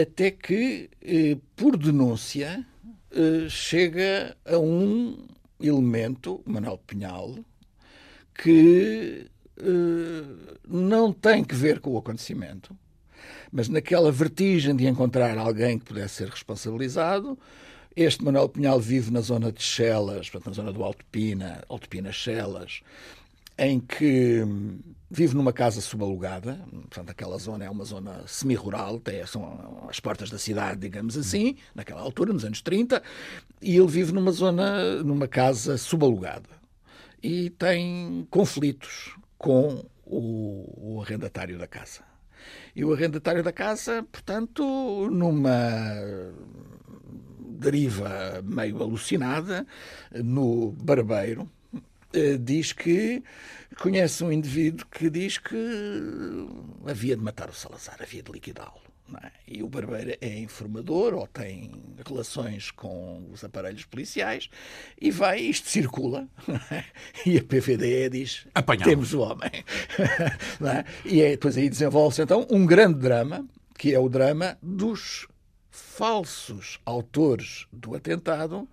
até 0.00 0.30
que, 0.30 0.88
eh, 1.02 1.36
por 1.56 1.76
denúncia, 1.76 2.64
eh, 3.10 3.48
chega 3.50 4.36
a 4.46 4.56
um 4.56 5.26
elemento, 5.60 6.40
Manuel 6.46 6.78
Pinhal, 6.86 7.36
que 8.32 9.26
eh, 9.58 10.54
não 10.68 11.12
tem 11.12 11.42
que 11.42 11.56
ver 11.56 11.80
com 11.80 11.90
o 11.90 11.98
acontecimento, 11.98 12.74
mas 13.50 13.68
naquela 13.68 14.12
vertigem 14.12 14.76
de 14.76 14.86
encontrar 14.86 15.36
alguém 15.36 15.78
que 15.78 15.86
pudesse 15.86 16.14
ser 16.14 16.28
responsabilizado, 16.28 17.36
este 17.96 18.22
Manuel 18.22 18.48
Pinhal 18.48 18.78
vive 18.78 19.10
na 19.10 19.20
zona 19.20 19.50
de 19.50 19.60
Chelas, 19.60 20.30
portanto, 20.30 20.46
na 20.46 20.62
zona 20.62 20.72
do 20.72 20.84
Alto 20.84 21.04
Pina, 21.06 21.64
Alto 21.68 21.88
Pina 21.88 22.12
Chelas, 22.12 22.80
em 23.58 23.80
que 23.80 24.44
vive 25.10 25.34
numa 25.34 25.52
casa 25.52 25.80
subalugada, 25.80 26.60
portanto, 26.70 27.10
aquela 27.10 27.38
zona 27.38 27.64
é 27.64 27.70
uma 27.70 27.84
zona 27.84 28.22
semi-rural, 28.26 29.00
são 29.26 29.86
as 29.88 29.98
portas 29.98 30.30
da 30.30 30.38
cidade, 30.38 30.80
digamos 30.80 31.16
assim, 31.16 31.56
naquela 31.74 32.00
altura, 32.00 32.32
nos 32.32 32.44
anos 32.44 32.60
30, 32.60 33.02
e 33.62 33.76
ele 33.76 33.86
vive 33.86 34.12
numa 34.12 34.32
zona, 34.32 35.02
numa 35.02 35.26
casa 35.26 35.78
subalugada. 35.78 36.48
E 37.22 37.50
tem 37.50 38.26
conflitos 38.30 39.16
com 39.36 39.84
o, 40.04 40.96
o 40.96 41.02
arrendatário 41.02 41.58
da 41.58 41.66
casa. 41.66 42.02
E 42.76 42.84
o 42.84 42.92
arrendatário 42.92 43.42
da 43.42 43.52
casa, 43.52 44.06
portanto, 44.12 45.08
numa 45.10 45.50
deriva 47.58 48.40
meio 48.44 48.80
alucinada, 48.80 49.66
no 50.14 50.70
barbeiro, 50.72 51.50
eh, 52.12 52.38
diz 52.38 52.72
que 52.72 53.22
conhece 53.78 54.24
um 54.24 54.32
indivíduo 54.32 54.86
que 54.90 55.08
diz 55.08 55.38
que 55.38 55.56
havia 56.86 57.16
de 57.16 57.22
matar 57.22 57.48
o 57.48 57.54
Salazar, 57.54 57.96
havia 58.00 58.22
de 58.22 58.32
liquidá-lo. 58.32 58.88
É? 59.24 59.30
E 59.46 59.62
o 59.62 59.68
Barbeiro 59.70 60.18
é 60.20 60.38
informador 60.38 61.14
ou 61.14 61.26
tem 61.26 61.72
relações 62.06 62.70
com 62.70 63.26
os 63.32 63.42
aparelhos 63.42 63.86
policiais 63.86 64.50
e 65.00 65.10
vai, 65.10 65.40
isto 65.40 65.66
circula, 65.66 66.28
é? 66.70 66.84
e 67.24 67.38
a 67.38 67.42
PVDE 67.42 68.10
diz: 68.10 68.46
Apanhamos. 68.54 68.86
temos 68.86 69.14
o 69.14 69.20
homem. 69.20 69.50
É? 70.60 70.84
E 71.04 71.22
é, 71.22 71.30
depois 71.30 71.56
aí 71.56 71.70
desenvolve-se 71.70 72.20
então 72.20 72.46
um 72.50 72.66
grande 72.66 72.98
drama, 72.98 73.48
que 73.78 73.94
é 73.94 73.98
o 73.98 74.08
drama 74.08 74.58
dos 74.60 75.26
falsos 75.70 76.78
autores 76.84 77.66
do 77.72 77.94
atentado 77.94 78.68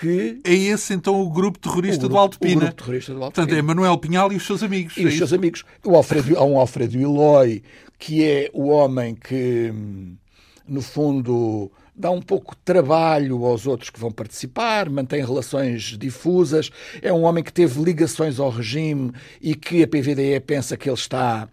que... 0.00 0.40
É 0.44 0.52
esse 0.52 0.94
então 0.94 1.20
o 1.20 1.30
grupo 1.30 1.58
terrorista 1.58 2.06
o 2.06 2.08
grupo, 2.08 2.14
do 2.14 2.18
Alto 2.18 2.38
Pina. 2.38 2.56
O 2.56 2.60
grupo 2.60 2.82
terrorista 2.82 3.12
do 3.12 3.22
Alto 3.22 3.34
Portanto, 3.34 3.48
Pina. 3.48 3.58
é 3.58 3.62
Manuel 3.62 3.98
Pinhal 3.98 4.32
e 4.32 4.36
os 4.36 4.46
seus 4.46 4.62
amigos. 4.62 4.96
E 4.96 5.04
é 5.04 5.06
os 5.06 5.16
seus 5.16 5.32
amigos. 5.32 5.64
O 5.84 5.94
Alfredo, 5.96 6.38
há 6.38 6.44
um 6.44 6.58
Alfredo 6.58 6.98
Eloy, 6.98 7.62
que 7.98 8.24
é 8.24 8.50
o 8.52 8.68
homem 8.68 9.14
que, 9.14 9.72
no 10.66 10.80
fundo, 10.80 11.70
dá 11.98 12.10
um 12.10 12.22
pouco 12.22 12.54
de 12.54 12.62
trabalho 12.64 13.44
aos 13.44 13.66
outros 13.66 13.90
que 13.90 13.98
vão 13.98 14.12
participar, 14.12 14.88
mantém 14.88 15.24
relações 15.24 15.98
difusas, 15.98 16.70
é 17.02 17.12
um 17.12 17.22
homem 17.22 17.42
que 17.42 17.52
teve 17.52 17.82
ligações 17.82 18.38
ao 18.38 18.50
regime 18.50 19.12
e 19.42 19.54
que 19.54 19.82
a 19.82 19.88
PVDE 19.88 20.38
pensa 20.46 20.76
que 20.76 20.88
ele 20.88 20.94
está 20.94 21.48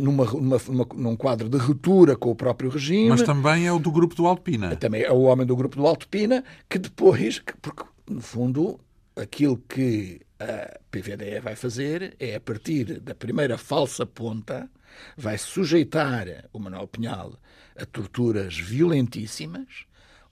numa, 0.00 0.24
numa, 0.24 0.58
numa, 0.68 0.86
num 0.94 1.16
quadro 1.16 1.48
de 1.48 1.56
ruptura 1.56 2.16
com 2.16 2.30
o 2.30 2.34
próprio 2.34 2.70
regime. 2.70 3.08
Mas 3.08 3.22
também 3.22 3.66
é 3.66 3.72
o 3.72 3.78
do 3.78 3.90
grupo 3.90 4.14
do 4.14 4.26
Alto 4.26 4.42
Pina. 4.42 4.76
Também 4.76 5.02
é 5.02 5.12
o 5.12 5.22
homem 5.22 5.46
do 5.46 5.56
grupo 5.56 5.76
do 5.76 5.86
Alto 5.86 6.08
Pina, 6.08 6.44
que 6.68 6.78
depois, 6.78 7.42
porque 7.62 7.84
no 8.08 8.20
fundo, 8.20 8.78
aquilo 9.16 9.56
que 9.68 10.20
a 10.38 10.78
PVDE 10.90 11.40
vai 11.40 11.56
fazer 11.56 12.14
é, 12.18 12.36
a 12.36 12.40
partir 12.40 13.00
da 13.00 13.14
primeira 13.14 13.58
falsa 13.58 14.06
ponta, 14.06 14.70
vai 15.16 15.36
sujeitar 15.38 16.26
o 16.52 16.58
Manuel 16.58 16.86
Pinhal 16.88 17.34
a 17.76 17.84
torturas 17.86 18.58
violentíssimas, 18.58 19.86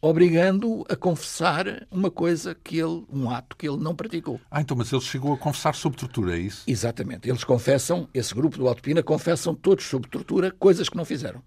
obrigando-o 0.07 0.85
a 0.89 0.97
confessar 0.97 1.87
uma 1.91 2.11
coisa 2.11 2.55
que 2.55 2.79
ele, 2.79 3.05
um 3.13 3.31
ato 3.31 3.57
que 3.57 3.69
ele 3.69 3.79
não 3.79 3.95
praticou. 3.95 4.41
Ah, 4.51 4.61
então, 4.61 4.77
mas 4.77 4.93
ele 4.93 5.03
chegou 5.03 5.33
a 5.33 5.39
confessar 5.39 5.75
sob 5.75 5.97
tortura, 5.97 6.37
é 6.37 6.41
isso? 6.41 6.63
Exatamente. 6.67 7.29
Eles 7.29 7.45
confessam, 7.45 8.09
esse 8.15 8.35
grupo 8.35 8.57
do 8.57 8.69
Alto 8.69 8.83
Pina 8.83 9.03
confessam 9.03 9.55
todos 9.55 9.85
sob 9.85 10.09
tortura 10.09 10.51
coisas 10.51 10.89
que 10.89 10.97
não 10.97 11.05
fizeram. 11.05 11.43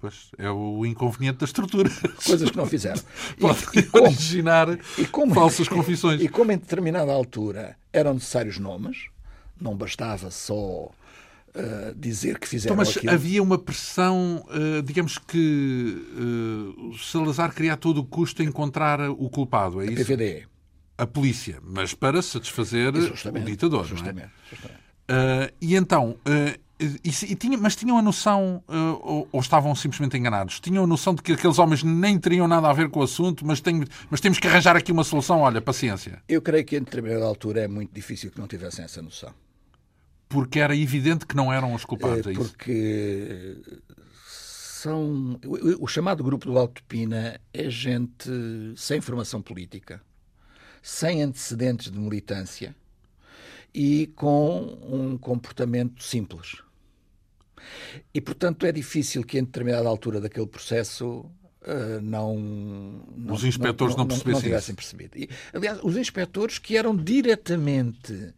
Pois, 0.00 0.30
é 0.38 0.50
o 0.50 0.86
inconveniente 0.86 1.40
das 1.40 1.52
torturas. 1.52 2.00
Coisas 2.24 2.50
que 2.50 2.56
não 2.56 2.64
fizeram. 2.64 3.02
Pode 3.38 3.58
e, 3.74 3.98
originar 3.98 4.78
e 4.96 5.06
como, 5.06 5.34
falsas 5.34 5.68
confissões. 5.68 6.22
E 6.22 6.28
como 6.28 6.52
em 6.52 6.56
determinada 6.56 7.12
altura 7.12 7.76
eram 7.92 8.14
necessários 8.14 8.58
nomes, 8.58 9.08
não 9.60 9.76
bastava 9.76 10.30
só 10.30 10.90
Uh, 11.52 11.92
dizer 11.96 12.38
que 12.38 12.48
fizeram 12.48 12.74
então, 12.74 12.76
mas 12.76 12.96
aquilo. 12.96 13.12
havia 13.12 13.42
uma 13.42 13.58
pressão, 13.58 14.46
uh, 14.48 14.80
digamos 14.84 15.18
que 15.18 16.00
uh, 16.16 16.96
Salazar 16.96 17.52
queria 17.52 17.72
a 17.72 17.76
todo 17.76 18.04
custo 18.04 18.40
encontrar 18.40 19.00
o 19.10 19.28
culpado, 19.28 19.80
é 19.80 19.88
a 19.88 19.90
isso? 19.90 20.04
PVDE. 20.04 20.46
A 20.96 21.08
polícia, 21.08 21.58
mas 21.60 21.92
para 21.92 22.22
satisfazer 22.22 22.94
o 22.94 23.00
ditador, 23.40 23.84
justamente, 23.84 24.20
é? 24.20 24.30
Justamente. 24.48 25.54
e 25.60 25.74
então, 25.74 26.16
E, 26.78 27.32
e 27.32 27.34
tinha, 27.34 27.58
mas 27.58 27.74
tinham 27.74 27.98
a 27.98 28.02
noção, 28.02 28.62
uh, 28.68 29.00
ou, 29.02 29.28
ou, 29.32 29.40
estavam 29.40 29.74
simplesmente 29.74 30.16
enganados? 30.16 30.60
Tinham 30.60 30.84
a 30.84 30.86
noção 30.86 31.16
de 31.16 31.20
que 31.22 31.32
aqueles 31.32 31.58
homens 31.58 31.82
nem 31.82 32.16
teriam 32.16 32.46
nada 32.46 32.70
a 32.70 32.72
ver 32.72 32.88
com 32.88 33.00
o 33.00 33.02
assunto, 33.02 33.44
mas, 33.44 33.60
tem, 33.60 33.84
mas 34.08 34.20
temos 34.20 34.38
que 34.38 34.46
arranjar 34.46 34.76
aqui 34.76 34.92
uma 34.92 35.02
solução? 35.02 35.40
Olha, 35.40 35.60
paciência. 35.60 36.22
Eu 36.28 36.40
creio 36.40 36.64
que 36.64 36.76
em 36.76 36.80
determinada 36.80 37.24
altura 37.24 37.62
é 37.62 37.68
muito 37.68 37.92
difícil 37.92 38.30
que 38.30 38.38
não 38.38 38.46
tivessem 38.46 38.84
essa 38.84 39.02
noção. 39.02 39.34
Porque 40.30 40.60
era 40.60 40.76
evidente 40.76 41.26
que 41.26 41.34
não 41.34 41.52
eram 41.52 41.74
os 41.74 41.84
culpados, 41.84 42.24
é, 42.24 42.30
é 42.30 42.34
Porque 42.34 43.56
são. 44.80 45.38
O, 45.80 45.86
chamado 45.88 46.22
grupo 46.22 46.46
do 46.46 46.56
Alto 46.56 46.82
Pina 46.84 47.40
é 47.52 47.68
gente 47.68 48.30
sem 48.76 49.00
formação 49.00 49.42
política, 49.42 50.00
sem 50.80 51.20
antecedentes 51.22 51.90
de 51.90 51.98
militância 51.98 52.74
e 53.74 54.06
com 54.14 54.78
um 54.82 55.18
comportamento 55.18 56.00
simples. 56.02 56.62
E, 58.14 58.20
portanto, 58.20 58.64
é 58.64 58.72
difícil 58.72 59.24
que 59.24 59.36
em 59.36 59.44
determinada 59.44 59.88
altura 59.88 60.20
daquele 60.20 60.46
processo 60.46 61.26
Uh, 61.60 62.00
não, 62.00 62.38
não, 63.14 63.34
os 63.34 63.44
inspectores 63.44 63.94
não, 63.94 64.06
não, 64.06 64.16
não, 64.16 64.32
não 64.32 64.40
tivessem 64.40 64.74
percebido. 64.74 65.18
E, 65.18 65.28
aliás, 65.52 65.78
os 65.82 65.94
inspectores 65.94 66.58
que 66.58 66.74
eram 66.74 66.96
diretamente 66.96 68.32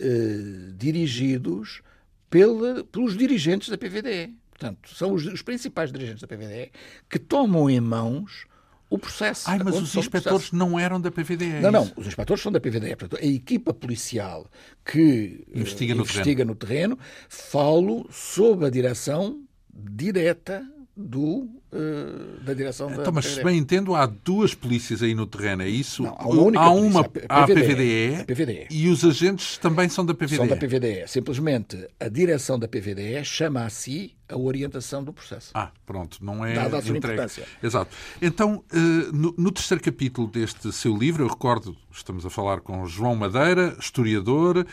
uh, 0.00 0.72
dirigidos 0.72 1.82
pela, 2.28 2.84
pelos 2.84 3.16
dirigentes 3.16 3.68
da 3.68 3.76
PVDE. 3.76 4.34
Portanto, 4.50 4.94
são 4.94 5.12
os, 5.12 5.24
os, 5.26 5.42
principais 5.42 5.90
dirigentes 5.90 6.20
da 6.20 6.28
PVDE 6.28 6.70
que 7.08 7.18
tomam 7.18 7.68
em 7.70 7.80
mãos 7.80 8.46
o 8.90 8.98
processo. 8.98 9.48
Ai, 9.48 9.58
mas 9.64 9.76
os 9.76 9.94
inspectores 9.94 10.52
não 10.52 10.78
eram 10.78 11.00
da 11.00 11.10
PVDE. 11.10 11.44
É 11.44 11.60
não, 11.60 11.70
não, 11.70 11.92
os 11.96 12.06
inspectores 12.06 12.42
são 12.42 12.52
da 12.52 12.60
PVDE. 12.60 12.96
Portanto, 12.96 13.22
a 13.22 13.24
equipa 13.24 13.72
policial 13.72 14.46
que 14.84 15.46
investiga, 15.54 15.94
uh, 15.94 15.96
no, 15.96 16.02
investiga 16.02 16.24
terreno. 16.24 16.50
no 16.50 16.54
terreno, 16.54 16.98
falo 17.28 18.06
sob 18.10 18.66
a 18.66 18.70
direção 18.70 19.42
direta 19.72 20.62
do, 21.00 21.48
uh, 21.72 22.44
da 22.44 22.54
direção 22.54 22.90
então, 22.90 23.04
da 23.04 23.12
Mas 23.12 23.26
se 23.26 23.42
bem 23.42 23.58
entendo, 23.58 23.94
há 23.94 24.06
duas 24.06 24.54
polícias 24.54 25.02
aí 25.02 25.14
no 25.14 25.26
terreno, 25.26 25.62
é 25.62 25.68
isso? 25.68 26.02
Não, 26.02 26.16
há 26.18 26.28
uma, 26.28 26.60
há 26.60 26.70
uma 26.70 27.04
polícia, 27.04 27.26
a 27.28 27.46
PVDE, 27.46 28.20
a 28.20 28.24
PVDE, 28.24 28.66
e 28.70 28.88
os 28.88 29.04
agentes 29.04 29.58
também 29.58 29.88
são 29.88 30.04
da 30.04 30.14
PVDE. 30.14 30.36
São 30.36 30.46
da 30.46 30.56
PVDE. 30.56 31.08
Simplesmente 31.08 31.88
a 31.98 32.08
direção 32.08 32.58
da 32.58 32.68
PVDE 32.68 33.24
chama 33.24 33.64
a 33.64 33.70
si 33.70 34.14
a 34.28 34.38
orientação 34.38 35.02
do 35.02 35.12
processo. 35.12 35.50
Ah, 35.54 35.70
pronto, 35.84 36.24
não 36.24 36.44
é 36.44 36.54
Dada 36.54 36.78
a 36.78 36.82
sua 36.82 36.96
entregue. 36.96 37.14
importância. 37.14 37.44
Exato. 37.62 37.94
Então, 38.22 38.62
uh, 38.72 39.16
no, 39.16 39.34
no 39.36 39.50
terceiro 39.50 39.82
capítulo 39.82 40.28
deste 40.28 40.72
seu 40.72 40.96
livro, 40.96 41.24
eu 41.24 41.28
recordo, 41.28 41.76
estamos 41.90 42.24
a 42.24 42.30
falar 42.30 42.60
com 42.60 42.86
João 42.86 43.16
Madeira, 43.16 43.76
historiador, 43.78 44.64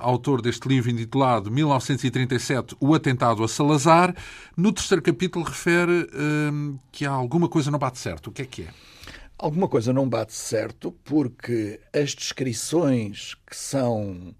autor 0.00 0.42
deste 0.42 0.68
livro 0.68 0.90
intitulado 0.90 1.50
1937, 1.50 2.76
O 2.80 2.94
Atentado 2.94 3.44
a 3.44 3.48
Salazar. 3.48 4.14
No 4.56 4.72
terceiro 4.72 5.02
capítulo 5.02 5.44
refere 5.44 6.02
uh, 6.02 6.80
que 6.90 7.06
há 7.06 7.10
alguma 7.10 7.48
coisa 7.48 7.70
não 7.70 7.78
bate 7.78 7.98
certo. 7.98 8.28
O 8.28 8.32
que 8.32 8.42
é 8.42 8.46
que 8.46 8.62
é? 8.62 8.68
Alguma 9.38 9.68
coisa 9.68 9.92
não 9.92 10.08
bate 10.08 10.34
certo 10.34 10.92
porque 11.04 11.80
as 11.92 12.14
descrições 12.14 13.34
que 13.46 13.56
são 13.56 14.34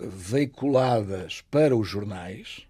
veiculadas 0.00 1.42
para 1.50 1.76
os 1.76 1.88
jornais 1.88 2.66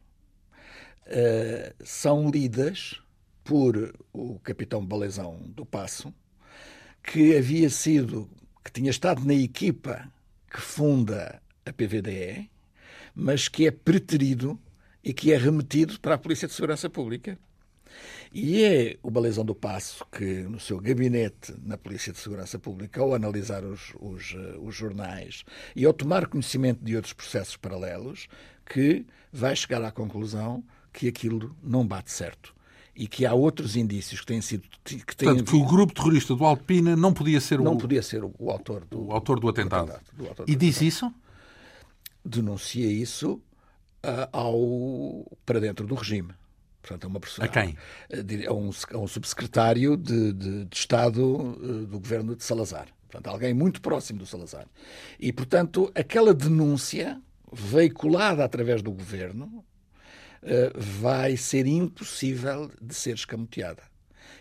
uh, 1.07 1.75
são 1.85 2.31
lidas 2.31 3.01
por 3.45 3.95
o 4.13 4.39
capitão 4.41 4.85
Balezão 4.85 5.41
do 5.49 5.65
Passo, 5.65 6.13
que 7.03 7.35
havia 7.37 7.71
sido, 7.71 8.29
que 8.63 8.71
tinha 8.71 8.91
estado 8.91 9.25
na 9.25 9.33
equipa 9.33 10.11
que 10.51 10.61
funda 10.61 11.41
a 11.69 11.73
PVDE, 11.73 12.51
mas 13.15 13.49
que 13.49 13.67
é 13.67 13.71
preterido 13.71 14.59
e 15.03 15.13
que 15.13 15.33
é 15.33 15.37
remetido 15.37 15.99
para 16.01 16.15
a 16.15 16.19
Polícia 16.19 16.49
de 16.49 16.55
Segurança 16.55 16.89
Pública. 16.91 17.39
E 18.33 18.63
é 18.63 18.97
o 19.03 19.11
Balezão 19.11 19.45
do 19.45 19.55
Passo 19.55 20.05
que, 20.13 20.43
no 20.43 20.61
seu 20.61 20.79
gabinete 20.79 21.55
na 21.65 21.79
Polícia 21.79 22.13
de 22.13 22.19
Segurança 22.19 22.59
Pública, 22.59 23.01
ao 23.01 23.15
analisar 23.15 23.65
os, 23.65 23.95
os, 24.01 24.35
eh, 24.35 24.57
os, 24.61 24.75
jornais 24.75 25.45
e 25.75 25.85
ao 25.87 25.95
tomar 25.95 26.27
conhecimento 26.27 26.85
de 26.85 26.95
outros 26.95 27.15
processos 27.15 27.57
paralelos, 27.57 28.29
que 28.67 29.07
vai 29.33 29.57
chegar 29.57 29.83
à 29.83 29.91
conclusão 29.91 30.63
que 30.93 31.09
aquilo 31.09 31.57
não 31.63 31.87
bate 31.87 32.11
certo. 32.11 32.55
E 32.95 33.07
que 33.07 33.25
há 33.25 33.33
outros 33.33 33.77
indícios 33.77 34.21
que 34.21 34.27
têm 34.27 34.41
sido. 34.41 34.65
Que 34.85 35.17
têm 35.17 35.29
Portanto, 35.29 35.51
que 35.51 35.57
o 35.57 35.65
grupo 35.65 35.95
terrorista 35.95 36.35
do 36.35 36.45
Alpina 36.45 36.97
não 36.97 37.15
podia 37.15 37.41
ser 37.41 37.61
não 37.61 37.75
o. 37.75 37.79
podia 37.79 38.03
ser 38.03 38.25
o, 38.25 38.35
o 38.39 38.51
autor 38.51 38.85
do. 38.85 39.07
O 39.07 39.13
autor 39.13 39.39
do 39.39 39.49
atentado. 39.49 39.87
Do 39.87 39.93
atentado, 39.93 40.17
do 40.17 40.29
autor 40.29 40.47
do 40.47 40.53
e 40.53 40.57
diz 40.57 40.83
isso? 40.83 41.15
Denuncia 42.29 42.87
isso 42.87 43.41
uh, 44.05 44.29
ao, 44.33 45.39
para 45.45 45.61
dentro 45.61 45.87
do 45.87 45.95
regime. 45.95 46.33
Portanto, 46.81 47.05
é 47.05 47.07
uma 47.09 47.21
pessoa, 47.21 47.45
a 47.45 47.49
quem? 47.49 47.77
A 48.47 48.53
um, 48.53 48.71
a 48.93 48.99
um 48.99 49.07
subsecretário 49.07 49.97
de, 49.97 50.33
de, 50.33 50.65
de 50.65 50.77
Estado 50.77 51.23
uh, 51.23 51.87
do 51.87 51.99
governo 51.99 52.35
de 52.37 52.45
Salazar. 52.45 52.89
Portanto, 53.09 53.27
alguém 53.29 53.55
muito 53.55 53.81
próximo 53.81 54.19
do 54.19 54.27
Salazar. 54.27 54.67
E, 55.19 55.33
portanto, 55.33 55.91
aquela 55.95 56.35
denúncia 56.35 57.21
veiculada 57.53 58.45
através 58.45 58.83
do 58.83 58.93
governo 58.93 59.65
uh, 60.43 60.81
vai 60.81 61.37
ser 61.37 61.67
impossível 61.67 62.71
de 62.81 62.95
ser 62.95 63.15
escamoteada. 63.15 63.83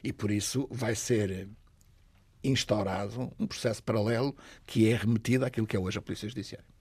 E, 0.04 0.14
por 0.14 0.32
isso, 0.32 0.68
vai 0.70 0.96
ser 0.96 1.50
instaurado 2.44 3.32
um 3.40 3.48
processo 3.48 3.84
paralelo 3.84 4.36
que 4.66 4.90
é 4.90 4.96
remetido 4.96 5.44
àquilo 5.46 5.68
que 5.68 5.76
é 5.76 5.80
hoje 5.80 5.98
a 5.98 6.02
Polícia 6.02 6.30
Judiciária. 6.30 6.77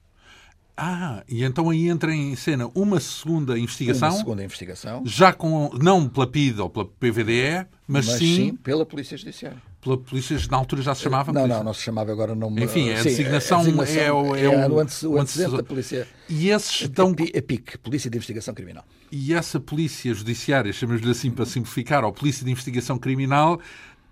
Ah, 0.79 1.23
e 1.27 1.43
então 1.43 1.71
aí 1.71 1.89
entra 1.89 2.13
em 2.13 2.35
cena 2.35 2.69
uma 2.75 2.99
segunda 2.99 3.57
investigação. 3.57 4.09
Uma 4.09 4.17
segunda 4.19 4.43
investigação. 4.43 5.01
Já 5.03 5.33
com, 5.33 5.71
não 5.81 6.07
pela 6.07 6.27
PID 6.27 6.61
ou 6.61 6.69
pela 6.69 6.85
PVDE, 6.85 7.65
mas, 7.87 8.05
mas 8.05 8.19
sim, 8.19 8.35
sim, 8.35 8.55
pela 8.55 8.85
Polícia 8.85 9.17
Judiciária. 9.17 9.57
Pela 9.81 9.97
Polícia, 9.97 10.37
na 10.51 10.57
altura 10.57 10.83
já 10.83 10.93
se 10.93 11.01
chamava? 11.01 11.33
Não, 11.33 11.47
não, 11.47 11.63
não 11.63 11.73
se 11.73 11.81
chamava 11.81 12.11
agora 12.11 12.35
não. 12.35 12.51
Enfim, 12.59 12.91
a, 12.91 12.97
sim, 12.97 13.09
designação, 13.09 13.61
a 13.61 13.63
designação 13.63 14.03
é, 14.03 14.11
o, 14.11 14.35
é, 14.35 14.43
é 14.43 14.49
o, 14.49 14.79
antecedente, 14.79 15.07
o 15.07 15.19
antecedente 15.19 15.57
da 15.57 15.63
Polícia. 15.63 16.07
E 16.29 16.49
esses 16.49 16.81
estão. 16.81 17.09
A 17.11 17.41
PIC, 17.41 17.79
Polícia 17.79 18.11
de 18.11 18.17
Investigação 18.17 18.53
Criminal. 18.53 18.85
E 19.11 19.33
essa 19.33 19.59
Polícia 19.59 20.13
Judiciária, 20.13 20.71
chamamos-lhe 20.71 21.09
assim 21.09 21.31
para 21.31 21.45
simplificar, 21.45 22.05
ou 22.05 22.13
Polícia 22.13 22.45
de 22.45 22.51
Investigação 22.51 22.99
Criminal, 22.99 23.59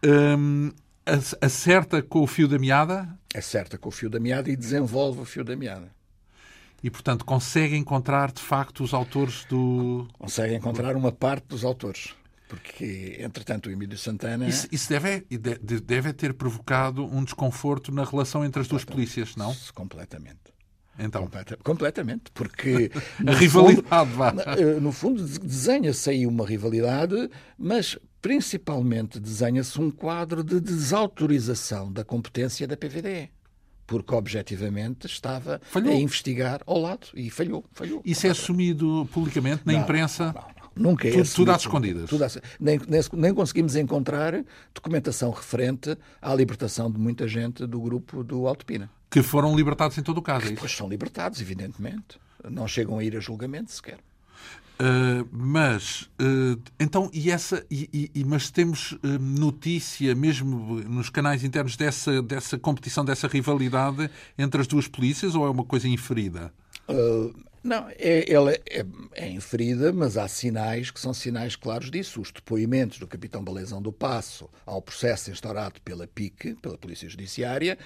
hum, 0.03 0.71
acerta 1.39 2.01
com 2.01 2.23
o 2.23 2.27
fio 2.27 2.47
da 2.47 2.57
meada? 2.57 3.07
Acerta 3.35 3.77
com 3.77 3.89
o 3.89 3.91
fio 3.91 4.09
da 4.09 4.19
meada 4.19 4.49
e 4.49 4.55
desenvolve 4.55 5.21
o 5.21 5.25
fio 5.25 5.43
da 5.43 5.55
meada 5.55 5.93
e, 6.85 6.89
portanto, 6.91 7.25
consegue 7.25 7.75
encontrar, 7.75 8.31
de 8.31 8.43
facto, 8.43 8.83
os 8.83 8.93
autores 8.93 9.43
do... 9.45 10.07
Consegue 10.19 10.53
encontrar 10.53 10.95
uma 10.95 11.11
parte 11.11 11.47
dos 11.47 11.65
autores. 11.65 12.13
Porque, 12.47 13.17
entretanto, 13.21 13.69
o 13.69 13.71
Emílio 13.71 13.97
Santana... 13.97 14.47
Isso, 14.47 14.67
isso 14.71 14.87
deve, 14.87 15.25
deve 15.83 16.13
ter 16.13 16.35
provocado 16.35 17.03
um 17.03 17.23
desconforto 17.23 17.91
na 17.91 18.03
relação 18.03 18.45
entre 18.45 18.61
as 18.61 18.67
duas 18.67 18.85
polícias, 18.85 19.35
não? 19.35 19.51
Completamente. 19.73 20.53
Então. 20.99 21.23
Completa, 21.23 21.57
completamente, 21.63 22.23
porque 22.31 22.91
a 23.25 23.31
rivalidade 23.31 24.11
fundo, 24.11 24.41
eh, 24.41 24.79
no 24.79 24.91
fundo 24.91 25.23
desenha-se 25.23 26.11
aí 26.11 26.27
uma 26.27 26.45
rivalidade, 26.45 27.31
mas 27.57 27.97
principalmente 28.21 29.19
desenha-se 29.19 29.81
um 29.81 29.89
quadro 29.89 30.43
de 30.43 30.59
desautorização 30.59 31.91
da 31.91 32.05
competência 32.05 32.67
da 32.67 32.77
PVDE 32.77 33.31
porque 33.85 34.13
objetivamente 34.13 35.07
estava 35.07 35.61
falhou. 35.63 35.93
a 35.93 35.95
investigar 35.95 36.61
ao 36.65 36.79
lado 36.79 37.07
e 37.13 37.29
falhou. 37.29 37.65
falhou 37.71 38.01
Isso 38.05 38.27
é 38.27 38.29
assumido 38.29 39.07
publicamente 39.13 39.61
na 39.65 39.73
não, 39.73 39.81
imprensa? 39.81 40.27
Não, 40.27 40.33
não, 40.33 40.55
Nunca 40.75 41.07
é 41.07 41.11
tudo, 41.11 41.21
assumido, 41.21 41.35
tudo 41.35 41.51
às 41.51 41.61
escondidas. 41.61 42.09
Tudo, 42.09 42.25
nem, 42.59 42.79
nem, 42.87 43.01
nem, 43.13 43.33
conseguimos 43.33 43.77
encontrar 43.77 44.43
documentação 44.73 45.31
referente 45.31 45.97
à 46.21 46.35
libertação 46.35 46.91
de 46.91 46.99
muita 46.99 47.27
gente 47.27 47.65
do 47.65 47.79
grupo 47.79 48.23
do 48.23 48.45
Alto 48.45 48.65
Pina. 48.65 48.89
Que 49.09 49.23
foram 49.23 49.55
libertados 49.55 49.97
em 49.97 50.03
todo 50.03 50.17
o 50.17 50.21
caso, 50.21 50.51
é? 50.51 50.55
Pois 50.55 50.75
são 50.75 50.89
libertados, 50.89 51.39
evidentemente. 51.39 52.19
Não 52.49 52.67
chegam 52.67 52.97
a 52.97 53.03
ir 53.03 53.15
a 53.15 53.19
julgamento 53.21 53.71
sequer. 53.71 53.99
Uh, 54.77 55.25
mas 55.31 56.01
uh, 56.21 56.61
então 56.77 57.09
e 57.13 57.31
essa 57.31 57.65
e, 57.71 58.11
e, 58.13 58.25
mas 58.25 58.51
temos 58.51 58.91
uh, 58.91 58.99
notícia 59.21 60.13
mesmo 60.13 60.81
nos 60.81 61.09
canais 61.09 61.45
internos 61.45 61.77
dessa 61.77 62.21
dessa 62.21 62.59
competição 62.59 63.05
dessa 63.05 63.25
rivalidade 63.25 64.09
entre 64.37 64.59
as 64.59 64.67
duas 64.67 64.85
polícias 64.85 65.33
ou 65.33 65.47
é 65.47 65.49
uma 65.49 65.63
coisa 65.63 65.87
inferida? 65.87 66.51
Não 67.63 67.87
é, 67.97 68.31
ela 68.31 68.51
é, 68.51 68.85
é 69.13 69.29
inferida 69.29 69.93
mas 69.93 70.17
há 70.17 70.27
sinais 70.27 70.91
que 70.91 70.99
são 70.99 71.13
sinais 71.13 71.55
claros 71.55 71.89
disso. 71.89 72.19
Os 72.19 72.29
depoimentos 72.29 72.99
do 72.99 73.07
capitão 73.07 73.41
Balezão 73.41 73.81
do 73.81 73.93
Passo 73.93 74.49
ao 74.65 74.81
processo 74.81 75.31
instaurado 75.31 75.79
pela 75.81 76.05
PIC 76.05 76.55
pela 76.55 76.77
polícia 76.77 77.07
judiciária 77.07 77.77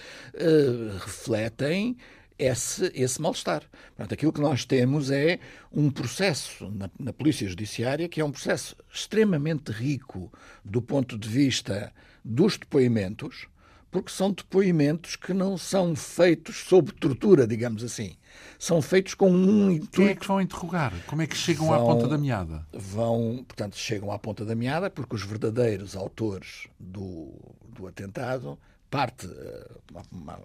refletem 1.02 1.95
esse, 2.39 2.89
esse 2.95 3.21
mal-estar. 3.21 3.63
Portanto, 3.89 4.13
aquilo 4.13 4.32
que 4.32 4.39
nós 4.39 4.63
temos 4.63 5.12
é 5.12 5.39
um 5.71 5.91
processo 5.91 6.71
na, 6.71 6.89
na, 6.97 7.12
Polícia 7.12 7.47
Judiciária 7.47 8.08
que 8.08 8.21
é 8.21 8.25
um 8.25 8.32
processo 8.32 8.78
extremamente 8.91 9.71
rico 9.71 10.32
do 10.63 10.82
ponto 10.82 11.17
de 11.17 11.28
vista 11.28 11.93
dos 12.23 12.58
depoimentos, 12.58 13.47
porque 13.91 14.12
são 14.12 14.32
depoimentos 14.32 15.15
que 15.15 15.34
não 15.34 15.58
são 15.58 15.95
feitos 15.95 16.63
sob 16.67 16.93
tortura, 16.93 17.45
digamos 17.45 17.84
assim. 17.84 18.15
são 18.58 18.82
feitos 18.82 19.13
com 19.13 19.30
um 19.30 19.71
intuito. 19.71 19.91
Quem 19.91 20.08
é 20.08 20.15
que 20.15 20.28
vão 20.28 20.39
interrogar? 20.39 20.93
Como 21.08 21.21
é 21.21 21.28
que 21.28 21.36
chegam 21.36 21.67
vão, 21.67 21.75
à 21.75 21.80
ponta 21.80 22.08
da 22.08 22.17
meada? 22.17 22.65
Vão, 22.71 23.43
portanto, 23.45 23.75
chegam 23.78 24.12
à 24.12 24.19
ponta 24.19 24.45
da 24.45 24.56
meada 24.56 24.89
porque 24.89 25.15
os 25.15 25.23
verdadeiros 25.23 25.95
autores 25.95 26.67
do, 26.80 27.34
do 27.67 27.88
atentado, 27.88 28.58
parte, 28.89 29.28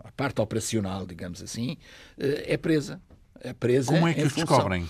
a 0.05 0.13
parte 0.13 0.41
operacional, 0.41 1.07
digamos 1.07 1.43
assim, 1.43 1.77
é 2.19 2.57
presa. 2.57 3.01
É 3.41 3.53
presa 3.53 3.93
Como 3.93 4.09
é 4.09 4.15
que 4.15 4.23
os 4.23 4.33
função. 4.33 4.47
descobrem? 4.47 4.89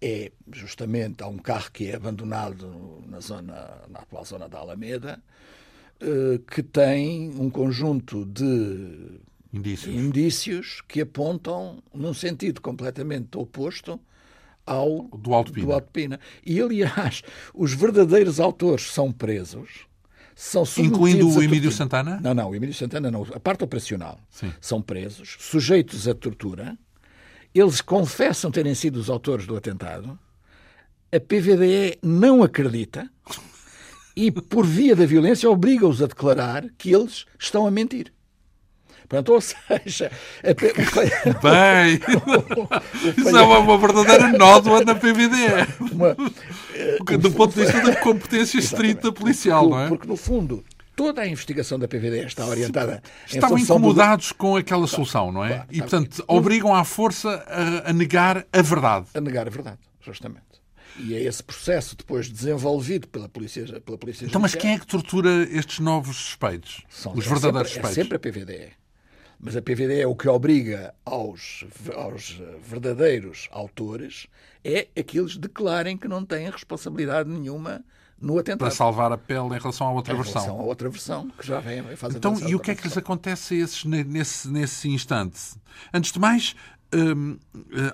É 0.00 0.32
justamente 0.52 1.22
há 1.22 1.26
um 1.26 1.38
carro 1.38 1.70
que 1.72 1.88
é 1.88 1.96
abandonado 1.96 3.02
na 3.06 3.20
zona, 3.20 3.82
na 3.88 3.98
atual 4.00 4.24
zona 4.24 4.48
da 4.48 4.58
Alameda, 4.58 5.22
que 6.50 6.62
tem 6.62 7.30
um 7.38 7.50
conjunto 7.50 8.24
de 8.24 9.20
indícios. 9.52 9.94
indícios 9.94 10.82
que 10.88 11.00
apontam 11.02 11.82
num 11.92 12.14
sentido 12.14 12.60
completamente 12.60 13.36
oposto 13.36 14.00
ao 14.64 15.02
do 15.08 15.34
Alto 15.34 15.52
Pina. 15.52 15.66
Do 15.66 15.72
Alto 15.72 15.90
Pina. 15.90 16.20
E, 16.46 16.60
aliás, 16.60 17.22
os 17.52 17.74
verdadeiros 17.74 18.40
autores 18.40 18.90
são 18.92 19.12
presos. 19.12 19.86
São 20.40 20.64
Incluindo 20.78 21.28
o 21.28 21.42
Emílio 21.42 21.70
Santana? 21.70 22.18
Não, 22.22 22.32
não, 22.32 22.48
o 22.48 22.54
Emílio 22.54 22.74
Santana 22.74 23.10
não. 23.10 23.26
A 23.34 23.38
parte 23.38 23.62
operacional. 23.62 24.18
Sim. 24.30 24.50
São 24.58 24.80
presos, 24.80 25.36
sujeitos 25.38 26.08
à 26.08 26.14
tortura. 26.14 26.78
Eles 27.54 27.82
confessam 27.82 28.50
terem 28.50 28.74
sido 28.74 28.96
os 28.96 29.10
autores 29.10 29.46
do 29.46 29.54
atentado. 29.54 30.18
A 31.12 31.20
PVDE 31.20 31.98
não 32.02 32.42
acredita 32.42 33.10
e, 34.16 34.32
por 34.32 34.64
via 34.64 34.96
da 34.96 35.04
violência, 35.04 35.48
obriga-os 35.50 36.00
a 36.00 36.06
declarar 36.06 36.64
que 36.78 36.90
eles 36.90 37.26
estão 37.38 37.66
a 37.66 37.70
mentir. 37.70 38.10
Portanto, 39.10 39.32
ou 39.32 39.40
seja, 39.40 40.08
a... 40.38 40.54
bem, 41.42 41.98
isso 43.18 43.36
é 43.36 43.42
uma, 43.42 43.76
verdadeira 43.76 44.28
nódoa 44.38 44.84
na 44.84 44.94
PVDE. 44.94 45.66
Uma... 45.92 46.14
Do 47.18 47.32
ponto 47.32 47.52
de 47.52 47.62
vista 47.64 47.80
da 47.80 47.96
competência 47.96 48.60
estrita 48.60 49.10
policial, 49.10 49.62
porque, 49.62 49.74
não 49.74 49.82
é? 49.82 49.88
Porque, 49.88 50.06
no 50.06 50.16
fundo, 50.16 50.64
toda 50.94 51.22
a 51.22 51.26
investigação 51.26 51.76
da 51.76 51.88
PVDE 51.88 52.24
está 52.24 52.46
orientada. 52.46 53.02
Estavam 53.26 53.58
incomodados 53.58 54.28
do... 54.28 54.36
com 54.36 54.54
aquela 54.54 54.86
solução, 54.86 55.32
não 55.32 55.44
é? 55.44 55.54
Claro, 55.54 55.66
e, 55.72 55.78
portanto, 55.78 56.24
obrigam 56.28 56.72
à 56.72 56.84
força 56.84 57.44
a, 57.48 57.90
a 57.90 57.92
negar 57.92 58.46
a 58.52 58.62
verdade. 58.62 59.08
A 59.12 59.20
negar 59.20 59.44
a 59.44 59.50
verdade, 59.50 59.78
justamente. 60.00 60.44
E 61.00 61.14
é 61.14 61.22
esse 61.22 61.42
processo 61.42 61.96
depois 61.96 62.28
desenvolvido 62.28 63.08
pela 63.08 63.28
polícia, 63.28 63.64
pela 63.80 63.98
polícia 63.98 64.24
Então, 64.24 64.40
mas 64.40 64.54
quem 64.54 64.74
é 64.74 64.78
que 64.78 64.86
tortura 64.86 65.48
estes 65.50 65.80
novos 65.80 66.16
suspeitos? 66.16 66.84
São, 66.88 67.12
Os 67.12 67.26
verdadeiros 67.26 67.72
é 67.72 67.74
sempre, 67.74 67.88
suspeitos? 67.88 67.98
É 67.98 68.02
sempre 68.02 68.16
a 68.16 68.20
PVDE. 68.20 68.79
Mas 69.42 69.56
a 69.56 69.62
PVD 69.62 70.00
é 70.00 70.06
o 70.06 70.14
que 70.14 70.28
obriga 70.28 70.94
aos, 71.04 71.64
aos 71.96 72.40
verdadeiros 72.62 73.48
autores 73.50 74.26
é 74.62 74.84
que 75.02 75.18
eles 75.18 75.36
declarem 75.36 75.96
que 75.96 76.06
não 76.06 76.24
têm 76.24 76.50
responsabilidade 76.50 77.28
nenhuma 77.28 77.82
no 78.20 78.38
atentado. 78.38 78.58
Para 78.58 78.70
salvar 78.70 79.10
a 79.10 79.16
pele 79.16 79.56
em 79.56 79.58
relação 79.58 79.86
à 79.86 79.92
outra 79.92 80.12
em 80.12 80.16
versão. 80.16 80.42
Em 80.42 80.44
relação 80.44 80.60
à 80.60 80.68
outra 80.68 80.90
versão, 80.90 81.30
que 81.30 81.46
já 81.46 81.58
vem 81.58 81.82
faz 81.96 82.14
Então, 82.14 82.38
e 82.46 82.54
o 82.54 82.60
que 82.60 82.70
é 82.70 82.74
que 82.74 82.82
lhes 82.82 82.96
acontece 82.96 83.54
a 83.54 83.64
esses 83.64 83.84
nesse, 83.84 84.48
nesse 84.48 84.88
instante? 84.90 85.40
Antes 85.92 86.12
de 86.12 86.18
mais, 86.18 86.54
Hum, 86.92 87.38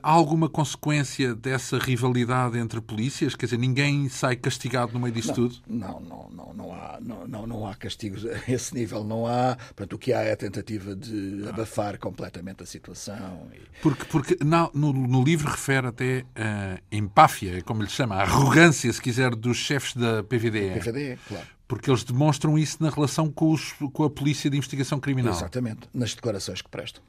há 0.03 0.11
alguma 0.11 0.49
consequência 0.49 1.35
dessa 1.35 1.79
rivalidade 1.79 2.59
entre 2.59 2.81
polícias? 2.81 3.35
Quer 3.35 3.47
dizer, 3.47 3.59
ninguém 3.59 4.09
sai 4.09 4.37
castigado 4.37 4.93
no 4.93 5.01
meio 5.01 5.13
disso 5.13 5.29
não, 5.29 5.35
tudo? 5.35 5.57
Não, 5.67 6.01
não, 6.01 6.31
não, 6.31 6.55
não, 6.55 6.73
há, 6.73 6.99
não, 7.01 7.29
não, 7.29 7.47
não 7.47 7.67
há 7.67 7.75
castigos 7.75 8.25
a 8.25 8.51
esse 8.51 8.75
nível. 8.75 9.05
Não 9.05 9.27
há. 9.27 9.57
Portanto, 9.57 9.93
o 9.95 9.99
que 9.99 10.13
há 10.13 10.23
é 10.23 10.33
a 10.33 10.37
tentativa 10.37 10.97
de 10.97 11.47
abafar 11.49 11.99
completamente 11.99 12.63
a 12.63 12.67
situação. 12.67 13.49
E... 13.53 13.61
Porque, 13.83 14.05
porque 14.07 14.39
no, 14.43 14.93
no, 14.93 15.23
livro 15.23 15.51
refere 15.51 15.89
até 15.89 16.25
a 16.35 16.79
empáfia, 16.91 17.63
como 17.63 17.83
lhe 17.83 17.91
chama, 17.91 18.17
a 18.17 18.23
arrogância, 18.23 18.91
se 18.93 19.01
quiser, 19.01 19.35
dos 19.35 19.59
chefes 19.59 19.95
da 19.95 20.23
PVDE. 20.23 20.81
PVDE, 20.81 21.19
claro 21.29 21.56
porque 21.69 21.91
eles 21.91 22.05
demonstram 22.05 22.57
isso 22.59 22.79
na 22.81 22.91
relação 22.91 23.31
com, 23.31 23.53
os, 23.53 23.73
com, 23.93 24.05
a 24.05 24.11
Polícia 24.11 24.49
de 24.49 24.57
Investigação 24.57 25.01
Criminal. 25.01 25.33
Exatamente, 25.33 25.89
nas 25.93 26.15
declarações 26.15 26.63
que 26.63 26.69
prestam. 26.69 27.03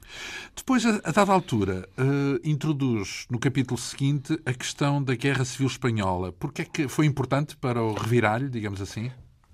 Depois, 0.54 0.84
a, 0.84 1.00
a 1.04 1.12
dada 1.12 1.32
altura, 1.32 1.88
uh, 1.96 2.40
introduz 2.48 3.26
no 3.30 3.38
capítulo 3.38 3.78
seguinte 3.78 4.38
a 4.44 4.52
questão 4.52 5.02
da 5.02 5.14
Guerra 5.14 5.44
Civil 5.44 5.68
Espanhola. 5.68 6.32
Porque 6.32 6.62
é 6.62 6.64
que 6.64 6.88
foi 6.88 7.06
importante 7.06 7.56
para 7.56 7.82
o 7.82 7.94
reviralho, 7.94 8.50
digamos 8.50 8.80
assim? 8.80 9.10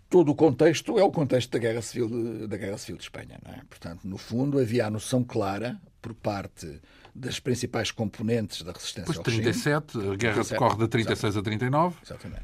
Todo 0.09 0.31
o 0.31 0.35
contexto 0.35 0.99
é 0.99 1.03
o 1.03 1.11
contexto 1.11 1.51
da 1.51 1.59
Guerra 1.59 1.83
Civil 1.83 2.09
de, 2.09 2.47
da 2.47 2.57
Guerra 2.57 2.79
Civil 2.79 2.97
de 2.97 3.03
Espanha. 3.03 3.39
É? 3.47 3.61
Portanto, 3.69 4.07
no 4.07 4.19
fundo, 4.19 4.59
havia 4.59 4.87
a 4.87 4.91
noção 4.91 5.25
clara 5.25 5.81
por 6.01 6.15
parte 6.15 6.81
das 7.15 7.39
principais 7.39 7.91
componentes 7.91 8.63
da 8.63 8.73
resistência 8.73 9.07
pois, 9.07 9.19
ao 9.19 9.25
37, 9.25 9.95
regime. 9.95 10.15
a 10.15 10.17
guerra 10.17 10.35
37, 10.35 10.51
decorre 10.51 10.79
de 10.79 10.89
36 10.89 11.35
exatamente. 11.35 11.39
a 11.39 11.71
39. 11.71 11.97
Exatamente. 12.03 12.43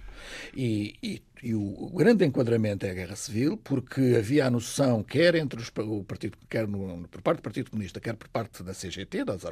E, 0.54 0.94
e, 1.02 1.22
e 1.42 1.54
o, 1.54 1.90
grande 1.90 2.24
enquadramento 2.24 2.86
é 2.86 2.90
a 2.90 2.94
guerra 2.94 3.16
civil, 3.16 3.56
porque 3.56 4.14
havia 4.16 4.46
a 4.46 4.50
noção, 4.50 5.02
quer 5.02 5.34
entre 5.34 5.60
os, 5.60 5.72
o 5.76 6.04
partido, 6.04 6.38
quer 6.48 6.68
no, 6.68 7.08
por 7.08 7.20
parte 7.20 7.40
do 7.40 7.42
Partido 7.42 7.70
Comunista, 7.70 7.98
quer 8.00 8.14
por 8.14 8.28
parte 8.28 8.62
da 8.62 8.72
CGT, 8.72 9.24
das, 9.24 9.42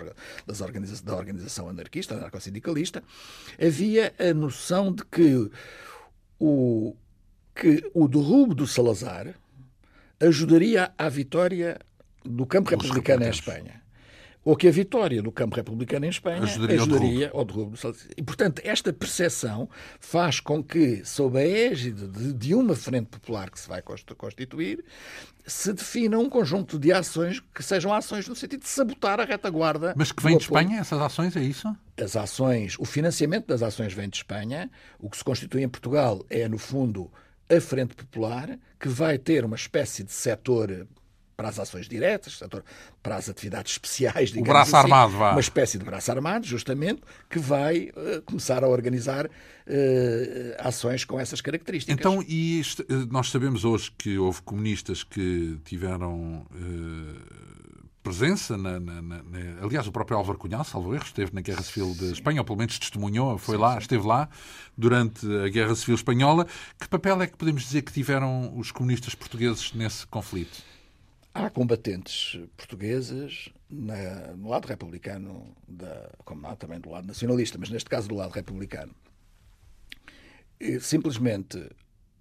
das 0.47 0.61
organiza, 0.61 1.05
da 1.05 1.17
organização 1.17 1.69
anarquista, 1.69 2.15
anarcossindicalista, 2.15 3.03
havia 3.61 4.15
a 4.19 4.33
noção 4.33 4.93
de 4.93 5.05
que 5.05 5.51
o, 6.39 6.95
que 7.59 7.91
o 7.93 8.07
derrubo 8.07 8.55
do 8.55 8.67
Salazar 8.67 9.35
ajudaria 10.21 10.93
à 10.97 11.09
vitória 11.09 11.79
do 12.25 12.47
campo 12.47 12.71
republicano 12.71 13.25
em 13.25 13.31
Espanha 13.31 13.83
ou 14.49 14.57
que 14.57 14.67
a 14.67 14.71
vitória 14.71 15.21
do 15.21 15.31
campo 15.31 15.57
republicano 15.57 16.07
em 16.07 16.09
Espanha 16.09 16.43
ajudaria, 16.43 16.77
ajudaria 16.77 17.31
ao 17.35 17.45
derrubo. 17.45 17.77
E, 18.17 18.23
portanto, 18.23 18.63
esta 18.65 18.91
percepção 18.95 19.69
faz 20.01 20.41
com 20.41 20.63
que, 20.65 21.05
sob 21.05 21.39
a 21.39 21.47
égide 21.47 22.07
de, 22.07 22.33
de, 22.33 22.55
uma 22.55 22.75
frente 22.75 23.09
popular 23.09 23.51
que 23.51 23.61
se 23.61 23.69
vai 23.69 23.83
constituir, 23.83 24.83
se 25.47 25.71
defina 25.75 26.19
um 26.19 26.31
conjunto 26.31 26.79
de 26.79 26.91
ações 26.91 27.43
que 27.55 27.63
sejam 27.63 27.93
ações 27.93 28.27
no 28.27 28.35
sentido 28.35 28.63
de 28.63 28.69
sabotar 28.69 29.21
a 29.21 29.25
retaguarda. 29.27 29.93
Mas 29.95 30.13
que 30.13 30.23
vem 30.23 30.39
de 30.39 30.45
Espanha, 30.45 30.81
essas 30.81 30.99
ações, 30.99 31.37
é 31.37 31.43
isso? 31.43 31.69
As 32.01 32.17
ações, 32.17 32.77
o 32.79 32.87
financiamento 32.87 33.49
das 33.49 33.63
ações 33.63 33.93
vem 33.93 34.09
de 34.09 34.17
Espanha. 34.17 34.71
O 34.99 35.11
que 35.11 35.19
se 35.19 35.25
constitui 35.25 35.63
em 35.63 35.69
Portugal 35.69 36.25
é, 36.31 36.49
no 36.49 36.57
fundo, 36.57 37.11
a 37.51 37.61
Frente 37.61 37.95
Popular, 37.95 38.59
que 38.79 38.89
vai 38.89 39.19
ter 39.19 39.45
uma 39.45 39.57
espécie 39.57 40.03
de 40.03 40.13
setor 40.13 40.87
para 41.39 41.51
as 41.51 41.59
ações 41.61 41.89
diretas, 41.89 42.43
para 43.01 43.15
as 43.15 43.29
atividades 43.29 43.71
especiais, 43.71 44.31
digamos 44.31 44.49
o 44.49 44.53
braço 44.53 44.77
assim, 44.77 44.87
armado, 44.87 45.17
vá. 45.17 45.31
uma 45.31 45.41
espécie 45.41 45.79
de 45.79 45.85
braço 45.85 46.11
armado, 46.11 46.45
justamente, 46.45 47.01
que 47.31 47.39
vai 47.39 47.91
uh, 47.91 48.21
começar 48.23 48.65
a 48.65 48.69
organizar 48.69 49.27
uh, 49.27 49.31
ações 50.59 51.05
com 51.05 51.21
essas 51.21 51.41
características. 51.41 51.97
Então, 51.97 52.25
e 52.27 52.59
este, 52.59 52.83
eh, 52.83 53.07
nós 53.09 53.31
sabemos 53.31 53.65
hoje 53.65 53.93
que 53.97 54.19
houve 54.19 54.43
comunistas 54.43 55.05
que 55.05 55.57
tiveram 55.65 56.45
uh, 56.51 57.58
presença, 58.09 58.57
na, 58.57 58.81
na, 58.81 59.03
na, 59.03 59.23
aliás, 59.63 59.87
o 59.87 59.93
próprio 59.93 60.17
Álvaro 60.17 60.39
Cunhal, 60.39 60.65
salvo 60.65 60.95
erro, 60.95 61.05
esteve 61.05 61.35
na 61.35 61.43
Guerra 61.43 61.63
Civil 61.63 61.95
de 61.95 62.13
Espanha, 62.13 62.41
ou 62.41 62.45
pelo 62.45 62.59
menos 62.59 62.79
testemunhou, 62.79 63.37
foi 63.37 63.57
sim, 63.57 63.61
lá, 63.61 63.73
sim. 63.73 63.79
esteve 63.79 64.07
lá 64.07 64.29
durante 64.77 65.27
a 65.27 65.49
Guerra 65.49 65.75
Civil 65.75 65.95
Espanhola. 65.95 66.47
Que 66.81 66.89
papel 66.89 67.21
é 67.21 67.27
que 67.27 67.37
podemos 67.37 67.63
dizer 67.63 67.83
que 67.83 67.93
tiveram 67.93 68.57
os 68.57 68.73
comunistas 68.73 69.15
portugueses 69.15 69.73
nesse 69.75 70.07
conflito? 70.07 70.63
Há 71.35 71.51
combatentes 71.51 72.41
portugueses 72.57 73.51
na, 73.71 74.35
no 74.35 74.49
lado 74.49 74.67
republicano, 74.67 75.55
da, 75.69 76.11
como 76.25 76.47
há 76.47 76.57
também 76.57 76.81
do 76.81 76.91
lado 76.91 77.07
nacionalista, 77.07 77.59
mas 77.59 77.69
neste 77.69 77.91
caso 77.91 78.09
do 78.09 78.15
lado 78.15 78.33
republicano. 78.33 78.95
E, 80.59 80.81
simplesmente, 80.81 81.59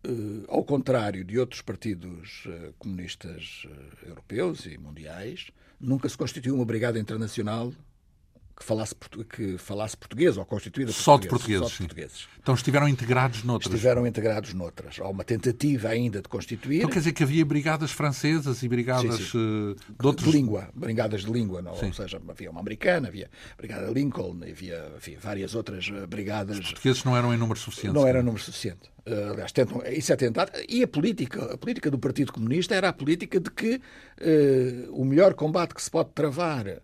eh, 0.04 0.46
ao 0.48 0.64
contrário 0.64 1.24
de 1.24 1.40
outros 1.40 1.62
partidos 1.62 2.44
eh, 2.48 2.74
comunistas 2.78 3.66
eh, 3.66 4.10
europeus 4.10 4.66
e 4.66 4.78
mundiais, 4.78 5.52
nunca 5.80 6.10
se 6.10 6.18
constituiu 6.18 6.56
uma 6.56 6.66
brigada 6.66 7.00
internacional 7.00 7.74
que 8.58 8.66
falasse, 8.66 8.96
que 9.30 9.58
falasse 9.58 9.96
português 9.96 10.36
ou 10.36 10.44
constituída 10.44 10.92
por 10.92 10.98
só 10.98 11.18
portugueses. 11.18 11.28
De 11.28 11.30
portugueses, 11.30 11.70
só 11.70 11.74
de 11.76 11.88
portugueses. 11.88 12.28
Então 12.42 12.56
estiveram 12.56 12.88
integrados 12.88 13.44
noutras. 13.44 13.72
Estiveram 13.72 14.08
integrados 14.08 14.54
noutras. 14.54 15.00
Há 15.00 15.08
uma 15.08 15.24
tentativa 15.24 15.90
ainda 15.90 16.22
de 16.22 16.28
constituir. 16.28 16.78
Então 16.78 16.90
quer 16.90 17.00
dizer 17.00 17.14
que 17.14 17.22
havia 17.22 17.46
brigadas 17.46 17.92
francesas 17.92 18.64
e 18.64 18.68
brigadas 18.68 19.16
sim, 19.16 19.24
sim. 19.24 19.76
de 20.00 20.08
outros... 20.08 20.28
De 20.28 20.36
língua, 20.36 20.70
brigadas 20.74 21.24
de 21.24 21.32
língua. 21.32 21.62
Não? 21.62 21.74
Ou 21.74 21.94
seja, 21.94 22.20
havia 22.28 22.50
uma 22.50 22.60
americana, 22.60 23.10
havia 23.10 23.30
a 23.54 23.56
brigada 23.56 23.92
Lincoln, 23.92 24.40
havia 24.42 24.92
várias 25.22 25.54
outras 25.54 25.88
eh, 25.94 26.08
brigadas. 26.08 26.58
Os 26.58 26.72
portugueses 26.72 27.04
não 27.04 27.16
eram 27.16 27.34
em 27.34 27.38
número 27.38 27.60
suficiente. 27.60 27.94
Não 27.94 28.08
era 28.08 28.24
número 28.24 28.44
suficiente. 28.44 28.90
Uh, 29.06 29.32
aliás, 29.32 29.52
tentam, 29.52 29.82
isso 29.86 30.12
é 30.12 30.16
tentado. 30.16 30.52
E 30.68 30.84
a 30.84 30.88
política, 30.88 31.54
a 31.54 31.58
política 31.58 31.92
do 31.92 32.00
Partido 32.00 32.34
Comunista 32.34 32.76
era 32.76 32.90
a 32.90 32.94
política 32.94 33.40
de 33.40 33.52
que 33.52 33.76
uh, 33.76 33.82
o 34.92 35.06
melhor 35.06 35.34
combate 35.36 35.76
que 35.76 35.82
se 35.82 35.92
pode 35.92 36.10
travar 36.10 36.82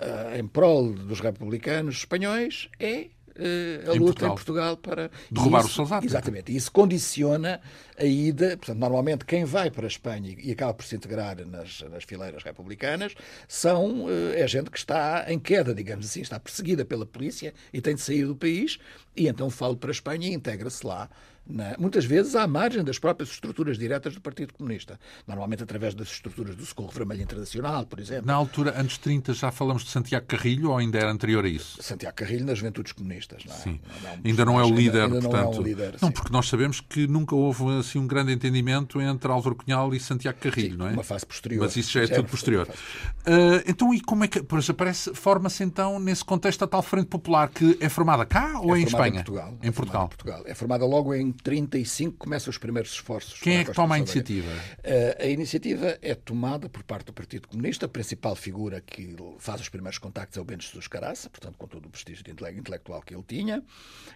uh, 0.00 0.38
em 0.38 0.46
prol 0.46 0.92
dos 0.92 1.20
republicanos 1.20 1.96
espanhóis 1.96 2.68
é 2.78 3.08
uh, 3.36 3.90
a 3.90 3.96
em 3.96 3.98
luta 3.98 4.26
Portugal. 4.28 4.30
em 4.30 4.34
Portugal 4.34 4.76
para 4.76 5.10
derrubar 5.30 5.60
isso, 5.60 5.68
o 5.68 5.72
Salazar. 5.72 6.04
Exatamente. 6.04 6.52
E 6.52 6.56
isso 6.56 6.70
condiciona 6.72 7.60
a 7.98 8.04
ida. 8.04 8.56
Portanto, 8.56 8.78
normalmente 8.78 9.24
quem 9.24 9.44
vai 9.44 9.70
para 9.70 9.86
a 9.86 9.88
Espanha 9.88 10.36
e 10.38 10.52
acaba 10.52 10.74
por 10.74 10.84
se 10.84 10.96
integrar 10.96 11.36
nas, 11.46 11.82
nas 11.90 12.04
fileiras 12.04 12.42
republicanas 12.42 13.14
são 13.48 14.04
uh, 14.04 14.32
é 14.34 14.46
gente 14.46 14.70
que 14.70 14.78
está 14.78 15.24
em 15.28 15.38
queda, 15.38 15.74
digamos 15.74 16.06
assim, 16.06 16.20
está 16.20 16.38
perseguida 16.38 16.84
pela 16.84 17.06
polícia 17.06 17.52
e 17.72 17.80
tem 17.80 17.94
de 17.94 18.00
sair 18.00 18.24
do 18.24 18.36
país 18.36 18.78
e 19.16 19.28
então 19.28 19.50
falo 19.50 19.76
para 19.76 19.90
a 19.90 19.92
Espanha 19.92 20.28
e 20.28 20.32
integra-se 20.32 20.86
lá 20.86 21.08
na, 21.48 21.76
muitas 21.78 22.04
vezes 22.04 22.34
à 22.34 22.46
margem 22.46 22.82
das 22.82 22.98
próprias 22.98 23.30
estruturas 23.30 23.78
diretas 23.78 24.14
do 24.14 24.20
Partido 24.20 24.52
Comunista. 24.54 24.98
Normalmente 25.26 25.62
através 25.62 25.94
das 25.94 26.08
estruturas 26.08 26.56
do 26.56 26.64
Socorro 26.64 26.90
Vermelho 26.90 27.22
Internacional, 27.22 27.86
por 27.86 28.00
exemplo. 28.00 28.26
Na 28.26 28.34
altura, 28.34 28.72
de 28.82 29.00
30, 29.00 29.34
já 29.34 29.50
falamos 29.50 29.84
de 29.84 29.90
Santiago 29.90 30.26
Carrilho 30.26 30.70
ou 30.70 30.78
ainda 30.78 30.98
era 30.98 31.10
anterior 31.10 31.44
a 31.44 31.48
isso? 31.48 31.82
Santiago 31.82 32.16
Carrilho 32.16 32.44
nas 32.44 32.58
Juventudes 32.58 32.92
Comunistas, 32.92 33.44
não 33.44 33.54
é? 33.54 33.58
Sim. 33.58 33.80
Não, 34.02 34.10
não, 34.10 34.20
ainda 34.24 34.44
não 34.44 34.60
é 34.60 34.64
o 34.64 34.70
líder, 34.70 35.02
ainda, 35.02 35.16
ainda 35.16 35.28
portanto. 35.28 35.50
Não, 35.50 35.52
é 35.52 35.60
um 35.60 35.62
líder, 35.62 35.96
não, 36.00 36.12
porque 36.12 36.32
nós 36.32 36.48
sabemos 36.48 36.80
que 36.80 37.06
nunca 37.06 37.34
houve 37.34 37.78
assim 37.78 37.98
um 37.98 38.06
grande 38.06 38.32
entendimento 38.32 39.00
entre 39.00 39.30
Álvaro 39.30 39.56
Cunhal 39.56 39.94
e 39.94 40.00
Santiago 40.00 40.38
Carrilho, 40.40 40.72
Sim, 40.72 40.76
não 40.76 40.88
é? 40.88 40.92
Uma 40.92 41.04
fase 41.04 41.26
posterior. 41.26 41.62
Mas 41.64 41.76
isso 41.76 41.92
já 41.92 42.02
é 42.02 42.06
Já 42.06 42.14
é 42.14 42.16
tudo 42.16 42.28
posterior. 42.28 42.68
Uh, 42.68 43.62
então, 43.66 43.92
e 43.92 44.00
como 44.00 44.24
é 44.24 44.28
que. 44.28 44.42
Pois 44.42 44.68
aparece, 44.68 45.14
forma-se 45.14 45.62
então 45.64 45.98
nesse 45.98 46.24
contexto 46.24 46.62
a 46.62 46.66
tal 46.66 46.82
Frente 46.82 47.06
Popular 47.06 47.48
que 47.48 47.76
é 47.80 47.88
formada 47.88 48.24
cá 48.24 48.60
ou 48.60 48.74
é 48.76 48.80
em 48.80 48.84
Espanha? 48.84 49.20
Em 49.20 49.24
Portugal. 49.24 49.58
Em 49.62 49.68
é 49.68 49.72
Portugal. 49.72 50.04
em 50.04 50.08
Portugal. 50.08 50.42
É 50.46 50.54
formada 50.54 50.86
logo 50.86 51.14
em 51.14 51.34
35, 51.42 52.16
começam 52.18 52.50
os 52.50 52.58
primeiros 52.58 52.92
esforços. 52.92 53.40
Quem 53.40 53.58
é 53.58 53.64
que 53.64 53.72
toma 53.72 53.94
a 53.94 53.98
iniciativa? 53.98 54.50
Uh, 54.50 55.22
a 55.22 55.26
iniciativa 55.26 55.98
é 56.02 56.14
tomada 56.14 56.68
por 56.68 56.82
parte 56.82 57.06
do 57.06 57.12
Partido 57.12 57.48
Comunista. 57.48 57.86
A 57.86 57.88
principal 57.88 58.34
figura 58.34 58.80
que 58.80 59.14
faz 59.38 59.60
os 59.60 59.68
primeiros 59.68 59.98
contactos 59.98 60.36
é 60.38 60.40
o 60.40 60.44
Bento 60.44 60.64
Jesus 60.64 60.86
Caraça, 60.88 61.30
portanto, 61.30 61.56
com 61.58 61.66
todo 61.66 61.86
o 61.86 61.90
prestígio 61.90 62.24
intelectual 62.28 63.02
que 63.02 63.14
ele 63.14 63.24
tinha. 63.26 63.62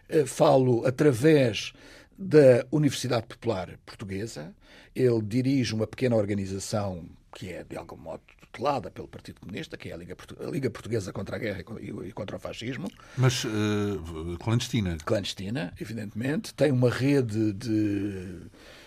Uh, 0.09 0.27
falo 0.27 0.87
através 0.87 1.73
da 2.19 2.67
Universidade 2.71 3.27
Popular 3.27 3.79
Portuguesa. 3.87 4.55
Ele 4.95 5.23
dirige 5.23 5.75
uma 5.75 5.87
pequena 5.87 6.17
organização 6.17 7.09
que 7.35 7.53
é, 7.53 7.65
de 7.65 7.77
algum 7.77 7.97
modo, 7.97 8.23
tutelada 8.53 8.91
pelo 8.91 9.07
Partido 9.09 9.41
Comunista, 9.41 9.77
que 9.77 9.89
é 9.91 9.93
a 9.93 9.97
Liga, 9.97 10.15
Portu- 10.17 10.37
a 10.43 10.51
Liga 10.51 10.71
Portuguesa 10.71 11.13
contra 11.13 11.37
a 11.37 11.39
Guerra 11.39 11.61
e 11.61 11.65
co- 11.65 11.79
contra 12.15 12.37
o 12.37 12.39
Fascismo 12.41 12.91
Mas 13.17 13.45
uh, 13.45 14.37
clandestina. 14.43 14.97
clandestina, 15.05 15.73
evidentemente, 15.81 16.53
tem 16.55 16.73
uma 16.73 16.91
rede 16.91 17.53
de, 17.53 18.41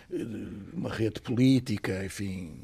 de- 0.10 0.74
uma 0.74 0.90
rede 0.94 1.22
política, 1.22 2.06
enfim, 2.06 2.56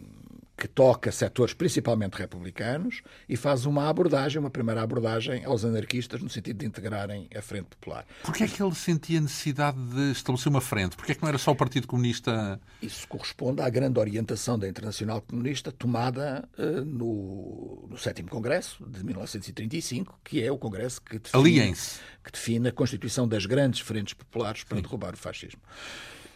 que 0.60 0.68
toca 0.68 1.10
setores 1.10 1.54
principalmente 1.54 2.16
republicanos 2.16 3.02
e 3.30 3.38
faz 3.38 3.66
uma 3.66 3.88
abordagem, 3.88 4.40
uma 4.40 4.50
primeira 4.50 4.82
abordagem 4.82 5.46
aos 5.46 5.64
anarquistas 5.64 6.22
no 6.22 6.30
sentido 6.30 6.58
de 6.58 6.66
integrarem 6.66 7.30
a 7.34 7.42
Frente 7.42 7.68
Popular. 7.68 8.06
Porquê 8.24 8.44
é 8.44 8.48
que 8.48 8.62
ele 8.62 8.76
sentia 8.76 9.22
necessidade 9.22 9.78
de 9.78 10.12
estabelecer 10.12 10.50
uma 10.50 10.60
frente? 10.60 10.98
Porquê 10.98 11.14
é 11.14 11.16
que 11.16 11.22
não 11.22 11.30
era 11.30 11.38
só 11.38 11.52
o 11.52 11.56
Partido 11.56 11.88
Comunista? 11.88 12.60
Isso 12.82 13.08
corresponde 13.08 13.62
à 13.62 13.70
grande 13.70 13.98
orientação 14.00 14.60
da 14.60 14.68
Internacional 14.68 15.22
Comunista 15.22 15.72
tomada 15.72 16.48
eh, 16.58 16.82
no, 16.82 17.88
no 17.90 17.98
sétimo 17.98 18.28
Congresso 18.28 18.86
de 18.86 19.02
1935, 19.04 20.20
que 20.26 20.44
é 20.44 20.52
o 20.52 20.58
Congresso 20.58 21.02
que 21.02 21.20
define, 21.20 21.74
que 22.22 22.32
define 22.34 22.68
a 22.68 22.72
constituição 22.74 23.26
das 23.26 23.46
grandes 23.46 23.80
frentes 23.80 24.14
populares 24.14 24.66
para 24.66 24.82
derrubar 24.82 25.14
o 25.14 25.18
fascismo. 25.18 25.62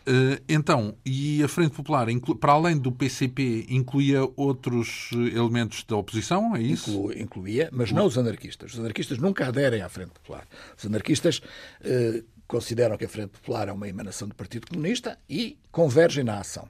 Uh, 0.05 0.43
então, 0.49 0.97
e 1.05 1.41
a 1.41 1.47
Frente 1.47 1.75
Popular, 1.75 2.07
para 2.39 2.51
além 2.51 2.77
do 2.77 2.91
PCP, 2.91 3.67
incluía 3.69 4.19
outros 4.35 5.09
uh, 5.13 5.27
elementos 5.27 5.83
da 5.85 5.95
oposição? 5.95 6.55
É 6.55 6.61
isso? 6.61 6.91
Inclu- 6.91 7.13
incluía, 7.17 7.69
mas 7.71 7.91
não 7.91 8.05
os 8.05 8.17
anarquistas. 8.17 8.73
Os 8.73 8.79
anarquistas 8.79 9.17
nunca 9.17 9.47
aderem 9.47 9.81
à 9.81 9.87
Frente 9.87 10.11
Popular. 10.11 10.45
Os 10.77 10.85
anarquistas 10.85 11.41
eh, 11.81 12.21
consideram 12.47 12.97
que 12.97 13.05
a 13.05 13.09
Frente 13.09 13.29
Popular 13.29 13.69
é 13.69 13.71
uma 13.71 13.87
emanação 13.87 14.27
do 14.27 14.35
Partido 14.35 14.67
Comunista 14.67 15.17
e 15.29 15.57
convergem 15.71 16.23
na 16.23 16.39
ação. 16.39 16.67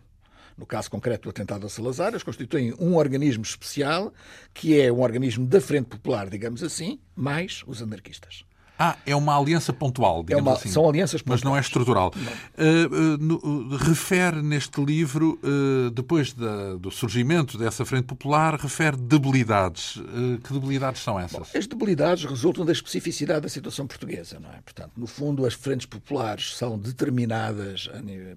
No 0.56 0.68
caso 0.68 0.92
concreto 0.92 1.24
do 1.24 1.30
atentado 1.32 1.66
a 1.66 1.70
Salazar, 1.70 2.10
eles 2.10 2.22
constituem 2.22 2.76
um 2.80 2.96
organismo 2.96 3.42
especial, 3.44 4.14
que 4.54 4.80
é 4.80 4.92
um 4.92 5.02
organismo 5.02 5.48
da 5.48 5.60
Frente 5.60 5.88
Popular, 5.88 6.30
digamos 6.30 6.62
assim, 6.62 7.00
mais 7.16 7.64
os 7.66 7.82
anarquistas. 7.82 8.46
Ah, 8.86 8.98
é 9.06 9.16
uma 9.16 9.38
aliança 9.40 9.72
pontual, 9.72 10.24
digamos 10.24 10.46
uma- 10.46 10.54
assim. 10.58 10.68
são 10.70 10.88
alianças 10.90 11.22
Mas 11.26 11.42
não 11.42 11.56
é 11.56 11.60
estrutural. 11.62 12.12
Uh, 12.58 13.14
uh, 13.14 13.18
no- 13.18 13.78
refere 13.78 14.42
neste 14.42 14.84
livro, 14.84 15.40
uh, 15.42 15.90
depois 15.92 16.34
da- 16.34 16.76
do 16.76 16.92
surgimento 16.92 17.58
dessa 17.58 17.86
Frente 17.86 18.06
Popular, 18.06 18.56
refere 18.60 18.98
debilidades. 18.98 19.96
Uh, 19.96 20.38
que 20.44 20.52
debilidades 20.52 21.02
são 21.02 21.18
essas? 21.20 21.56
As 21.56 21.66
debilidades 21.66 22.26
resultam 22.26 22.66
da 22.66 22.74
especificidade 22.74 23.42
da 23.42 23.50
situação 23.50 23.88
portuguesa, 23.88 24.38
não 24.40 24.50
é? 24.50 24.60
Portanto, 24.62 24.92
no 24.98 25.08
fundo, 25.08 25.46
as 25.46 25.54
frentes 25.54 25.86
populares 25.86 26.56
são 26.58 26.78
determinadas 26.78 27.90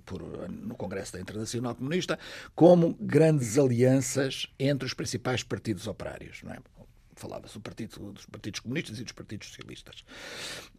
por- 0.05 0.22
no 0.49 0.74
Congresso 0.76 1.14
da 1.14 1.20
Internacional 1.20 1.74
Comunista 1.74 2.18
como 2.55 2.97
grandes 3.01 3.59
alianças 3.59 4.47
entre 4.61 4.86
os 4.86 4.94
principais 4.94 5.42
partidos 5.42 5.86
operários, 5.88 6.38
não 6.44 6.53
é? 6.53 6.59
Falava-se 7.16 7.54
do 7.54 7.60
partido, 7.60 8.12
dos 8.12 8.26
partidos 8.26 8.60
comunistas 8.60 9.00
e 9.00 9.02
dos 9.02 9.12
partidos 9.12 9.48
socialistas. 9.48 10.04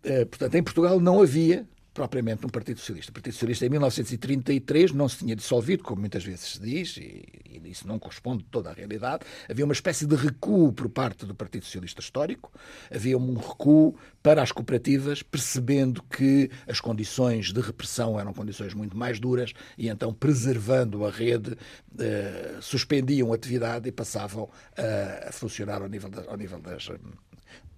Eh, 0.04 0.24
Portanto, 0.26 0.56
em 0.56 0.64
Portugal 0.64 1.00
não 1.00 1.22
havia 1.22 1.68
propriamente 1.98 2.46
um 2.46 2.50
Partido 2.50 2.80
Socialista. 2.80 3.10
O 3.10 3.14
Partido 3.16 3.34
Socialista 3.34 3.66
em 3.66 3.70
1933 3.70 4.92
não 4.92 5.10
se 5.10 5.18
tinha 5.18 5.36
dissolvido, 5.36 5.82
como 5.84 6.00
muitas 6.02 6.24
vezes 6.24 6.42
se 6.42 6.60
diz, 6.62 6.96
e, 6.98 7.26
e 7.50 7.72
isso 7.72 7.88
não 7.88 7.98
corresponde 7.98 8.44
toda 8.52 8.70
à 8.70 8.74
realidade. 8.74 9.26
Havia 9.50 9.66
uma 9.66 9.74
espécie 9.74 10.06
de 10.06 10.16
recuo 10.16 10.72
por 10.72 10.88
parte 10.90 11.26
do 11.26 11.34
Partido 11.34 11.66
Socialista 11.66 12.00
Histórico, 12.00 12.52
havia 12.94 13.18
um 13.18 13.34
recuo 13.36 13.96
para 14.22 14.44
as 14.44 14.52
cooperativas, 14.52 15.24
percebendo 15.24 16.04
que 16.04 16.52
as 16.68 16.80
condições 16.80 17.52
de 17.52 17.60
repressão 17.62 18.20
eram 18.20 18.32
condições 18.32 18.76
muito 18.76 18.96
mais 18.96 19.20
duras 19.20 19.52
e 19.76 19.90
então, 19.90 20.14
preservando 20.14 21.04
a 21.04 21.10
rede, 21.10 21.58
eh, 22.00 22.58
suspendiam 22.62 23.32
a 23.32 23.36
atividade 23.36 23.90
e 23.90 23.92
passavam 23.92 24.48
a, 24.78 25.30
a 25.30 25.32
funcionar 25.32 25.82
ao 25.82 25.90
nível, 25.90 26.10
da- 26.12 26.30
ao 26.30 26.38
nível 26.38 26.60
das, 26.60 26.90
eh, 26.92 27.00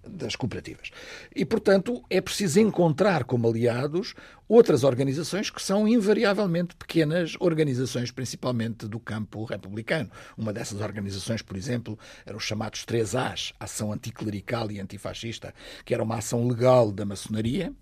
das 0.06 0.34
cooperativas. 0.34 0.90
E, 1.34 1.44
portanto, 1.44 2.02
é 2.08 2.20
preciso 2.20 2.60
encontrar 2.60 3.24
como 3.24 3.48
aliados 3.48 4.14
outras 4.48 4.82
organizações 4.82 5.50
que 5.50 5.62
são 5.62 5.86
invariavelmente 5.86 6.74
pequenas 6.74 7.36
organizações, 7.38 8.10
principalmente 8.10 8.88
do 8.88 8.98
campo 8.98 9.44
republicano. 9.44 10.10
Uma 10.36 10.52
dessas 10.52 10.80
organizações, 10.80 11.42
por 11.42 11.56
exemplo, 11.56 11.98
eram 12.26 12.38
os 12.38 12.44
chamados 12.44 12.84
3As, 12.84 13.52
Ação 13.60 13.92
Anticlerical 13.92 14.70
e 14.70 14.80
Antifascista, 14.80 15.54
que 15.84 15.94
era 15.94 16.02
uma 16.02 16.16
ação 16.16 16.48
legal 16.48 16.90
da 16.90 17.04
maçonaria, 17.04 17.72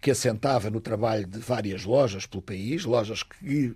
que 0.00 0.10
assentava 0.10 0.70
no 0.70 0.80
trabalho 0.80 1.26
de 1.26 1.38
várias 1.38 1.84
lojas 1.84 2.26
pelo 2.26 2.42
país, 2.42 2.84
lojas 2.84 3.22
que 3.22 3.74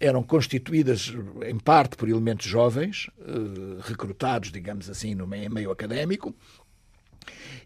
eram 0.00 0.22
constituídas 0.22 1.12
em 1.46 1.58
parte 1.58 1.96
por 1.96 2.08
elementos 2.08 2.46
jovens, 2.46 3.10
eh, 3.20 3.82
recrutados, 3.82 4.50
digamos 4.50 4.88
assim, 4.88 5.14
no 5.14 5.26
meio, 5.26 5.50
meio 5.50 5.70
académico, 5.70 6.34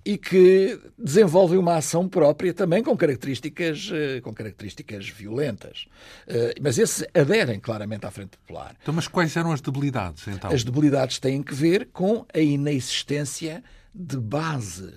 e 0.05 0.17
que 0.17 0.79
desenvolvem 0.99 1.59
uma 1.59 1.77
ação 1.77 2.09
própria 2.09 2.55
também 2.55 2.83
com 2.83 2.97
características, 2.97 3.91
eh, 3.93 4.21
com 4.21 4.33
características 4.33 5.09
violentas. 5.09 5.87
Eh, 6.27 6.55
Mas 6.61 6.79
esses 6.79 7.07
aderem 7.15 7.61
claramente 7.61 8.07
à 8.07 8.11
Frente 8.11 8.37
Popular. 8.39 8.75
Então, 8.83 8.95
mas 8.95 9.07
quais 9.07 9.37
eram 9.37 9.53
as 9.53 9.61
debilidades, 9.61 10.27
então? 10.27 10.51
As 10.51 10.65
debilidades 10.65 11.19
têm 11.19 11.43
que 11.43 11.55
ver 11.55 11.89
com 11.93 12.25
a 12.33 12.39
inexistência 12.39 13.63
de 13.95 14.17
base 14.17 14.95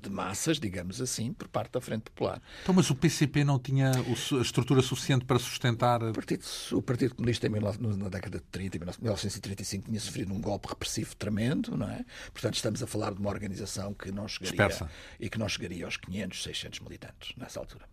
de 0.00 0.10
massas, 0.10 0.58
digamos 0.58 1.00
assim, 1.00 1.32
por 1.32 1.48
parte 1.48 1.72
da 1.72 1.80
Frente 1.80 2.02
Popular. 2.02 2.40
Então, 2.62 2.74
mas 2.74 2.90
o 2.90 2.94
PCP 2.94 3.44
não 3.44 3.58
tinha 3.58 3.90
a 3.90 4.40
estrutura 4.40 4.82
suficiente 4.82 5.24
para 5.24 5.38
sustentar... 5.38 6.02
O 6.02 6.12
Partido, 6.12 6.44
o 6.72 6.82
Partido 6.82 7.14
Comunista, 7.14 7.46
em 7.46 7.50
19 7.50 7.96
na 7.96 8.08
década 8.08 8.38
de 8.38 8.44
30, 8.44 8.76
em 8.76 8.80
1935, 8.80 9.86
tinha 9.86 10.00
sofrido 10.00 10.32
um 10.32 10.40
golpe 10.40 10.68
repressivo 10.68 11.14
tremendo, 11.16 11.76
não 11.76 11.88
é? 11.88 12.04
Portanto, 12.32 12.54
estamos 12.54 12.82
a 12.82 12.86
falar 12.86 13.12
de 13.12 13.20
uma 13.20 13.30
organização 13.30 13.94
que 13.94 14.10
não 14.10 14.26
chegaria, 14.26 14.50
Dispersa. 14.50 14.90
e 15.18 15.28
que 15.28 15.38
não 15.38 15.48
chegaria 15.48 15.84
aos 15.84 15.96
500, 15.96 16.42
600 16.42 16.80
militantes 16.80 17.34
nessa 17.36 17.60
altura. 17.60 17.84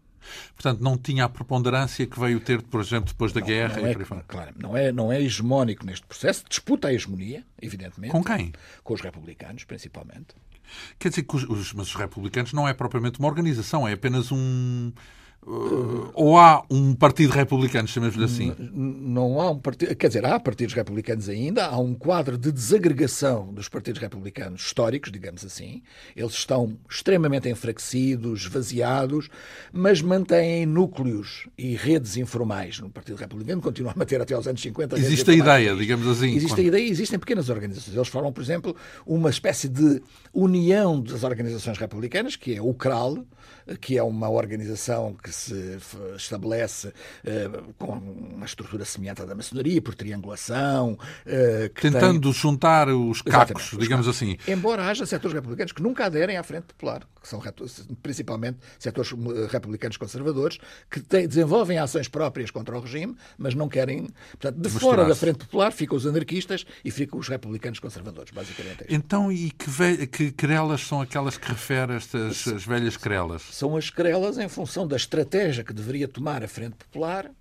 Portanto, 0.56 0.82
não 0.82 0.98
tinha 0.98 1.26
a 1.26 1.30
preponderância 1.30 2.06
que 2.06 2.20
veio 2.20 2.40
ter, 2.40 2.62
por 2.62 2.82
exemplo, 2.82 3.08
depois 3.08 3.32
da 3.32 3.42
guerra 3.42 3.78
não 3.78 3.88
e 3.88 3.90
é, 3.90 3.94
por 3.94 4.02
aí 4.02 4.06
fora. 4.06 4.26
claro, 4.28 4.56
não 4.58 4.76
é, 4.76 4.92
não 4.92 5.12
é 5.12 5.22
hegemónico 5.22 5.86
neste 5.86 6.06
processo, 6.06 6.44
disputa 6.50 6.88
a 6.88 6.94
hegemonia, 6.94 7.46
evidentemente. 7.62 8.12
Com 8.12 8.24
quem? 8.24 8.52
Com 8.84 8.94
os 8.94 9.02
republicanos, 9.02 9.64
principalmente. 9.64 10.36
Quer 11.00 11.10
dizer 11.10 11.24
que 11.24 11.36
os, 11.36 11.44
os- 11.44 11.74
mas 11.74 11.88
os 11.88 11.96
republicanos 11.96 12.54
não 12.54 12.68
é 12.68 12.74
propriamente 12.74 13.20
uma 13.20 13.28
organização, 13.28 13.88
é 13.88 13.94
apenas 13.94 14.32
um, 14.32 14.92
Uh, 15.48 16.12
ou 16.14 16.38
há 16.38 16.62
um 16.70 16.94
partido 16.94 17.32
republicano, 17.32 17.88
chamemos-lhe 17.88 18.26
assim? 18.26 18.54
Não 18.74 19.40
há 19.40 19.50
um 19.52 19.58
partido. 19.58 19.96
Quer 19.96 20.10
dizer, 20.10 20.26
há 20.26 20.38
partidos 20.38 20.76
republicanos 20.76 21.30
ainda, 21.30 21.68
há 21.68 21.80
um 21.80 21.94
quadro 21.94 22.38
de 22.38 22.52
desagregação 22.52 23.54
dos 23.54 23.70
partidos 23.70 24.02
republicanos 24.02 24.62
históricos, 24.62 25.10
digamos 25.10 25.46
assim. 25.46 25.82
Eles 26.18 26.34
estão 26.34 26.78
extremamente 26.90 27.48
enfraquecidos, 27.48 28.42
esvaziados, 28.42 29.30
mas 29.72 30.02
mantêm 30.02 30.66
núcleos 30.66 31.48
e 31.58 31.78
redes 31.78 32.18
informais 32.18 32.82
no 32.82 32.90
Partido 32.90 33.16
Republicano, 33.16 33.62
continuam 33.62 33.94
a 33.96 33.98
manter 33.98 34.20
até 34.20 34.34
aos 34.34 34.48
anos 34.48 34.62
50. 34.62 35.00
Existe 35.00 35.32
a 35.32 35.34
ideia, 35.34 35.74
digamos 35.78 36.08
assim. 36.08 36.36
Existe 36.36 36.56
quando... 36.56 36.60
a 36.60 36.64
ideia, 36.64 36.90
existem 36.90 37.18
pequenas 37.18 37.48
organizações. 37.48 37.96
Eles 37.96 38.10
formam, 38.10 38.34
por 38.34 38.44
exemplo, 38.44 38.76
uma 39.06 39.30
espécie 39.30 39.70
de 39.70 40.02
união 40.34 41.00
das 41.00 41.24
organizações 41.24 41.78
republicanas, 41.78 42.36
que 42.36 42.54
é 42.54 42.62
o 42.62 42.74
CRAL, 42.74 43.26
que 43.80 43.98
é 43.98 44.04
uma 44.04 44.30
organização 44.30 45.14
que 45.14 45.37
se 45.38 45.78
estabelece 46.16 46.88
uh, 46.88 47.74
com 47.78 47.94
uma 47.94 48.46
estrutura 48.46 48.84
semelhante 48.86 49.22
à 49.22 49.26
da 49.26 49.36
maçonaria, 49.36 49.82
por 49.82 49.96
triangulação. 49.96 50.98
Uh, 51.26 51.70
Tentando 51.80 52.32
tem... 52.32 52.34
juntar 52.34 52.90
os 52.90 53.22
cacos, 53.22 53.64
Exatamente, 53.64 53.78
digamos 53.78 54.08
os 54.08 54.16
assim. 54.16 54.38
Embora 54.48 54.88
haja 54.88 55.06
setores 55.06 55.34
republicanos 55.34 55.72
que 55.72 55.82
nunca 55.82 56.06
aderem 56.06 56.38
à 56.38 56.44
Frente 56.44 56.66
Popular, 56.66 57.08
que 57.22 57.28
são 57.28 57.42
principalmente 58.02 58.58
setores 58.80 59.12
eh, 59.12 59.48
republicanos 59.50 59.98
conservadores, 59.98 60.58
que 60.90 61.00
têm, 61.00 61.28
desenvolvem 61.28 61.78
ações 61.78 62.08
próprias 62.08 62.52
contra 62.52 62.78
o 62.78 62.82
regime, 62.82 63.16
mas 63.38 63.54
não 63.54 63.68
querem. 63.68 64.08
Portanto, 64.32 64.60
de 64.60 64.70
fora 64.70 65.06
da 65.06 65.16
Frente 65.16 65.40
Popular 65.40 65.72
ficam 65.72 65.98
os 65.98 66.06
anarquistas 66.06 66.66
e 66.84 66.92
ficam 66.92 67.20
os 67.20 67.28
republicanos 67.28 67.80
conservadores, 67.80 68.32
basicamente. 68.32 68.84
É 68.84 68.94
então, 68.94 69.32
e 69.32 69.52
que, 69.52 69.70
ve... 69.70 70.08
que 70.08 70.32
querelas 70.32 70.82
são 70.82 71.02
aquelas 71.02 71.38
que 71.38 71.48
refere 71.48 71.94
estas 71.94 72.48
as 72.48 72.66
velhas 72.66 72.98
querelas? 72.98 73.44
São 73.52 73.76
as 73.76 73.90
querelas 73.90 74.38
em 74.38 74.48
função 74.48 74.88
da 74.88 74.96
estratégia 74.96 75.27
que 75.64 75.74
deveria 75.74 76.08
tomar 76.08 76.44
a 76.44 76.48
Frente 76.48 76.76
Popular 76.76 77.32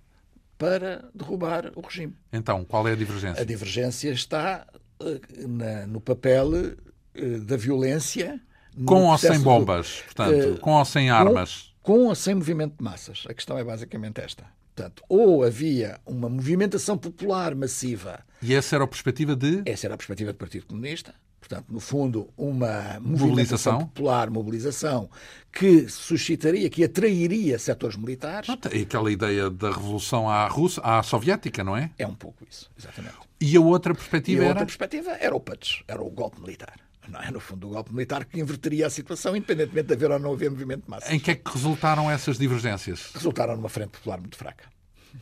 para 0.57 1.07
derrubar 1.13 1.71
o 1.75 1.81
regime. 1.81 2.15
Então, 2.33 2.63
qual 2.65 2.87
é 2.87 2.93
a 2.93 2.95
divergência? 2.95 3.41
A 3.41 3.45
divergência 3.45 4.09
está 4.11 4.65
uh, 5.01 5.47
na, 5.47 5.85
no 5.85 6.01
papel 6.01 6.49
uh, 6.49 7.39
da 7.41 7.55
violência. 7.55 8.39
Com 8.85 9.05
ou 9.05 9.17
sem 9.17 9.39
bombas, 9.39 10.01
portanto, 10.01 10.53
uh, 10.53 10.59
com 10.59 10.73
ou 10.73 10.85
sem 10.85 11.09
armas? 11.09 11.73
Com, 11.81 11.93
com 11.93 12.05
ou 12.07 12.15
sem 12.15 12.35
movimento 12.35 12.77
de 12.77 12.83
massas. 12.83 13.23
A 13.27 13.33
questão 13.33 13.57
é 13.57 13.63
basicamente 13.63 14.21
esta. 14.21 14.45
Portanto, 14.75 15.03
ou 15.09 15.43
havia 15.43 15.99
uma 16.05 16.29
movimentação 16.29 16.97
popular 16.97 17.55
massiva. 17.55 18.23
E 18.41 18.53
essa 18.53 18.75
era 18.75 18.83
a 18.83 18.87
perspectiva 18.87 19.35
de? 19.35 19.63
Essa 19.65 19.87
era 19.87 19.95
a 19.95 19.97
perspectiva 19.97 20.31
do 20.31 20.37
Partido 20.37 20.67
Comunista 20.67 21.15
portanto, 21.47 21.67
no 21.69 21.79
fundo, 21.79 22.29
uma 22.37 22.99
mobilização 22.99 23.79
popular, 23.79 24.29
mobilização, 24.29 25.09
que 25.51 25.87
suscitaria, 25.87 26.69
que 26.69 26.83
atrairia 26.83 27.57
setores 27.57 27.95
militares. 27.95 28.49
E 28.73 28.81
aquela 28.81 29.11
ideia 29.11 29.49
da 29.49 29.69
revolução 29.69 30.29
à, 30.29 30.45
Rússia, 30.47 30.83
à 30.83 31.01
soviética, 31.01 31.63
não 31.63 31.75
é? 31.75 31.89
É 31.97 32.05
um 32.05 32.13
pouco 32.13 32.45
isso, 32.49 32.69
exatamente. 32.77 33.15
E 33.39 33.55
a 33.55 33.61
outra 33.61 33.93
perspectiva 33.93 34.41
e 34.41 34.41
a 34.41 34.43
era? 34.43 34.49
outra 34.49 34.65
perspectiva 34.65 35.11
era 35.11 35.35
o 35.35 35.39
PUTS, 35.39 35.83
era 35.87 36.01
o 36.01 36.09
golpe 36.09 36.41
militar. 36.41 36.75
Não 37.07 37.21
é, 37.21 37.31
no 37.31 37.39
fundo, 37.39 37.67
o 37.67 37.69
golpe 37.69 37.93
militar 37.93 38.25
que 38.25 38.37
inverteria 38.37 38.85
a 38.85 38.89
situação, 38.89 39.33
independentemente 39.33 39.87
de 39.87 39.93
haver 39.93 40.11
ou 40.11 40.19
não 40.19 40.33
haver 40.33 40.51
movimento 40.51 40.83
de 40.83 40.89
massa. 40.89 41.15
Em 41.15 41.19
que 41.19 41.31
é 41.31 41.35
que 41.35 41.49
resultaram 41.49 42.11
essas 42.11 42.37
divergências? 42.37 43.11
Resultaram 43.13 43.55
numa 43.55 43.69
frente 43.69 43.91
popular 43.91 44.19
muito 44.19 44.35
fraca. 44.35 44.65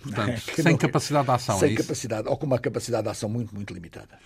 Portanto, 0.02 0.30
é? 0.32 0.38
sem 0.38 0.72
não, 0.72 0.78
capacidade 0.78 1.26
de 1.26 1.32
ação. 1.32 1.60
Sem 1.60 1.74
é 1.74 1.76
capacidade, 1.76 2.28
ou 2.28 2.38
com 2.38 2.46
uma 2.46 2.60
capacidade 2.60 3.04
de 3.04 3.10
ação 3.10 3.30
muito, 3.30 3.54
muito 3.54 3.74
limitada. 3.74 4.18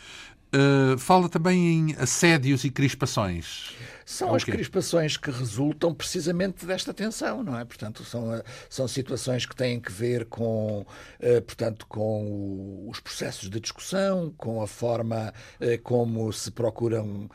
Uh, 0.52 0.97
fala 0.97 1.30
também 1.30 1.91
em 1.91 1.95
assédios 2.00 2.64
e 2.64 2.72
crispações. 2.72 3.76
São 4.04 4.34
as 4.34 4.43
crispações 4.43 5.16
que 5.16 5.30
resultam 5.30 5.93
precisamente 5.93 6.66
desta 6.66 6.91
tensão, 6.91 7.43
não 7.43 7.60
é? 7.60 7.64
Portanto, 7.64 8.04
são, 8.04 8.34
eh, 8.34 8.43
são 8.68 8.88
situações 8.88 9.45
que 9.45 9.56
têm 9.56 9.80
que 9.80 9.91
ver 9.91 10.26
com, 10.26 10.82
uh, 10.82 11.41
portanto, 11.43 11.86
com 11.86 12.24
o, 12.26 12.89
os 12.89 13.00
processos 13.00 13.47
de 13.47 13.60
discussão, 13.60 14.34
com 14.36 14.64
a 14.64 14.68
forma 14.68 15.32
uh, 15.62 15.80
como 15.84 16.34
se 16.34 16.50
procuram 16.50 17.30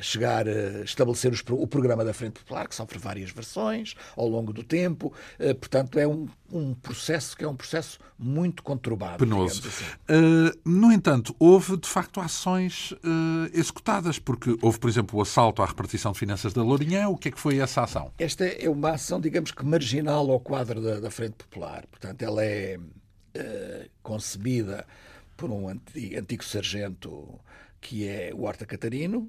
chegar 0.00 0.46
a 0.48 0.82
estabelecer 0.82 1.32
os, 1.32 1.42
o 1.50 1.66
programa 1.66 2.04
da 2.04 2.12
Frente 2.12 2.40
Popular, 2.40 2.68
que 2.68 2.74
sofre 2.74 2.98
várias 2.98 3.30
versões 3.30 3.94
ao 4.16 4.28
longo 4.28 4.52
do 4.52 4.62
tempo. 4.62 5.12
portanto, 5.60 5.98
é 5.98 6.06
um, 6.06 6.28
um 6.50 6.74
processo 6.74 7.36
que 7.36 7.44
é 7.44 7.48
um 7.48 7.56
processo 7.56 7.98
muito 8.18 8.62
conturbado. 8.62 9.18
Penoso. 9.18 9.62
Assim. 9.66 9.84
no 10.64 10.92
entanto, 10.92 11.34
houve 11.38 11.76
de 11.76 11.88
facto 11.88 12.20
ações 12.20 12.92
uh, 12.92 13.50
executadas, 13.52 14.18
porque 14.18 14.56
houve, 14.62 14.78
por 14.78 14.88
exemplo, 14.88 15.18
o 15.18 15.22
assalto 15.22 15.62
à 15.62 15.66
repartição 15.66 16.12
de 16.12 16.18
finanças 16.18 16.52
da 16.52 16.62
Lourinhã. 16.62 17.08
O 17.08 17.16
que 17.16 17.28
é 17.28 17.30
que 17.30 17.40
foi 17.40 17.58
essa 17.58 17.82
ação? 17.82 18.12
Esta 18.18 18.44
é 18.44 18.68
uma 18.68 18.90
ação, 18.90 19.20
digamos 19.20 19.50
que 19.50 19.64
marginal 19.64 20.30
ao 20.30 20.40
quadro 20.40 20.80
da, 20.80 21.00
da 21.00 21.10
Frente 21.10 21.34
Popular. 21.34 21.84
Portanto, 21.90 22.22
ela 22.22 22.44
é 22.44 22.78
uh, 22.78 23.90
concebida 24.02 24.86
por 25.36 25.50
um 25.50 25.68
antigo, 25.68 26.18
antigo 26.18 26.44
sargento 26.44 27.40
que 27.80 28.06
é 28.06 28.30
o 28.32 28.42
Horta 28.44 28.64
Catarino, 28.64 29.28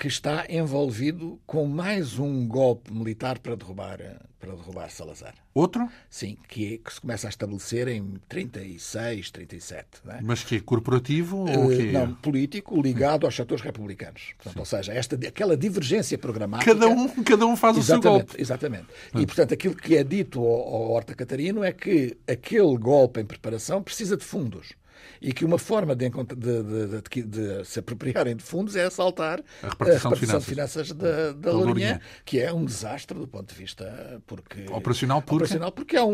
que 0.00 0.08
está 0.08 0.46
envolvido 0.48 1.38
com 1.46 1.66
mais 1.66 2.18
um 2.18 2.48
golpe 2.48 2.90
militar 2.90 3.38
para 3.38 3.54
derrubar, 3.54 3.98
para 4.38 4.56
derrubar 4.56 4.90
Salazar. 4.90 5.34
Outro? 5.52 5.86
Sim, 6.08 6.38
que, 6.48 6.72
é, 6.72 6.78
que 6.78 6.94
se 6.94 6.98
começa 6.98 7.26
a 7.26 7.28
estabelecer 7.28 7.86
em 7.86 8.14
36, 8.26 9.30
37. 9.30 9.86
Não 10.02 10.14
é? 10.14 10.20
Mas 10.22 10.42
que 10.42 10.56
é 10.56 10.60
corporativo 10.60 11.44
uh, 11.44 11.64
ou 11.64 11.68
que 11.68 11.92
Não, 11.92 12.14
político 12.14 12.80
ligado 12.80 13.26
aos 13.26 13.36
setores 13.36 13.62
republicanos. 13.62 14.32
Portanto, 14.38 14.58
ou 14.58 14.64
seja, 14.64 14.94
esta, 14.94 15.16
aquela 15.16 15.54
divergência 15.54 16.16
programática... 16.16 16.72
Cada 16.72 16.88
um, 16.88 17.22
cada 17.22 17.44
um 17.44 17.54
faz 17.54 17.76
o 17.76 17.82
seu 17.82 18.00
golpe. 18.00 18.40
Exatamente. 18.40 18.86
E, 19.14 19.26
portanto, 19.26 19.52
aquilo 19.52 19.74
que 19.74 19.96
é 19.96 20.02
dito 20.02 20.40
ao, 20.40 20.46
ao 20.46 20.90
Horta 20.92 21.14
Catarino 21.14 21.62
é 21.62 21.74
que 21.74 22.16
aquele 22.26 22.78
golpe 22.78 23.20
em 23.20 23.24
preparação 23.26 23.82
precisa 23.82 24.16
de 24.16 24.24
fundos 24.24 24.79
e 25.20 25.32
que 25.32 25.44
uma 25.44 25.58
forma 25.58 25.94
de, 25.94 26.08
de, 26.08 27.02
de, 27.02 27.22
de 27.22 27.64
se 27.64 27.78
apropriarem 27.78 28.36
de 28.36 28.42
fundos 28.42 28.76
é 28.76 28.84
assaltar 28.84 29.40
a 29.62 29.68
repartição, 29.68 30.10
a 30.10 30.14
repartição 30.14 30.38
de 30.38 30.44
finanças, 30.44 30.44
de 30.44 30.50
finanças 30.50 30.92
da, 30.92 31.32
da 31.32 31.52
Lourinhã, 31.52 32.00
que 32.24 32.40
é 32.40 32.52
um 32.52 32.64
desastre 32.64 33.18
do 33.18 33.26
ponto 33.26 33.52
de 33.52 33.54
vista 33.54 34.20
porque, 34.26 34.66
operacional, 34.70 35.20
porque... 35.20 35.34
operacional 35.34 35.72
porque 35.72 35.96
é 35.96 36.02
um, 36.02 36.12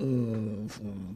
um, 0.00 0.66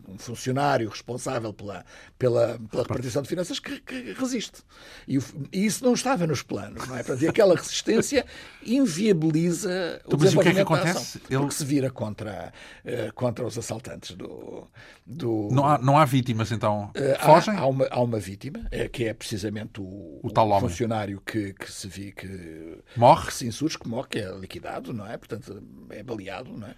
um 0.09 0.18
funcionário 0.18 0.88
responsável 0.88 1.53
pela, 1.53 1.84
pela, 2.18 2.59
pela 2.70 2.82
repartição 2.82 3.22
de 3.22 3.28
finanças 3.28 3.59
que, 3.59 3.80
que 3.80 4.12
resiste. 4.12 4.62
E, 5.07 5.18
o, 5.18 5.24
e, 5.53 5.66
isso 5.66 5.84
não 5.84 5.94
estava 5.94 6.26
nos 6.26 6.42
planos, 6.42 6.86
não 6.86 6.96
é? 6.96 7.03
Portanto, 7.03 7.22
e 7.22 7.28
aquela 7.28 7.55
resistência 7.55 8.24
inviabiliza 8.64 10.01
o 10.05 10.09
então, 10.09 10.18
desenvolvimento 10.18 10.38
o 10.38 10.42
que 10.42 10.49
é 10.49 10.55
que 10.55 10.88
acontece? 10.88 11.20
Ele... 11.28 11.40
Porque 11.40 11.55
se 11.55 11.64
vira 11.64 11.90
contra, 11.90 12.53
uh, 12.84 13.12
contra 13.14 13.46
os 13.46 13.59
assaltantes 13.59 14.16
do... 14.16 14.66
do... 15.07 15.49
Não, 15.51 15.66
há, 15.66 15.78
não 15.78 15.99
há 15.99 16.05
vítimas, 16.05 16.53
então? 16.53 16.88
Uh, 16.91 17.24
Fogem? 17.24 17.55
Há, 17.55 17.61
há, 17.61 17.66
uma, 17.66 17.86
há 17.91 18.01
uma 18.01 18.18
vítima, 18.18 18.66
é, 18.70 18.89
que 18.89 19.05
é 19.05 19.14
precisamente 19.14 19.80
o, 19.80 20.20
o, 20.22 20.30
tal 20.30 20.51
o 20.51 20.61
funcionário 20.61 21.20
que, 21.24 21.53
que 21.55 21.70
se 21.70 21.89
vi 21.89 22.12
que 22.12 22.78
morre, 22.97 23.26
que 23.26 23.34
se 23.34 23.47
insurge, 23.47 23.78
que 23.78 23.89
morre, 23.89 24.09
que 24.09 24.18
é 24.18 24.30
liquidado, 24.32 24.93
não 24.93 25.07
é? 25.07 25.16
Portanto, 25.16 25.62
é 25.91 26.03
baleado, 26.03 26.57
não 26.57 26.66
é? 26.66 26.74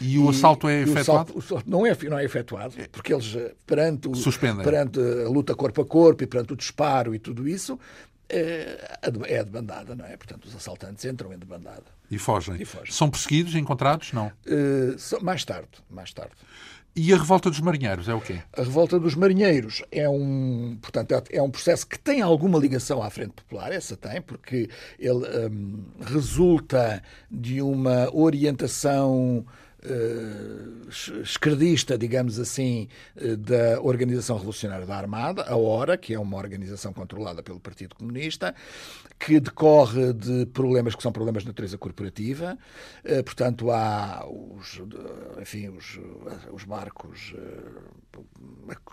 E 0.00 0.18
o 0.18 0.28
assalto 0.28 0.68
é 0.68 0.82
efetuado? 0.82 1.34
O 1.34 1.38
assalto, 1.38 1.68
não, 1.68 1.86
é, 1.86 1.96
não 2.08 2.18
é 2.18 2.24
efetuado, 2.24 2.74
porque 2.90 3.12
eles, 3.12 3.34
eh, 3.34 3.54
perante, 3.66 4.08
o, 4.08 4.12
perante 4.62 4.98
a 4.98 5.28
luta 5.28 5.54
corpo 5.54 5.82
a 5.82 5.86
corpo 5.86 6.24
e 6.24 6.26
perante 6.26 6.52
o 6.52 6.56
disparo 6.56 7.14
e 7.14 7.18
tudo 7.18 7.46
isso, 7.46 7.78
é, 8.28 8.98
é 9.28 9.44
de 9.44 9.50
bandada, 9.50 9.94
não 9.94 10.04
é? 10.04 10.16
Portanto, 10.16 10.46
os 10.46 10.56
assaltantes 10.56 11.04
entram 11.04 11.32
em 11.32 11.38
debandada. 11.38 11.84
E 12.10 12.18
fogem. 12.18 12.60
e 12.60 12.64
fogem. 12.64 12.92
São 12.92 13.10
perseguidos, 13.10 13.54
encontrados? 13.54 14.12
Não. 14.12 14.28
Uh, 14.46 15.24
mais 15.24 15.44
tarde, 15.44 15.68
mais 15.90 16.12
tarde. 16.12 16.34
E 16.96 17.12
a 17.12 17.16
revolta 17.16 17.50
dos 17.50 17.58
marinheiros 17.58 18.08
é 18.08 18.14
o 18.14 18.20
quê? 18.20 18.40
A 18.56 18.62
revolta 18.62 19.00
dos 19.00 19.16
marinheiros 19.16 19.82
é 19.90 20.08
um, 20.08 20.78
portanto, 20.80 21.24
é 21.28 21.42
um 21.42 21.50
processo 21.50 21.84
que 21.84 21.98
tem 21.98 22.22
alguma 22.22 22.56
ligação 22.56 23.02
à 23.02 23.10
Frente 23.10 23.32
Popular, 23.32 23.72
essa 23.72 23.96
tem, 23.96 24.22
porque 24.22 24.70
ele 24.96 25.26
um, 25.50 25.84
resulta 26.00 27.02
de 27.28 27.60
uma 27.60 28.14
orientação 28.14 29.44
esquerdista, 31.22 31.98
digamos 31.98 32.38
assim, 32.38 32.88
uh, 33.16 33.36
da 33.36 33.80
Organização 33.80 34.36
Revolucionária 34.36 34.86
da 34.86 34.96
Armada, 34.96 35.42
a 35.42 35.56
HORA, 35.56 35.96
que 35.96 36.14
é 36.14 36.18
uma 36.18 36.36
organização 36.36 36.92
controlada 36.92 37.42
pelo 37.42 37.60
Partido 37.60 37.94
Comunista, 37.94 38.54
que 39.18 39.38
decorre 39.38 40.12
de 40.12 40.46
problemas 40.46 40.94
que 40.94 41.02
são 41.02 41.12
problemas 41.12 41.42
de 41.42 41.48
natureza 41.48 41.76
corporativa. 41.76 42.58
Uh, 43.04 43.22
portanto, 43.22 43.70
há 43.70 44.26
os, 44.26 44.80
enfim, 45.40 45.68
os, 45.68 45.98
os 46.52 46.64
barcos 46.64 47.34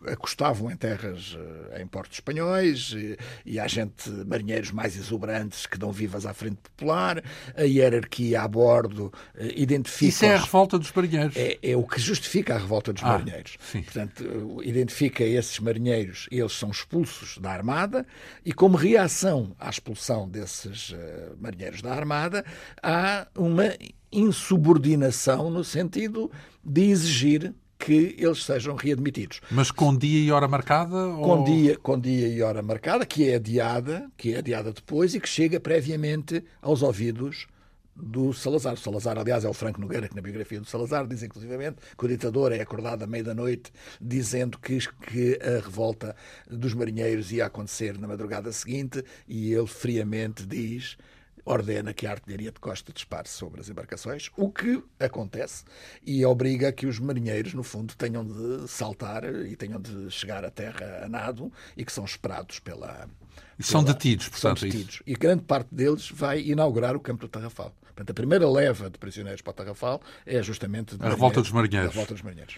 acostavam 0.08 0.72
em 0.72 0.76
terras, 0.76 1.38
em 1.80 1.88
portos 1.88 2.18
espanhóis, 2.18 2.94
e, 2.96 3.18
e 3.46 3.60
há 3.60 3.68
gente, 3.68 4.10
marinheiros 4.26 4.72
mais 4.72 4.96
exuberantes 4.98 5.66
que 5.66 5.78
dão 5.78 5.92
vivas 5.92 6.26
à 6.26 6.34
frente 6.34 6.58
popular, 6.58 7.24
a 7.56 7.62
hierarquia 7.62 8.42
a 8.42 8.48
bordo 8.48 9.14
identifica... 9.56 10.10
Isso 10.10 10.26
é 10.26 10.34
a 10.34 10.39
revolta 10.39 10.80
dos 10.82 10.92
marinheiros. 10.92 11.36
É, 11.38 11.58
é 11.62 11.78
o 11.78 11.84
que 11.84 12.00
justifica 12.00 12.56
a 12.56 12.58
revolta 12.58 12.92
dos 12.92 13.04
ah, 13.04 13.08
marinheiros. 13.08 13.58
Sim. 13.60 13.82
Portanto, 13.84 14.62
identifica 14.64 15.24
esses 15.24 15.60
marinheiros, 15.60 16.28
eles 16.32 16.54
são 16.54 16.70
expulsos 16.70 17.38
da 17.38 17.52
Armada 17.52 18.06
e, 18.46 18.52
como 18.52 18.76
reação 18.76 19.56
à 19.60 19.70
expulsão 19.70 20.28
desses 20.28 20.90
uh, 20.90 21.38
marinheiros 21.40 21.82
da 21.82 21.94
Armada, 21.94 22.44
há 22.82 23.28
uma 23.38 23.74
insubordinação 24.12 25.50
no 25.50 25.64
sentido 25.64 26.30
de 26.64 26.90
exigir 26.90 27.54
que 27.80 28.16
eles 28.18 28.44
sejam 28.44 28.76
readmitidos. 28.76 29.42
Mas 29.50 29.72
com 29.72 29.96
dia 29.96 30.20
e 30.20 30.32
hora 30.32 30.48
marcada? 30.48 30.92
Com, 30.92 31.40
ou... 31.40 31.44
dia, 31.44 31.78
com 31.78 32.00
dia 32.00 32.28
e 32.28 32.42
hora 32.42 32.62
marcada, 32.62 33.06
que 33.06 33.28
é 33.28 33.36
adiada, 33.36 34.08
que 34.16 34.34
é 34.34 34.38
adiada 34.38 34.72
depois 34.72 35.16
e 35.16 35.20
que 35.20 35.28
chega 35.28 35.60
previamente 35.60 36.44
aos 36.62 36.84
ouvidos 36.84 37.48
do 37.96 38.34
Salazar. 38.34 38.74
O 38.74 38.78
Salazar, 38.78 39.18
aliás, 39.18 39.46
é 39.46 39.50
o 39.50 39.54
Franco 39.54 39.80
Nogueira, 39.80 40.08
que 40.08 40.16
na 40.16 40.22
biografia 40.22 40.60
do 40.60 40.66
Salazar 40.66 41.08
diz 41.08 41.24
inclusivamente 41.24 41.78
que 41.98 42.06
o 42.06 42.08
ditador 42.08 42.52
é 42.52 42.62
acordado 42.62 43.04
à 43.04 43.08
meia 43.08 43.24
da 43.24 43.34
noite 43.34 43.72
dizendo 44.00 44.58
que, 44.58 44.80
que 45.08 45.39
a 45.42 45.64
revolta 45.64 46.16
dos 46.50 46.74
marinheiros 46.74 47.32
ia 47.32 47.46
acontecer 47.46 47.98
na 47.98 48.08
madrugada 48.08 48.52
seguinte 48.52 49.04
e 49.28 49.54
ele 49.54 49.68
friamente 49.68 50.46
diz 50.46 50.98
ordena 51.46 51.94
que 51.94 52.06
a 52.06 52.12
artilharia 52.12 52.52
de 52.52 52.60
costa 52.60 52.94
dispare 52.94 53.28
sobre 53.28 53.62
as 53.62 53.70
embarcações, 53.70 54.30
o 54.38 54.52
que 54.52 54.84
acontece 55.00 55.64
e 56.06 56.26
obriga 56.26 56.72
que 56.72 56.86
os 56.86 57.00
marinheiros, 57.00 57.54
no 57.54 57.64
fundo, 57.64 57.96
tenham 57.96 58.26
de 58.26 58.68
saltar 58.68 59.24
e 59.24 59.56
tenham 59.56 59.80
de 59.80 60.10
chegar 60.12 60.46
à 60.46 60.52
terra 60.52 61.02
a 61.04 61.10
nado 61.10 61.52
e 61.76 61.84
que 61.84 61.92
são 61.92 62.06
esperados 62.06 62.60
pela. 62.60 63.10
E 63.58 63.64
são 63.64 63.84
pela, 63.84 63.94
detidos, 63.94 64.30
portanto. 64.30 64.60
São 64.60 64.70
detidos. 64.70 64.96
Isso. 64.96 65.04
E 65.06 65.14
grande 65.14 65.44
parte 65.44 65.74
deles 65.74 66.10
vai 66.12 66.42
inaugurar 66.42 66.96
o 66.96 67.00
campo 67.00 67.22
do 67.22 67.28
Tarrafal. 67.28 67.74
Portanto, 67.82 68.10
a 68.10 68.14
primeira 68.14 68.50
leva 68.50 68.89
de 68.89 68.98
prisioneiros 68.98 69.42
para 69.42 69.52
o 69.52 69.54
Tarrafal 69.54 70.02
é 70.26 70.42
justamente 70.42 70.96
a 71.00 71.10
revolta 71.10 71.42
dos 71.42 71.52
marinheiros. 71.52 71.89
A 71.89 71.92
revolta 71.92 72.14
dos 72.14 72.24
marinheiros. 72.24 72.58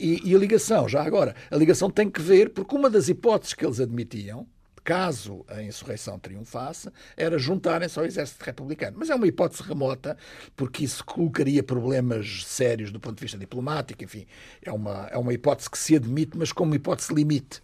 E, 0.00 0.20
e 0.24 0.34
a 0.34 0.38
ligação, 0.38 0.88
já 0.88 1.02
agora, 1.02 1.34
a 1.50 1.56
ligação 1.56 1.90
tem 1.90 2.10
que 2.10 2.20
ver, 2.20 2.50
porque 2.50 2.74
uma 2.74 2.90
das 2.90 3.08
hipóteses 3.08 3.54
que 3.54 3.64
eles 3.64 3.78
admitiam 3.78 4.46
caso 4.84 5.44
a 5.48 5.62
insurreição 5.62 6.18
triunfasse, 6.18 6.90
era 7.16 7.38
juntarem-se 7.38 7.98
ao 7.98 8.04
exército 8.04 8.44
republicano. 8.44 8.98
Mas 9.00 9.08
é 9.08 9.14
uma 9.14 9.26
hipótese 9.26 9.62
remota, 9.62 10.16
porque 10.54 10.84
isso 10.84 11.02
colocaria 11.02 11.62
problemas 11.62 12.44
sérios 12.44 12.92
do 12.92 13.00
ponto 13.00 13.16
de 13.16 13.22
vista 13.22 13.38
diplomático, 13.38 14.04
enfim, 14.04 14.26
é 14.62 14.70
uma, 14.70 15.08
é 15.10 15.16
uma 15.16 15.32
hipótese 15.32 15.70
que 15.70 15.78
se 15.78 15.96
admite, 15.96 16.36
mas 16.36 16.52
como 16.52 16.74
hipótese 16.74 17.14
limite 17.14 17.62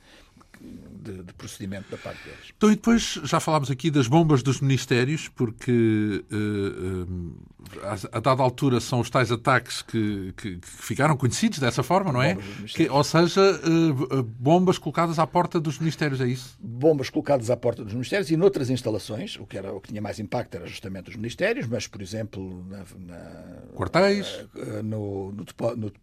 de, 0.60 1.22
de, 1.22 1.32
procedimento 1.32 1.90
da 1.90 1.96
parte 1.96 2.22
deles. 2.24 2.52
Então, 2.56 2.70
e 2.70 2.74
depois 2.74 3.18
já 3.24 3.40
falámos 3.40 3.70
aqui 3.70 3.90
das 3.90 4.06
bombas 4.06 4.42
dos 4.42 4.60
ministérios, 4.60 5.28
porque 5.28 6.22
uh, 6.30 7.34
a, 7.82 8.18
a, 8.18 8.20
dada 8.20 8.42
altura 8.42 8.80
são 8.80 9.00
os 9.00 9.08
tais 9.08 9.32
ataques 9.32 9.80
que, 9.82 10.34
que, 10.36 10.58
que 10.58 10.68
ficaram 10.68 11.16
conhecidos 11.16 11.58
dessa 11.58 11.82
forma, 11.82 12.12
não 12.12 12.22
é? 12.22 12.36
Que, 12.66 12.88
ou 12.88 13.02
seja, 13.02 13.40
uh, 13.40 14.22
bombas 14.22 14.76
colocadas 14.76 15.18
à 15.18 15.26
porta 15.26 15.58
dos 15.58 15.78
ministérios, 15.78 16.20
é 16.20 16.26
isso? 16.26 16.56
Bombas 16.60 17.08
colocadas 17.08 17.50
à 17.50 17.56
porta 17.56 17.82
dos 17.82 17.94
ministérios 17.94 18.30
e 18.30 18.36
noutras 18.36 18.68
instalações, 18.68 19.36
o 19.36 19.46
que, 19.46 19.56
era, 19.56 19.72
o 19.72 19.80
que 19.80 19.88
tinha 19.88 20.02
mais 20.02 20.18
impacto 20.18 20.56
era 20.56 20.66
justamente 20.66 21.08
os 21.08 21.16
ministérios, 21.16 21.66
mas, 21.66 21.86
por 21.86 22.02
exemplo, 22.02 22.64
na. 22.68 22.84
na 22.98 23.40
Quartéis? 23.74 24.46
No, 24.84 25.32
no, 25.32 25.44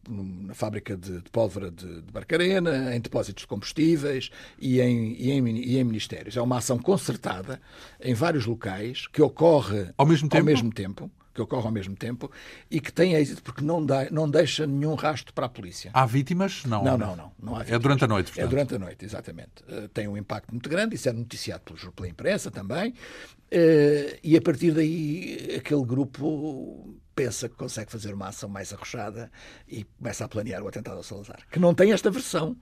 no, 0.10 0.24
na 0.48 0.54
fábrica 0.54 0.98
de, 0.98 1.22
de 1.22 1.30
pólvora 1.30 1.70
de, 1.70 2.02
de 2.02 2.12
Barcarena, 2.12 2.96
em 2.96 3.00
depósitos 3.00 3.42
de 3.42 3.48
combustíveis 3.48 4.32
e 4.60 4.82
em, 4.82 5.14
e, 5.14 5.32
em, 5.32 5.48
e 5.48 5.78
em 5.78 5.84
ministérios. 5.84 6.38
É 6.38 6.42
uma 6.42 6.58
ação 6.58 6.78
concertada 6.78 7.62
em 8.02 8.14
vários 8.14 8.46
locais 8.46 9.08
que 9.08 9.22
ocorre 9.22 9.90
ao 9.98 10.06
mesmo 10.06 10.30
tempo, 10.30 10.42
ao 10.42 10.46
mesmo 10.46 10.72
tempo 10.72 11.12
que 11.38 11.42
ocorre 11.44 11.68
ao 11.68 11.72
mesmo 11.72 11.96
tempo 11.96 12.32
e 12.70 12.82
que 12.82 12.92
tem 12.92 13.14
êxito 13.14 13.44
porque 13.44 13.64
não, 13.64 13.86
dá, 13.86 14.10
não 14.10 14.28
deixa 14.28 14.66
nenhum 14.66 14.96
rastro 14.96 15.32
para 15.34 15.46
a 15.46 15.50
polícia. 15.50 15.92
Há 15.94 16.06
vítimas? 16.06 16.66
Não. 16.66 16.84
Não, 16.84 16.98
não, 16.98 17.16
não. 17.16 17.32
não 17.40 17.62
é 17.62 17.78
durante 17.78 18.04
a 18.04 18.08
noite, 18.08 18.32
portanto. 18.32 18.46
É 18.46 18.50
durante 18.50 18.76
a 18.76 18.80
noite, 18.80 19.06
exatamente. 19.06 19.64
Uh, 19.70 19.88
tem 19.90 20.08
um 20.08 20.18
impacto 20.18 20.52
muito 20.52 20.68
grande, 20.68 20.96
isso 20.96 21.08
é 21.08 21.14
noticiado 21.14 21.62
pela, 21.64 21.92
pela 21.92 22.08
imprensa 22.08 22.50
também. 22.50 22.90
Uh, 22.90 24.18
e 24.24 24.36
a 24.36 24.42
partir 24.42 24.72
daí 24.72 25.56
aquele 25.56 25.86
grupo 25.86 26.98
pensa 27.16 27.48
que 27.48 27.56
consegue 27.56 27.92
fazer 27.92 28.14
uma 28.14 28.28
ação 28.28 28.50
mais 28.50 28.74
arrochada 28.74 29.32
e 29.68 29.84
começa 29.84 30.26
a 30.26 30.28
planear 30.28 30.62
o 30.64 30.68
atentado 30.68 30.98
ao 30.98 31.04
Salazar, 31.04 31.40
que 31.52 31.60
não 31.60 31.74
tem 31.74 31.92
esta 31.92 32.12
versão 32.12 32.58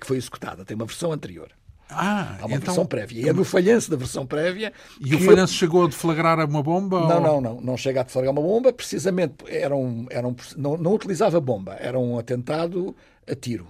que 0.00 0.06
foi 0.06 0.16
executada, 0.16 0.64
tem 0.64 0.74
uma 0.74 0.86
versão 0.86 1.12
anterior. 1.12 1.50
Ah, 1.88 2.38
Há 2.40 2.46
uma 2.46 2.56
então... 2.56 2.66
versão 2.66 2.86
prévia. 2.86 3.26
E 3.26 3.28
é 3.28 3.32
no 3.32 3.44
falhanço 3.44 3.90
da 3.90 3.96
versão 3.96 4.26
prévia. 4.26 4.72
E 5.00 5.14
o 5.14 5.20
falhanço 5.20 5.54
eu... 5.54 5.58
chegou 5.58 5.84
a 5.84 5.88
deflagrar 5.88 6.38
uma 6.48 6.62
bomba? 6.62 7.00
Não, 7.00 7.16
ou... 7.16 7.22
não, 7.22 7.40
não. 7.40 7.60
Não 7.60 7.76
chega 7.76 8.00
a 8.00 8.02
deflagrar 8.02 8.32
uma 8.32 8.42
bomba. 8.42 8.72
Precisamente, 8.72 9.44
era 9.46 9.76
um, 9.76 10.06
era 10.10 10.26
um, 10.26 10.34
não, 10.56 10.76
não 10.76 10.94
utilizava 10.94 11.40
bomba. 11.40 11.74
Era 11.74 11.98
um 11.98 12.18
atentado 12.18 12.96
a 13.26 13.34
tiro. 13.34 13.66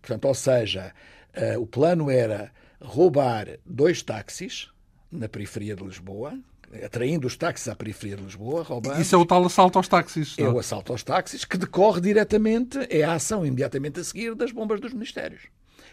Portanto, 0.00 0.24
ou 0.26 0.34
seja, 0.34 0.92
uh, 1.36 1.60
o 1.60 1.66
plano 1.66 2.10
era 2.10 2.50
roubar 2.80 3.46
dois 3.66 4.02
táxis 4.02 4.68
na 5.12 5.28
periferia 5.28 5.76
de 5.76 5.84
Lisboa, 5.84 6.38
atraindo 6.84 7.26
os 7.26 7.36
táxis 7.36 7.68
à 7.68 7.74
periferia 7.74 8.16
de 8.16 8.22
Lisboa, 8.22 8.62
roubando. 8.62 9.00
Isso 9.00 9.14
é 9.14 9.18
o 9.18 9.26
tal 9.26 9.44
assalto 9.44 9.78
aos 9.78 9.88
táxis. 9.88 10.36
É 10.38 10.48
o 10.48 10.58
assalto 10.58 10.92
aos 10.92 11.02
táxis, 11.02 11.44
que 11.44 11.58
decorre 11.58 12.00
diretamente, 12.00 12.78
é 12.88 13.02
a 13.02 13.14
ação 13.14 13.44
imediatamente 13.44 14.00
a 14.00 14.04
seguir 14.04 14.34
das 14.34 14.52
bombas 14.52 14.80
dos 14.80 14.92
ministérios. 14.92 15.42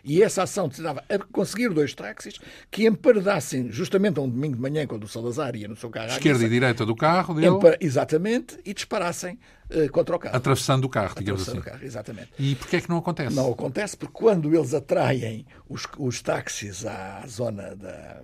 E 0.03 0.21
essa 0.21 0.43
ação 0.43 0.67
destinava 0.67 1.03
a 1.09 1.19
conseguir 1.19 1.69
dois 1.69 1.93
táxis 1.93 2.39
que 2.71 2.85
emparedassem 2.85 3.71
justamente 3.71 4.19
a 4.19 4.21
um 4.21 4.29
domingo 4.29 4.55
de 4.55 4.61
manhã, 4.61 4.85
quando 4.85 5.03
o 5.03 5.07
Salazar 5.07 5.55
ia 5.55 5.67
no 5.67 5.75
seu 5.75 5.89
carro. 5.89 6.09
Esquerda 6.09 6.45
e 6.45 6.49
direita 6.49 6.85
do 6.85 6.95
carro 6.95 7.33
dele. 7.33 7.57
Exatamente, 7.79 8.57
e 8.63 8.73
disparassem 8.73 9.39
uh, 9.69 9.91
contra 9.91 10.15
o 10.15 10.19
carro. 10.19 10.35
Atravessando 10.35 10.85
o 10.85 10.89
carro, 10.89 11.15
digamos 11.17 11.41
Atravessando 11.41 11.61
assim. 11.61 11.69
o 11.69 11.73
carro, 11.73 11.85
exatamente. 11.85 12.29
E 12.39 12.55
porquê 12.55 12.77
é 12.77 12.81
que 12.81 12.89
não 12.89 12.97
acontece? 12.97 13.35
Não 13.35 13.51
acontece 13.51 13.97
porque 13.97 14.13
quando 14.13 14.53
eles 14.55 14.73
atraem 14.73 15.45
os, 15.67 15.85
os 15.97 16.21
táxis 16.21 16.85
à 16.85 17.25
zona 17.27 17.75
da 17.75 18.21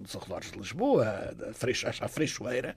dos 0.00 0.16
arredores 0.16 0.50
de 0.50 0.58
Lisboa, 0.58 1.34
à 2.00 2.08
Freixoeira, 2.08 2.76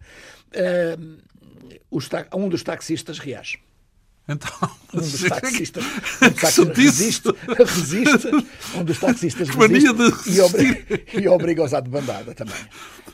uh, 0.56 2.38
um 2.38 2.50
dos 2.50 2.64
taxistas 2.64 3.20
reage. 3.20 3.60
Então, 4.30 4.52
um 4.94 5.00
dos 5.00 5.24
taxistas, 5.24 5.84
um 6.60 6.72
resiste, 6.72 7.30
resiste, 7.58 8.28
um 8.76 8.84
dos 8.84 9.00
taxistas 9.00 9.50
resiste 9.58 10.30
e, 10.30 10.40
obriga, 10.40 11.02
e 11.20 11.28
obriga-os 11.28 11.74
à 11.74 11.80
debandada 11.80 12.36
também. 12.36 12.56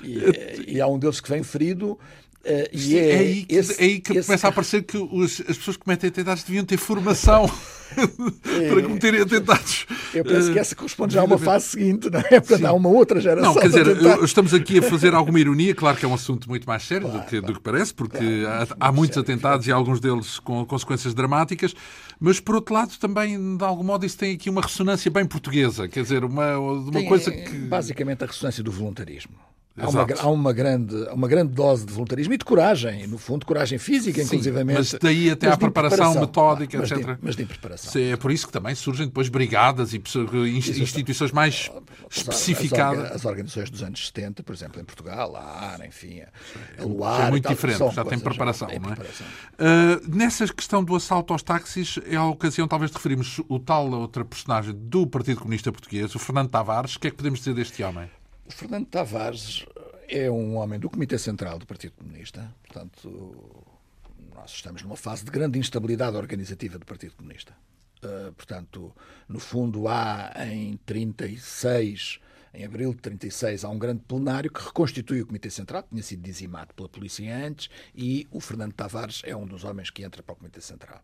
E, 0.04 0.74
e 0.74 0.82
há 0.82 0.88
um 0.88 1.00
deles 1.00 1.22
que 1.22 1.30
vem 1.30 1.42
ferido 1.42 1.98
Uh, 2.46 2.70
e 2.72 2.98
é, 2.98 3.10
é, 3.10 3.18
aí 3.18 3.44
que, 3.44 3.56
esse, 3.56 3.82
é 3.82 3.86
aí 3.86 4.00
que 4.00 4.14
esse... 4.14 4.28
começa 4.28 4.48
a 4.48 4.52
parecer 4.52 4.84
que 4.84 4.98
os, 4.98 5.42
as 5.42 5.58
pessoas 5.58 5.78
que 5.78 5.84
cometem 5.84 6.10
atentados 6.10 6.44
deviam 6.44 6.64
ter 6.64 6.78
formação 6.78 7.50
para 8.70 8.82
cometerem 8.82 9.22
atentados. 9.22 9.86
Eu 10.14 10.24
penso 10.24 10.52
que 10.52 10.60
essa 10.60 10.76
corresponde 10.76 11.14
já 11.14 11.22
a 11.22 11.24
uma 11.24 11.38
fase 11.38 11.68
seguinte, 11.68 12.10
não 12.10 12.20
é? 12.20 12.42
Sim. 12.42 12.66
há 12.66 12.74
uma 12.74 12.90
outra 12.90 13.20
geração. 13.20 13.54
Não, 13.54 13.62
quer 13.62 13.68
dizer, 13.68 14.24
estamos 14.24 14.54
aqui 14.54 14.80
a 14.80 14.82
fazer 14.82 15.14
alguma 15.14 15.40
ironia, 15.40 15.74
claro 15.74 15.98
que 15.98 16.06
é 16.06 16.08
um 16.08 16.14
assunto 16.14 16.50
muito 16.50 16.68
mais 16.68 16.84
sério 16.84 17.08
claro, 17.08 17.20
do, 17.20 17.26
que, 17.26 17.40
claro, 17.40 17.46
do, 17.46 17.54
que, 17.54 17.60
parece, 17.62 17.94
porque 17.94 18.42
claro, 18.44 18.76
há, 18.80 18.88
há, 18.88 18.92
muitos 18.92 19.16
sério, 19.16 19.34
atentados 19.34 19.68
e 19.68 19.72
alguns 19.72 20.00
deles 20.00 20.40
com 20.40 20.66
consequências 20.66 21.14
dramáticas, 21.14 21.74
mas 22.20 22.40
por 22.40 22.56
outro 22.56 22.74
lado 22.74 22.98
também, 23.00 23.58
de 23.58 23.64
algum 23.64 23.84
modo, 23.84 24.06
isso 24.06 24.18
tem 24.18 24.36
aqui 24.36 24.50
uma 24.50 24.62
ressonância 24.62 25.10
bem 25.12 25.26
portuguesa, 25.26 25.88
quer 25.88 26.04
dizer, 26.04 26.24
uma, 26.24 26.58
uma 26.58 26.92
tem, 26.92 27.08
coisa 27.08 27.32
que. 27.32 27.56
Basicamente 27.58 28.24
a 28.24 28.28
ressonância 28.28 28.64
do 28.64 28.72
voluntarismo. 28.72 29.36
Há 29.78 29.90
uma, 29.90 30.08
há 30.20 30.28
uma, 30.30 30.54
grande, 30.54 30.96
uma 31.12 31.28
grande 31.28 31.52
dose 31.54 31.86
de 31.86 31.92
voluntarismo 31.92 32.34
e 32.34 32.38
de 32.38 32.46
coragem, 32.46 33.06
no 33.08 33.18
fundo, 33.18 33.46
coragem 33.46 33.78
física, 33.78 34.22
Sim, 34.22 34.28
inclusivamente. 34.28 34.78
Mas 34.78 34.96
daí 35.02 35.30
até 35.30 35.50
à 35.52 35.58
preparação, 35.58 35.98
preparação 35.98 36.22
metódica, 36.22 36.78
mas 36.80 36.92
etc. 36.92 37.06
De, 37.06 37.18
mas 37.22 37.36
de 37.36 37.46
preparação. 37.46 38.02
É 38.02 38.16
por 38.16 38.32
isso 38.32 38.48
que 38.48 38.54
também 38.54 38.74
surgem 38.74 39.06
depois 39.06 39.28
brigadas 39.28 39.94
e 39.94 40.02
instituições 40.56 41.34
mais 41.34 41.70
especificadas. 42.10 43.12
As, 43.12 43.26
organizações 43.26 43.70
dos 43.70 43.84
anos 43.84 44.08
70, 44.08 44.44
por 44.44 44.56
exemplo, 44.56 44.80
em 44.80 44.86
Portugal, 44.86 45.36
a 45.36 45.42
AR, 45.42 45.86
enfim, 45.86 46.22
a 46.22 46.84
Luar. 46.84 47.28
É 47.28 47.30
muito 47.32 47.50
diferente, 47.50 47.94
já 47.94 48.06
tem 48.06 48.18
preparação. 48.18 48.70
Já, 48.70 48.80
não 48.80 48.92
é? 48.92 48.96
Preparação. 48.96 49.28
Uh, 49.28 50.16
nessa 50.16 50.48
questão 50.48 50.86
do 50.86 50.96
assalto 50.96 51.34
aos 51.34 51.44
táxis, 51.44 52.00
é 52.10 52.16
a 52.16 52.24
ocasião 52.24 52.66
talvez 52.66 52.92
de 52.92 52.96
referirmos 52.96 53.42
o 53.50 53.60
tal 53.60 53.90
outra 53.92 54.24
personagem 54.24 54.74
do 54.74 55.06
Partido 55.06 55.40
Comunista 55.40 55.70
Português, 55.70 56.16
o 56.16 56.20
Fernando 56.20 56.50
Tavares. 56.50 56.96
O 56.96 57.00
que 57.00 57.08
é 57.08 57.12
que 57.12 57.18
podemos 57.18 57.40
dizer 57.40 57.54
deste 57.54 57.84
homem? 57.84 58.10
O 58.46 58.52
Fernando 58.52 58.86
Tavares 58.86 59.66
é 60.08 60.30
um 60.30 60.56
homem 60.58 60.80
do 60.80 60.88
Comitê 60.88 61.18
Central 61.18 61.58
do 61.58 61.66
Partido 61.66 61.94
Comunista, 61.94 62.54
portanto, 62.64 63.66
nós 64.36 64.52
estamos 64.52 64.84
numa 64.84 64.96
fase 64.96 65.26
de 65.26 65.32
grande 65.32 65.58
instabilidade 65.58 66.16
organizativa 66.16 66.78
do 66.78 66.86
Partido 66.86 67.16
Comunista. 67.16 67.54
Uh, 68.04 68.32
portanto, 68.34 68.96
no 69.28 69.40
fundo, 69.40 69.88
há 69.88 70.32
em 70.46 70.78
36, 70.86 72.20
em 72.56 72.66
abril 72.66 72.94
de 72.94 73.02
36, 73.02 73.64
há 73.64 73.70
um 73.70 73.78
grande 73.78 74.02
plenário 74.08 74.52
que 74.52 74.64
reconstitui 74.64 75.22
o 75.22 75.26
Comitê 75.26 75.50
Central, 75.50 75.84
que 75.84 75.90
tinha 75.90 76.04
sido 76.04 76.22
dizimado 76.22 76.74
pela 76.74 76.88
polícia 76.88 77.36
antes, 77.46 77.70
e 77.96 78.28
o 78.32 78.40
Fernando 78.40 78.74
Tavares 78.74 79.22
é 79.26 79.36
um 79.36 79.46
dos 79.46 79.64
homens 79.64 79.90
que 79.90 80.04
entra 80.04 80.24
para 80.24 80.34
o 80.34 80.36
Comitê 80.36 80.62
Central. 80.62 81.02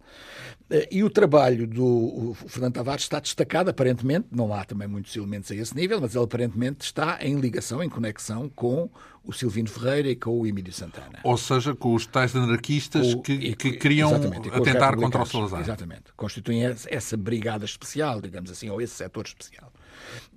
Eh, 0.70 0.88
e 0.92 1.04
o 1.04 1.10
trabalho 1.10 1.68
do 1.68 2.36
Fernando 2.48 2.76
Tavares 2.76 3.04
está 3.04 3.20
destacado, 3.20 3.70
aparentemente, 3.70 4.28
não 4.32 4.54
há 4.54 4.64
também 4.64 4.88
muitos 4.88 5.16
elementos 5.16 5.52
a 5.52 5.56
esse 5.56 5.76
nível, 5.76 6.00
mas 6.00 6.16
ele 6.16 6.24
aparentemente 6.24 6.86
está 6.86 7.18
em 7.22 7.40
ligação, 7.40 7.84
em 7.84 7.90
conexão 7.90 8.50
com 8.50 8.90
o 9.24 9.32
Silvino 9.32 9.70
Ferreira 9.70 10.10
e 10.10 10.16
com 10.16 10.40
o 10.40 10.48
Emílio 10.48 10.74
Santana. 10.74 11.20
Ou 11.24 11.38
seja, 11.38 11.76
com 11.76 11.94
os 11.94 12.06
tais 12.06 12.36
anarquistas 12.36 13.14
o, 13.14 13.22
que, 13.22 13.56
que 13.56 13.74
queriam 13.74 14.12
atentar 14.16 14.96
contra 14.96 15.22
o 15.22 15.26
Salazar. 15.26 15.62
Exatamente. 15.62 16.06
Constituem 16.16 16.64
essa 16.64 17.16
brigada 17.16 17.66
especial, 17.66 18.20
digamos 18.20 18.50
assim, 18.50 18.70
ou 18.70 18.82
esse 18.82 18.96
setor 18.96 19.26
especial. 19.26 19.72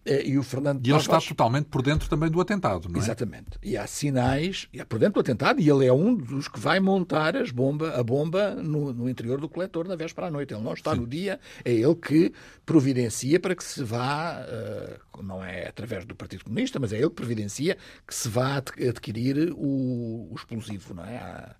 Eh, 0.04 0.28
e 0.28 0.38
o 0.38 0.42
Fernando 0.42 0.86
E 0.86 0.90
ele 0.90 0.98
está 0.98 1.18
totalmente 1.20 1.66
por 1.66 1.82
dentro 1.82 2.08
também 2.08 2.30
do 2.30 2.40
atentado, 2.40 2.88
não 2.88 3.00
é? 3.00 3.02
Exatamente. 3.02 3.58
E 3.62 3.76
há 3.76 3.86
sinais, 3.86 4.68
e 4.72 4.80
é 4.80 4.84
por 4.84 4.98
dentro 4.98 5.14
do 5.14 5.20
atentado, 5.20 5.60
e 5.60 5.68
ele 5.68 5.86
é 5.86 5.92
um 5.92 6.14
dos 6.14 6.46
que 6.46 6.60
vai 6.60 6.78
montar 6.78 7.36
as 7.36 7.50
bomba, 7.50 7.90
a 7.98 8.02
bomba 8.02 8.54
no, 8.54 8.92
no 8.92 9.08
interior 9.08 9.40
do 9.40 9.48
coletor 9.48 9.88
na 9.88 9.96
véspera 9.96 10.26
à 10.26 10.30
noite. 10.30 10.52
Ele 10.52 10.62
não 10.62 10.74
está 10.74 10.92
Sim. 10.92 11.00
no 11.00 11.06
dia, 11.06 11.40
é 11.64 11.72
ele 11.72 11.94
que 11.94 12.32
providencia 12.66 13.40
para 13.40 13.54
que 13.54 13.64
se 13.64 13.82
vá, 13.82 14.44
uh, 14.44 15.22
não 15.22 15.42
é 15.42 15.68
através 15.68 16.04
do 16.04 16.14
Partido 16.14 16.44
Comunista, 16.44 16.78
mas 16.78 16.92
é 16.92 16.96
ele 16.96 17.08
que 17.08 17.16
providencia 17.16 17.76
que 18.06 18.14
se 18.14 18.28
vá 18.28 18.56
adquirir 18.56 19.52
o, 19.56 20.28
o 20.30 20.34
explosivo, 20.36 20.94
não 20.94 21.04
é? 21.04 21.54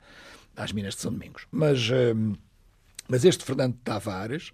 Às 0.57 0.71
minas 0.73 0.95
de 0.95 1.01
São 1.01 1.13
Domingos. 1.13 1.47
Mas. 1.51 1.89
Uh, 1.89 2.37
mas 3.09 3.25
este 3.25 3.45
Fernando 3.45 3.77
Tavares 3.85 4.53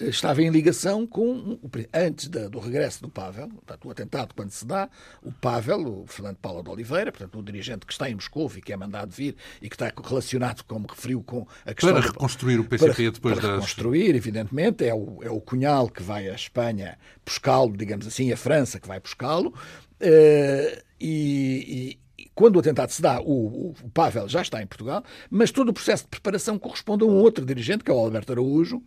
eh, 0.00 0.08
estava 0.08 0.42
em 0.42 0.50
ligação 0.50 1.06
com, 1.06 1.58
antes 1.92 2.28
do 2.28 2.58
regresso 2.58 3.02
do 3.02 3.08
Pavel, 3.08 3.48
portanto, 3.48 3.88
o 3.88 3.90
atentado 3.90 4.34
quando 4.34 4.50
se 4.50 4.66
dá, 4.66 4.88
o 5.22 5.32
Pavel, 5.32 6.02
o 6.02 6.06
Fernando 6.06 6.36
Paulo 6.36 6.62
de 6.62 6.70
Oliveira, 6.70 7.12
portanto, 7.12 7.38
um 7.38 7.42
dirigente 7.42 7.86
que 7.86 7.92
está 7.92 8.08
em 8.10 8.14
Moscou 8.14 8.50
e 8.56 8.60
que 8.60 8.72
é 8.72 8.76
mandado 8.76 9.10
vir 9.10 9.36
e 9.60 9.68
que 9.68 9.74
está 9.74 9.92
relacionado, 10.04 10.62
como 10.64 10.86
referiu, 10.86 11.22
com 11.22 11.46
a 11.64 11.74
questão... 11.74 11.94
Para 11.94 12.06
reconstruir 12.06 12.58
o 12.58 12.64
PCP 12.64 12.94
para, 12.94 13.10
depois 13.12 13.38
para 13.38 13.54
reconstruir, 13.54 14.14
evidentemente, 14.14 14.84
é 14.84 14.94
o, 14.94 15.22
é 15.22 15.30
o 15.30 15.40
Cunhal 15.40 15.88
que 15.88 16.02
vai 16.02 16.28
à 16.28 16.34
Espanha 16.34 16.98
buscá-lo, 17.24 17.76
digamos 17.76 18.06
assim, 18.06 18.32
a 18.32 18.36
França 18.36 18.80
que 18.80 18.88
vai 18.88 18.98
buscá-lo, 18.98 19.50
uh, 19.50 20.82
e, 21.00 21.98
quando 22.34 22.56
o 22.56 22.60
atentado 22.60 22.90
se 22.90 23.02
dá, 23.02 23.20
o, 23.20 23.70
o, 23.70 23.90
Pavel 23.92 24.28
já 24.28 24.42
está 24.42 24.62
em 24.62 24.66
Portugal, 24.66 25.04
mas 25.30 25.50
todo 25.50 25.68
o 25.68 25.72
processo 25.72 26.04
de 26.04 26.10
preparação 26.10 26.58
corresponde 26.58 27.04
a 27.04 27.06
um 27.06 27.16
outro 27.16 27.44
dirigente, 27.44 27.84
que 27.84 27.90
é 27.90 27.94
o 27.94 27.98
Alberto 27.98 28.32
Araújo, 28.32 28.82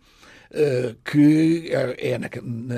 Uh, 0.48 0.94
que 1.04 1.72
é, 1.72 2.12
é 2.12 2.18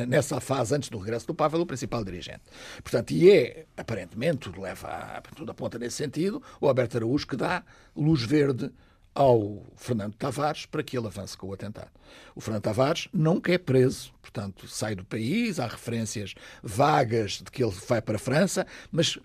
nessa 0.06 0.40
fase, 0.40 0.74
antes 0.74 0.88
do 0.88 0.96
regresso 0.96 1.26
do 1.26 1.34
Pavel, 1.34 1.60
o 1.60 1.66
principal 1.66 2.02
dirigente. 2.02 2.40
Portanto, 2.82 3.10
e 3.10 3.30
é, 3.30 3.66
aparentemente, 3.76 4.38
tudo 4.38 4.62
leva 4.62 5.22
tudo 5.36 5.50
aponta 5.50 5.78
nesse 5.78 5.96
sentido, 5.96 6.42
o 6.62 6.66
Alberto 6.66 6.96
Araújo 6.96 7.26
que 7.26 7.36
dá 7.36 7.62
luz 7.94 8.22
verde 8.22 8.72
ao 9.14 9.62
Fernando 9.76 10.14
Tavares 10.14 10.64
para 10.64 10.82
que 10.82 10.96
ele 10.96 11.08
avance 11.08 11.36
com 11.36 11.48
o 11.48 11.52
atentado. 11.52 11.90
O 12.34 12.40
Fernando 12.40 12.62
Tavares 12.62 13.08
nunca 13.12 13.52
é 13.52 13.58
preso, 13.58 14.12
portanto, 14.22 14.68
sai 14.68 14.94
do 14.94 15.04
país, 15.04 15.58
há 15.58 15.66
referências 15.66 16.34
vagas 16.62 17.32
de 17.32 17.50
que 17.50 17.62
ele 17.62 17.74
vai 17.86 18.00
para 18.00 18.16
a 18.16 18.20
França, 18.20 18.66
mas 18.90 19.18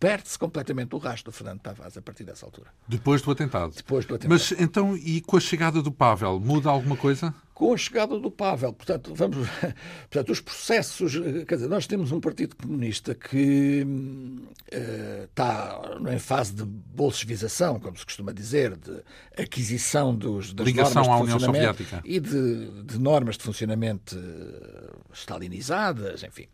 perde-se 0.00 0.38
completamente 0.38 0.94
o 0.94 0.98
rastro 0.98 1.30
do 1.30 1.36
Fernando 1.36 1.60
Tavares 1.60 1.96
a 1.96 2.02
partir 2.02 2.24
dessa 2.24 2.46
altura. 2.46 2.70
Depois 2.88 3.20
do 3.20 3.30
atentado? 3.30 3.74
Depois 3.76 4.06
do 4.06 4.14
atentado. 4.14 4.30
Mas 4.30 4.50
então, 4.52 4.96
e 4.96 5.20
com 5.20 5.36
a 5.36 5.40
chegada 5.40 5.82
do 5.82 5.92
Pavel, 5.92 6.40
muda 6.40 6.70
alguma 6.70 6.96
coisa? 6.96 7.34
Com 7.60 7.74
a 7.74 7.76
chegada 7.76 8.18
do 8.18 8.30
Pavel. 8.30 8.72
Portanto, 8.72 9.12
vamos, 9.14 9.46
portanto, 10.08 10.32
os 10.32 10.40
processos. 10.40 11.12
Quer 11.46 11.56
dizer, 11.56 11.68
nós 11.68 11.86
temos 11.86 12.10
um 12.10 12.18
Partido 12.18 12.56
Comunista 12.56 13.14
que 13.14 13.84
uh, 13.84 15.24
está 15.24 15.78
em 16.10 16.18
fase 16.18 16.54
de 16.54 16.64
bolchevização, 16.64 17.78
como 17.78 17.98
se 17.98 18.04
costuma 18.06 18.32
dizer, 18.32 18.78
de 18.78 19.02
aquisição 19.36 20.16
dos, 20.16 20.54
das 20.54 20.66
Ligação 20.66 21.04
normas 21.04 21.18
à 21.18 21.22
União 21.22 21.38
Soviética. 21.38 22.00
e 22.02 22.18
de, 22.18 22.82
de, 22.82 22.98
normas 22.98 23.36
de 23.36 23.44
funcionamento 23.44 24.16
uh, 24.16 25.12
stalinizadas, 25.12 26.22
enfim. 26.22 26.46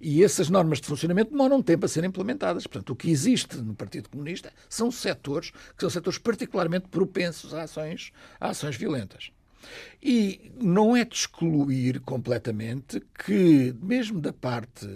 E 0.00 0.22
essas 0.22 0.48
normas 0.48 0.80
de 0.80 0.86
funcionamento 0.86 1.32
demoram 1.32 1.56
um 1.56 1.62
tempo 1.62 1.84
a 1.84 1.88
serem 1.88 2.10
implementadas. 2.10 2.64
Portanto, 2.64 2.90
o 2.90 2.96
que 2.96 3.10
existe 3.10 3.56
no 3.56 3.74
Partido 3.74 4.08
Comunista 4.08 4.52
são 4.68 4.92
setores 4.92 5.50
que 5.50 5.80
são 5.80 5.90
setores 5.90 6.16
particularmente 6.16 6.86
propensos 6.88 7.52
a 7.52 7.64
ações, 7.64 8.12
a 8.38 8.50
ações 8.50 8.76
violentas. 8.76 9.32
E 10.02 10.52
não 10.60 10.96
é 10.96 11.04
de 11.04 11.14
excluir 11.14 12.00
completamente 12.00 13.02
que, 13.24 13.74
mesmo 13.82 14.20
da 14.20 14.32
parte 14.32 14.86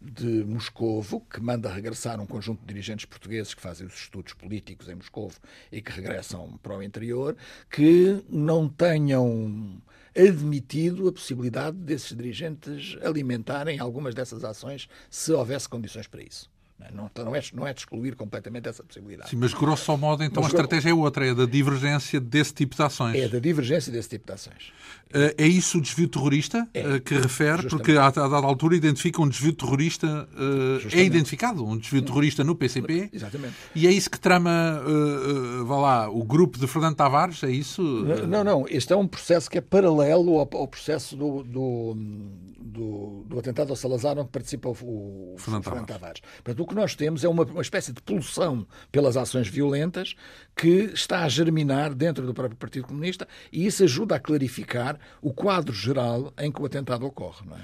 de 0.00 0.44
Moscovo, 0.44 1.20
que 1.20 1.40
manda 1.40 1.72
regressar 1.72 2.20
um 2.20 2.26
conjunto 2.26 2.60
de 2.60 2.66
dirigentes 2.66 3.04
portugueses 3.04 3.54
que 3.54 3.62
fazem 3.62 3.86
os 3.86 3.94
estudos 3.94 4.32
políticos 4.32 4.88
em 4.88 4.96
Moscovo 4.96 5.38
e 5.70 5.80
que 5.80 5.92
regressam 5.92 6.58
para 6.62 6.76
o 6.76 6.82
interior, 6.82 7.36
que 7.70 8.22
não 8.28 8.68
tenham 8.68 9.80
admitido 10.16 11.08
a 11.08 11.12
possibilidade 11.12 11.76
desses 11.76 12.16
dirigentes 12.16 12.96
alimentarem 13.02 13.78
algumas 13.78 14.14
dessas 14.14 14.44
ações 14.44 14.88
se 15.08 15.32
houvesse 15.32 15.68
condições 15.68 16.06
para 16.06 16.22
isso. 16.22 16.51
Não, 16.92 17.10
não, 17.24 17.34
é, 17.34 17.42
não 17.54 17.66
é 17.66 17.72
de 17.72 17.80
excluir 17.80 18.14
completamente 18.14 18.68
essa 18.68 18.82
possibilidade. 18.82 19.30
Sim, 19.30 19.36
mas 19.36 19.54
grosso 19.54 19.96
modo, 19.96 20.22
então 20.24 20.42
mas, 20.42 20.52
a 20.52 20.54
estratégia 20.54 20.90
é 20.90 20.94
outra, 20.94 21.26
é 21.26 21.34
da 21.34 21.46
divergência 21.46 22.20
desse 22.20 22.54
tipo 22.54 22.74
de 22.74 22.82
ações. 22.82 23.16
É 23.16 23.28
da 23.28 23.38
divergência 23.38 23.92
desse 23.92 24.08
tipo 24.08 24.26
de 24.26 24.32
ações. 24.32 24.72
Eh, 25.14 25.34
é 25.38 25.46
isso 25.46 25.78
o 25.78 25.80
desvio 25.80 26.08
terrorista 26.08 26.66
é, 26.72 26.80
eh, 26.80 27.00
que 27.00 27.14
refere? 27.14 27.62
Justamente. 27.62 27.70
Porque 27.70 27.92
a, 27.92 28.10
dada 28.10 28.36
altura 28.46 28.76
identifica 28.76 29.20
um 29.20 29.28
desvio 29.28 29.52
terrorista, 29.52 30.28
eh, 30.92 31.00
é 31.00 31.04
identificado 31.04 31.64
um 31.64 31.76
desvio 31.76 32.02
terrorista 32.02 32.42
no 32.42 32.54
PCP. 32.54 33.10
Exatamente. 33.12 33.54
E 33.74 33.86
é 33.86 33.90
isso 33.90 34.10
que 34.10 34.18
trama, 34.18 34.82
vá 35.64 35.76
lá, 35.76 36.10
o 36.10 36.24
grupo 36.24 36.58
de 36.58 36.66
Fernando 36.66 36.96
Tavares, 36.96 37.42
é 37.42 37.50
isso? 37.50 37.82
Não, 38.26 38.42
não, 38.42 38.66
este 38.68 38.92
é 38.92 38.96
um 38.96 39.06
processo 39.06 39.50
que 39.50 39.58
é 39.58 39.60
paralelo 39.60 40.38
ao, 40.38 40.48
ao 40.52 40.68
processo 40.68 41.16
do, 41.16 41.42
do, 41.42 41.96
do, 42.58 43.24
do, 43.28 43.38
atentado 43.38 43.70
ao 43.70 43.76
Salazar, 43.76 44.18
onde 44.18 44.30
participa 44.30 44.68
o, 44.68 44.72
o 44.72 45.36
Fernando, 45.38 45.64
Fernando 45.64 45.86
Tavares. 45.86 46.02
Tavares. 46.02 46.22
Portanto, 46.42 46.60
o 46.62 46.66
que 46.72 46.80
nós 46.80 46.94
temos 46.94 47.22
é 47.22 47.28
uma, 47.28 47.44
uma 47.44 47.60
espécie 47.60 47.92
de 47.92 48.00
pulsão 48.00 48.66
pelas 48.90 49.16
ações 49.16 49.46
violentas 49.46 50.14
que 50.56 50.90
está 50.94 51.22
a 51.22 51.28
germinar 51.28 51.94
dentro 51.94 52.26
do 52.26 52.32
próprio 52.32 52.56
Partido 52.56 52.86
Comunista 52.86 53.28
e 53.52 53.66
isso 53.66 53.84
ajuda 53.84 54.16
a 54.16 54.20
clarificar 54.20 54.98
o 55.20 55.32
quadro 55.32 55.74
geral 55.74 56.32
em 56.38 56.50
que 56.50 56.60
o 56.60 56.66
atentado 56.66 57.04
ocorre. 57.04 57.46
Não 57.46 57.56
é? 57.56 57.60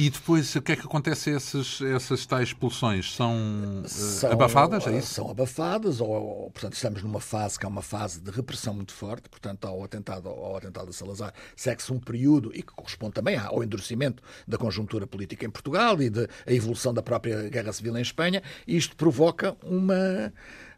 E 0.00 0.08
depois, 0.08 0.56
o 0.56 0.62
que 0.62 0.72
é 0.72 0.76
que 0.76 0.86
acontece 0.86 1.28
a 1.28 1.34
essas, 1.34 1.78
essas 1.82 2.24
tais 2.24 2.48
expulsões? 2.48 3.14
São, 3.14 3.82
eh, 3.84 3.88
são 3.88 4.32
abafadas, 4.32 4.86
é 4.86 4.96
isso? 4.96 5.12
São 5.12 5.30
abafadas, 5.30 6.00
ou, 6.00 6.08
ou, 6.08 6.50
portanto, 6.50 6.72
estamos 6.72 7.02
numa 7.02 7.20
fase 7.20 7.58
que 7.58 7.66
é 7.66 7.68
uma 7.68 7.82
fase 7.82 8.18
de 8.18 8.30
repressão 8.30 8.72
muito 8.72 8.94
forte, 8.94 9.28
portanto, 9.28 9.66
ao 9.66 9.84
atentado, 9.84 10.26
ao 10.30 10.56
atentado 10.56 10.88
de 10.88 10.96
Salazar, 10.96 11.34
segue-se 11.54 11.92
um 11.92 12.00
período, 12.00 12.50
e 12.54 12.62
que 12.62 12.72
corresponde 12.72 13.12
também 13.12 13.36
ao 13.36 13.62
endurecimento 13.62 14.22
da 14.48 14.56
conjuntura 14.56 15.06
política 15.06 15.44
em 15.44 15.50
Portugal 15.50 16.00
e 16.00 16.08
da 16.08 16.26
evolução 16.46 16.94
da 16.94 17.02
própria 17.02 17.50
Guerra 17.50 17.70
Civil 17.70 17.94
em 17.98 18.00
Espanha, 18.00 18.42
e 18.66 18.78
isto 18.78 18.96
provoca 18.96 19.54
uma, 19.62 20.32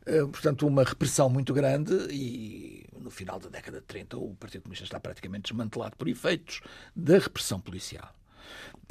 eh, 0.04 0.20
portanto, 0.32 0.66
uma 0.66 0.82
repressão 0.82 1.30
muito 1.30 1.54
grande 1.54 1.94
e 2.10 2.88
no 3.00 3.08
final 3.08 3.38
da 3.38 3.48
década 3.48 3.78
de 3.78 3.86
30 3.86 4.16
o 4.16 4.34
Partido 4.34 4.62
Comunista 4.62 4.84
está 4.84 4.98
praticamente 4.98 5.52
desmantelado 5.52 5.96
por 5.96 6.08
efeitos 6.08 6.60
da 6.96 7.18
repressão 7.20 7.60
policial 7.60 8.12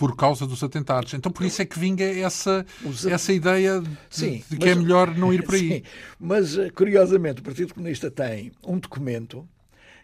por 0.01 0.15
causa 0.15 0.47
dos 0.47 0.63
atentados. 0.63 1.13
Então 1.13 1.31
por 1.31 1.45
isso 1.45 1.61
é 1.61 1.65
que 1.65 1.77
vinga 1.77 2.03
essa, 2.03 2.65
essa 3.07 3.31
ideia 3.31 3.79
de, 3.79 3.89
Sim, 4.09 4.43
de 4.49 4.57
que 4.57 4.67
é 4.67 4.73
mas, 4.73 4.77
é 4.77 4.81
melhor 4.81 5.15
não 5.15 5.31
ir 5.31 5.43
por 5.43 5.53
aí. 5.53 5.69
Sim, 5.69 5.83
mas 6.19 6.57
eh, 6.57 6.71
curiosamente 6.71 7.39
o 7.39 7.43
Partido 7.43 7.75
Comunista 7.75 8.09
tem 8.09 8.51
um 8.65 8.79
documento 8.79 9.47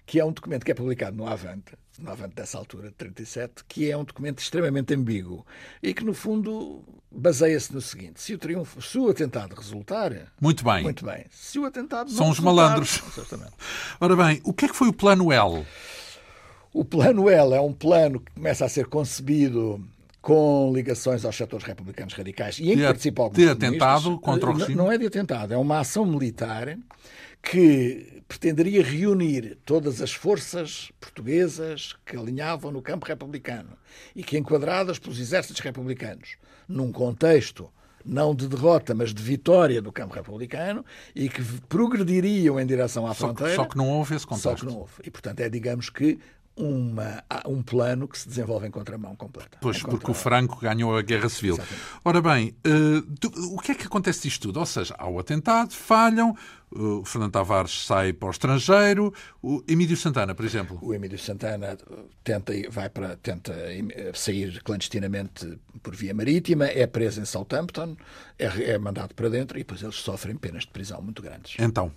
que 0.06 0.20
é 0.20 0.24
um 0.24 0.32
documento 0.32 0.64
que 0.64 0.72
é 0.72 0.76
publicado 0.76 1.18
no 1.18 1.26
Avante, 1.26 1.74
no 1.98 2.12
Avante 2.12 2.36
dessa 2.36 2.60
altura, 2.60 2.90
de 2.90 2.94
37, 2.94 3.66
que 3.68 3.90
é 3.90 3.98
um 3.98 4.04
documento 4.04 4.38
extremamente 4.38 4.94
ambíguo 4.94 5.44
e 5.82 5.96
que, 5.96 6.06
no 6.06 6.14
fundo, 6.14 6.84
baseia-se 7.12 7.74
no 7.74 7.82
seguinte: 7.82 8.22
se 8.22 8.36
o 8.36 8.38
triunfo, 8.38 8.80
se 8.80 9.00
o 9.00 9.10
atentado 9.10 9.56
resultar. 9.56 10.14
Muito 10.40 10.64
bem. 10.64 10.84
Muito 10.84 11.04
bem. 11.04 11.26
Se 11.32 11.58
o 11.58 11.66
atentado 11.66 12.12
São 12.12 12.30
os 12.30 12.40
malandros. 12.40 13.02
Ora 14.00 14.16
bem, 14.16 14.42
o 14.44 14.54
que 14.54 14.66
é 14.66 14.68
que 14.68 14.76
foi 14.76 14.90
o 14.90 14.94
plano 14.94 15.34
L? 15.34 15.66
O 16.78 16.86
plano 16.86 17.28
L 17.28 17.56
é 17.56 17.60
um 17.60 17.74
plano 17.74 18.20
que 18.20 18.32
começa 18.34 18.64
a 18.64 18.70
ser 18.70 18.86
concebido 18.86 19.84
com 20.22 20.72
ligações 20.72 21.26
aos 21.26 21.36
setores 21.36 21.66
republicanos 21.66 22.14
radicais 22.14 22.60
e 22.60 22.72
em 22.72 22.76
que 22.76 22.84
participam 22.84 23.24
alguns 23.24 23.38
De 23.40 23.50
atentado 23.50 24.20
contra 24.20 24.52
o 24.52 24.54
regime? 24.54 24.76
Não 24.76 24.92
é 24.92 24.96
de 24.96 25.08
atentado, 25.08 25.56
é 25.56 25.58
uma 25.58 25.80
ação 25.80 26.06
militar 26.06 26.78
que 27.42 28.22
pretenderia 28.28 28.84
reunir 28.84 29.58
todas 29.66 30.04
as 30.04 30.14
forças 30.14 30.92
portuguesas 31.02 31.96
que 32.06 32.16
alinhavam 32.16 32.72
no 32.72 32.84
campo 32.84 33.08
republicano 33.08 33.76
e 34.16 34.22
que, 34.22 34.38
enquadradas 34.38 35.00
pelos 35.00 35.20
exércitos 35.20 35.60
republicanos, 35.62 36.36
num 36.68 36.92
contexto 36.92 37.72
não 38.08 38.34
de 38.34 38.48
derrota, 38.48 38.96
mas 38.96 39.14
de 39.14 39.22
vitória 39.22 39.82
do 39.82 39.92
campo 39.92 40.16
republicano 40.16 40.86
e 41.14 41.28
que 41.28 41.44
progrediriam 41.68 42.60
em 42.60 42.66
direção 42.66 43.06
à 43.06 43.10
só 43.10 43.28
fronteira. 43.28 43.52
Que, 43.52 43.56
só 43.56 43.66
que 43.66 43.78
não 43.78 43.90
houve 43.90 44.16
esse 44.16 44.26
contexto. 44.26 44.50
Só 44.50 44.56
que 44.56 44.66
não 44.66 44.80
houve. 44.80 44.94
E, 45.04 45.12
portanto, 45.12 45.40
é, 45.42 45.50
digamos 45.50 45.90
que, 45.90 46.18
uma, 46.58 47.24
um 47.46 47.62
plano 47.62 48.08
que 48.08 48.18
se 48.18 48.28
desenvolve 48.28 48.68
em 48.68 48.72
contramão 48.72 49.16
completa. 49.16 49.58
Pois, 49.62 49.82
porque 49.82 50.10
o 50.10 50.14
Franco 50.14 50.60
ganhou 50.60 50.98
a 50.98 51.02
Guerra 51.02 51.30
Civil. 51.30 51.56
Exatamente. 51.56 51.84
Ora 52.04 52.22
bem, 52.22 52.56
uh, 52.66 53.54
o 53.56 53.60
que 53.60 53.72
é 53.72 53.76
que 53.76 53.86
acontece 53.86 54.24
disto 54.24 54.44
tudo? 54.44 54.60
Ou 54.60 54.66
seja, 54.66 54.96
há 54.98 55.08
o 55.08 55.20
atentado, 55.20 55.72
falham, 55.72 56.36
o 56.72 57.04
Fernando 57.06 57.32
Tavares 57.32 57.86
sai 57.86 58.14
para 58.14 58.28
o 58.28 58.32
estrangeiro, 58.32 59.14
o 59.42 59.64
Emílio 59.68 59.96
Santana, 59.96 60.36
por 60.36 60.46
exemplo. 60.46 60.78
O 60.82 60.94
Emílio 60.94 61.18
Santana 61.18 61.78
tenta, 62.24 62.54
vai 62.70 62.90
para, 62.90 63.16
tenta 63.18 63.54
sair 64.14 64.62
clandestinamente 64.64 65.58
por 65.82 65.96
via 65.96 66.14
marítima, 66.14 66.66
é 66.66 66.86
preso 66.86 67.22
em 67.22 67.26
Southampton, 67.26 67.96
é, 68.38 68.46
é 68.72 68.78
mandado 68.78 69.16
para 69.16 69.30
dentro 69.30 69.58
e 69.58 69.62
depois 69.62 69.82
eles 69.82 69.96
sofrem 69.96 70.36
penas 70.36 70.64
de 70.64 70.70
prisão 70.70 71.02
muito 71.02 71.22
grandes. 71.22 71.56
Então? 71.60 71.92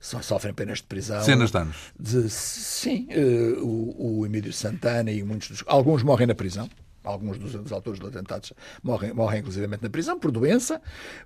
sofrem 0.00 0.54
penas 0.54 0.78
de 0.78 0.84
prisão. 0.84 1.22
Cenas 1.22 1.50
de 1.50 1.58
anos. 1.58 1.76
De, 1.98 2.28
sim, 2.30 3.08
uh, 3.10 3.64
o, 3.64 4.20
o 4.20 4.26
Emílio 4.26 4.52
Santana 4.52 5.10
e 5.10 5.22
muitos 5.22 5.48
dos. 5.48 5.64
Alguns 5.66 6.02
morrem 6.02 6.26
na 6.26 6.34
prisão. 6.34 6.68
Alguns 7.02 7.38
dos, 7.38 7.52
dos 7.52 7.72
autores 7.72 8.00
dos 8.00 8.08
atentados 8.08 8.52
morrem, 8.82 9.12
morrem 9.12 9.40
inclusivamente 9.40 9.82
na 9.82 9.90
prisão 9.90 10.18
por 10.18 10.30
doença. 10.30 10.80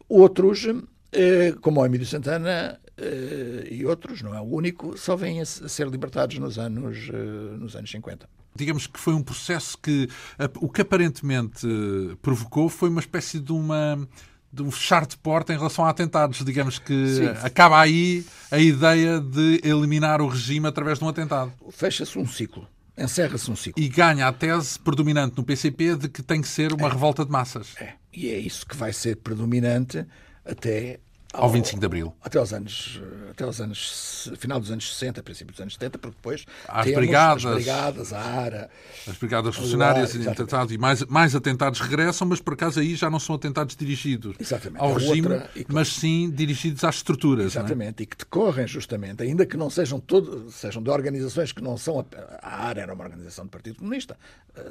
Outros, 0.09 0.64
uh, 0.64 0.89
como 1.61 1.80
o 1.80 1.86
Emílio 1.86 2.06
Santana 2.06 2.78
uh, 2.98 3.72
e 3.72 3.84
outros, 3.86 4.22
não 4.22 4.34
é 4.34 4.40
o 4.40 4.44
único, 4.44 4.96
só 4.98 5.16
vêm 5.16 5.40
a, 5.40 5.42
a 5.42 5.46
ser 5.46 5.88
libertados 5.88 6.38
nos 6.38 6.59
anos, 6.59 7.09
nos 7.59 7.76
anos 7.76 7.90
50 7.90 8.28
digamos 8.56 8.88
que 8.88 8.98
foi 8.98 9.14
um 9.14 9.22
processo 9.22 9.78
que 9.78 10.09
o 10.56 10.68
que 10.68 10.80
aparentemente 10.80 11.64
provocou 12.20 12.68
foi 12.68 12.88
uma 12.88 12.98
espécie 12.98 13.38
de 13.38 13.52
uma 13.52 13.96
de 14.52 14.62
um 14.62 14.70
fechar 14.70 15.06
de 15.06 15.16
porta 15.16 15.52
em 15.52 15.56
relação 15.56 15.84
a 15.84 15.90
atentados. 15.90 16.44
Digamos 16.44 16.78
que 16.78 17.06
Sim. 17.06 17.26
acaba 17.42 17.80
aí 17.80 18.24
a 18.50 18.59
ideia 18.59 19.20
de 19.20 19.61
eliminar 19.62 20.20
o 20.20 20.26
regime 20.26 20.66
através 20.66 20.98
de 20.98 21.04
um 21.04 21.09
atentado. 21.09 21.52
Fecha-se 21.70 22.18
um 22.18 22.26
ciclo. 22.26 22.66
Encerra-se 22.96 23.50
um 23.50 23.54
ciclo. 23.54 23.80
E 23.80 23.88
ganha 23.88 24.26
a 24.26 24.32
tese 24.32 24.78
predominante 24.78 25.36
no 25.36 25.44
PCP 25.44 25.96
de 25.96 26.09
que 26.09 26.22
tem 26.22 26.40
que 26.40 26.48
ser 26.48 26.72
uma 26.72 26.88
é. 26.88 26.90
revolta 26.90 27.24
de 27.24 27.30
massas. 27.30 27.74
É. 27.78 27.92
E 28.12 28.28
é 28.30 28.38
isso 28.38 28.66
que 28.66 28.76
vai 28.76 28.92
ser 28.92 29.16
predominante 29.16 30.04
até 30.49 31.01
ao 31.33 31.51
25 31.51 31.79
de 31.79 31.87
Abril. 31.87 32.14
Até 32.22 32.39
aos 32.39 32.53
anos, 32.53 33.01
até 33.31 33.45
aos 33.45 33.61
anos, 33.61 34.31
final 34.39 34.59
dos 34.59 34.70
anos 34.70 34.95
60, 34.95 35.22
princípio 35.22 35.53
dos 35.53 35.61
anos 35.61 35.74
70, 35.74 35.99
porque 35.99 36.16
depois 36.16 36.47
as 36.66 36.91
brigadas, 36.91 37.45
as 37.45 37.55
brigadas, 37.55 38.12
a 38.14 38.20
ARA, 38.20 38.70
as 39.07 39.16
brigadas 39.18 39.55
funcionárias 39.55 40.14
e, 40.14 40.26
atentados, 40.26 40.72
e 40.72 40.79
mais, 40.79 41.05
mais 41.05 41.35
atentados 41.35 41.81
regressam, 41.81 42.26
mas 42.26 42.41
por 42.41 42.55
acaso 42.55 42.81
aí 42.81 42.95
já 42.95 43.11
não 43.11 43.20
são 43.20 43.35
atentados 43.35 43.76
dirigidos 43.76 44.37
exatamente. 44.41 44.81
ao 44.81 44.95
regime, 44.95 45.29
outra, 45.29 45.51
mas 45.68 45.89
sim 45.89 46.31
dirigidos 46.31 46.83
às 46.83 46.97
estruturas. 46.97 47.57
É? 47.57 47.59
Exatamente, 47.59 48.01
é? 48.01 48.03
e 48.05 48.07
que 48.07 48.16
decorrem 48.16 48.66
justamente, 48.66 49.22
ainda 49.22 49.45
que 49.45 49.57
não 49.57 49.68
sejam 49.68 50.01
todo, 50.01 50.51
sejam 50.51 50.83
de 50.83 50.89
organizações 50.89 51.53
que 51.53 51.62
não 51.62 51.76
são. 51.76 52.01
A, 52.01 52.39
a 52.43 52.66
ARA 52.68 52.81
era 52.81 52.95
uma 52.95 53.05
organização 53.05 53.45
do 53.45 53.51
Partido 53.51 53.76
Comunista, 53.76 54.16
uh, 54.57 54.62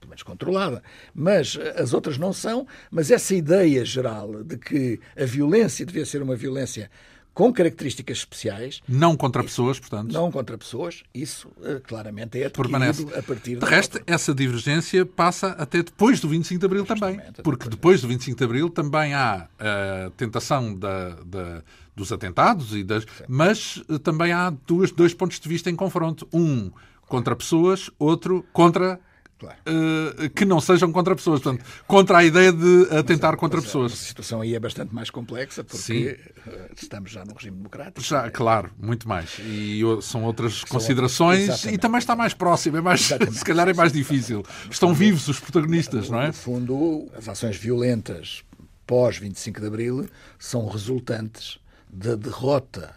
pelo 0.00 0.08
menos 0.08 0.22
controlada, 0.22 0.82
mas 1.14 1.58
as 1.76 1.92
outras 1.92 2.16
não 2.16 2.32
são, 2.32 2.66
mas 2.90 3.10
essa 3.10 3.34
ideia 3.34 3.84
geral 3.84 4.42
de 4.42 4.56
que 4.56 4.98
a 5.14 5.26
violência 5.26 5.84
devia 5.84 6.05
ser 6.06 6.22
uma 6.22 6.36
violência 6.36 6.90
com 7.36 7.52
características 7.52 8.16
especiais. 8.16 8.80
Não 8.88 9.14
contra 9.14 9.44
pessoas, 9.44 9.78
portanto. 9.78 10.10
Não 10.10 10.32
contra 10.32 10.56
pessoas, 10.56 11.02
isso 11.14 11.48
uh, 11.58 11.78
claramente 11.86 12.42
é 12.42 12.48
Permanece. 12.48 13.06
a 13.14 13.22
partir 13.22 13.58
De 13.58 13.66
resto, 13.66 14.00
essa 14.06 14.34
divergência 14.34 15.04
passa 15.04 15.48
até 15.48 15.82
depois 15.82 16.18
do 16.18 16.30
25 16.30 16.58
de 16.58 16.64
Abril 16.64 16.86
também. 16.86 17.20
Porque 17.44 17.68
depois 17.68 18.00
do 18.00 18.08
25 18.08 18.38
de 18.38 18.44
Abril 18.44 18.70
também 18.70 19.12
há 19.12 19.48
a 19.58 20.10
tentação 20.16 20.74
da, 20.74 21.10
da 21.26 21.62
dos 21.94 22.10
atentados, 22.12 22.74
e 22.74 22.82
das, 22.82 23.06
mas 23.28 23.82
uh, 23.88 23.98
também 23.98 24.32
há 24.32 24.50
duas, 24.66 24.90
dois 24.90 25.12
pontos 25.12 25.38
de 25.38 25.48
vista 25.48 25.68
em 25.68 25.76
confronto. 25.76 26.26
Um 26.32 26.70
contra 27.06 27.36
pessoas, 27.36 27.90
outro 27.98 28.46
contra 28.50 28.98
Claro. 29.38 29.56
Uh, 29.68 30.30
que 30.30 30.46
não 30.46 30.60
sejam 30.60 30.90
contra 30.90 31.14
pessoas, 31.14 31.40
portanto, 31.40 31.64
contra 31.86 32.18
a 32.18 32.24
ideia 32.24 32.50
de 32.50 32.88
atentar 32.90 33.32
mas, 33.32 33.40
contra 33.40 33.58
mas 33.58 33.66
pessoas. 33.66 33.92
A 33.92 33.96
situação 33.96 34.40
aí 34.40 34.54
é 34.54 34.60
bastante 34.60 34.94
mais 34.94 35.10
complexa 35.10 35.62
porque 35.62 35.82
Sim. 35.82 36.06
Eh, 36.06 36.70
estamos 36.74 37.10
já 37.10 37.22
no 37.22 37.34
regime 37.34 37.58
democrático. 37.58 38.00
Já, 38.00 38.30
claro, 38.30 38.70
muito 38.78 39.06
mais. 39.06 39.38
E 39.40 39.80
são 40.00 40.24
outras 40.24 40.60
são 40.60 40.68
considerações 40.68 41.50
outras, 41.50 41.64
e 41.66 41.76
também 41.76 41.98
está 41.98 42.16
mais 42.16 42.32
próximo, 42.32 42.78
é 42.78 42.80
mais, 42.80 43.02
se 43.32 43.44
calhar 43.44 43.68
é 43.68 43.74
mais 43.74 43.92
difícil. 43.92 44.42
Estão 44.70 44.94
vivos 44.94 45.28
os 45.28 45.38
protagonistas, 45.38 46.08
não 46.08 46.22
é? 46.22 46.28
No 46.28 46.32
fundo, 46.32 47.10
as 47.14 47.28
ações 47.28 47.56
violentas 47.58 48.42
pós 48.86 49.18
25 49.18 49.60
de 49.60 49.66
Abril 49.66 50.08
são 50.38 50.66
resultantes 50.66 51.58
da 51.90 52.14
derrota 52.14 52.94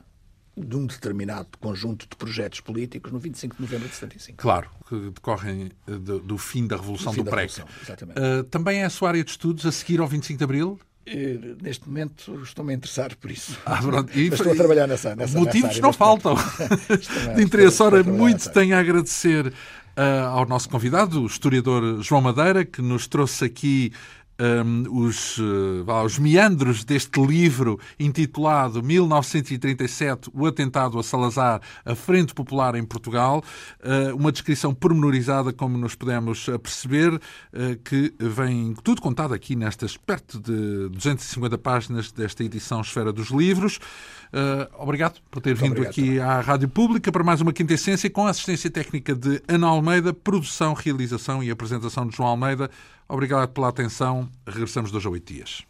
de 0.59 0.75
um 0.75 0.85
determinado 0.85 1.49
conjunto 1.59 2.07
de 2.09 2.15
projetos 2.15 2.59
políticos 2.59 3.11
no 3.11 3.19
25 3.19 3.55
de 3.55 3.61
novembro 3.61 3.87
de 3.87 3.95
75. 3.95 4.37
Claro, 4.37 4.69
que 4.87 5.09
decorrem 5.11 5.71
eh, 5.87 5.91
do, 5.91 6.19
do 6.19 6.37
fim 6.37 6.67
da 6.67 6.75
Revolução 6.75 7.13
do, 7.13 7.23
do 7.23 7.29
PREC. 7.29 7.61
Uh, 7.61 8.43
também 8.45 8.79
é 8.79 8.85
a 8.85 8.89
sua 8.89 9.09
área 9.09 9.23
de 9.23 9.31
estudos 9.31 9.65
a 9.65 9.71
seguir 9.71 9.99
ao 9.99 10.07
25 10.07 10.37
de 10.37 10.43
Abril? 10.43 10.79
Uh, 11.07 11.57
neste 11.61 11.87
momento 11.87 12.41
estou-me 12.43 12.73
a 12.73 12.75
interessar 12.75 13.15
por 13.15 13.31
isso. 13.31 13.57
Ah, 13.65 13.79
e, 14.13 14.29
Mas 14.29 14.39
estou 14.39 14.53
a 14.53 14.55
trabalhar 14.55 14.87
nessa, 14.87 15.15
nessa 15.15 15.37
Motivos 15.37 15.69
nessa 15.69 15.81
não 15.81 15.93
faltam 15.93 16.35
de 17.35 17.41
interesse. 17.41 17.81
Ora, 17.81 18.03
muito 18.03 18.49
tenho 18.51 18.75
a 18.75 18.79
agradecer 18.79 19.47
uh, 19.47 20.27
ao 20.27 20.45
nosso 20.45 20.69
convidado, 20.69 21.21
o 21.21 21.25
historiador 21.25 22.01
João 22.01 22.21
Madeira, 22.21 22.63
que 22.63 22.81
nos 22.81 23.07
trouxe 23.07 23.45
aqui 23.45 23.91
um, 24.39 25.03
os, 25.03 25.37
uh, 25.37 26.03
os 26.05 26.17
meandros 26.17 26.83
deste 26.83 27.21
livro 27.21 27.79
intitulado 27.99 28.81
1937, 28.81 30.31
O 30.33 30.45
Atentado 30.45 30.97
a 30.97 31.03
Salazar, 31.03 31.61
a 31.85 31.93
Frente 31.93 32.33
Popular 32.33 32.75
em 32.75 32.83
Portugal, 32.83 33.43
uh, 33.83 34.15
uma 34.15 34.31
descrição 34.31 34.73
pormenorizada, 34.73 35.51
como 35.51 35.77
nos 35.77 35.93
podemos 35.95 36.45
perceber, 36.63 37.13
uh, 37.13 37.19
que 37.83 38.13
vem 38.17 38.73
tudo 38.83 39.01
contado 39.01 39.33
aqui 39.33 39.55
nestas 39.55 39.97
perto 39.97 40.39
de 40.39 40.89
250 40.89 41.57
páginas 41.57 42.11
desta 42.11 42.43
edição 42.43 42.81
Esfera 42.81 43.11
dos 43.11 43.29
Livros. 43.29 43.79
obrigado 44.77 45.19
por 45.29 45.41
ter 45.41 45.49
Muito 45.49 45.61
vindo 45.61 45.71
obrigado, 45.71 45.91
aqui 45.91 46.01
também. 46.01 46.19
à 46.21 46.39
Rádio 46.39 46.69
Pública 46.69 47.11
para 47.11 47.23
mais 47.23 47.41
uma 47.41 47.51
Quinta 47.51 47.73
Essência 47.73 48.09
com 48.09 48.25
a 48.25 48.29
assistência 48.29 48.69
técnica 48.69 49.13
de 49.15 49.41
Ana 49.47 49.67
Almeida, 49.67 50.13
produção, 50.13 50.73
realização 50.73 51.43
e 51.43 51.51
apresentação 51.51 52.07
de 52.07 52.15
João 52.15 52.29
Almeida. 52.29 52.69
Obrigado 53.09 53.49
pela 53.49 53.69
atenção. 53.69 54.29
Regressamos 54.47 54.91
dois 54.91 55.05
a 55.05 55.09
oito 55.09 55.33
dias. 55.33 55.65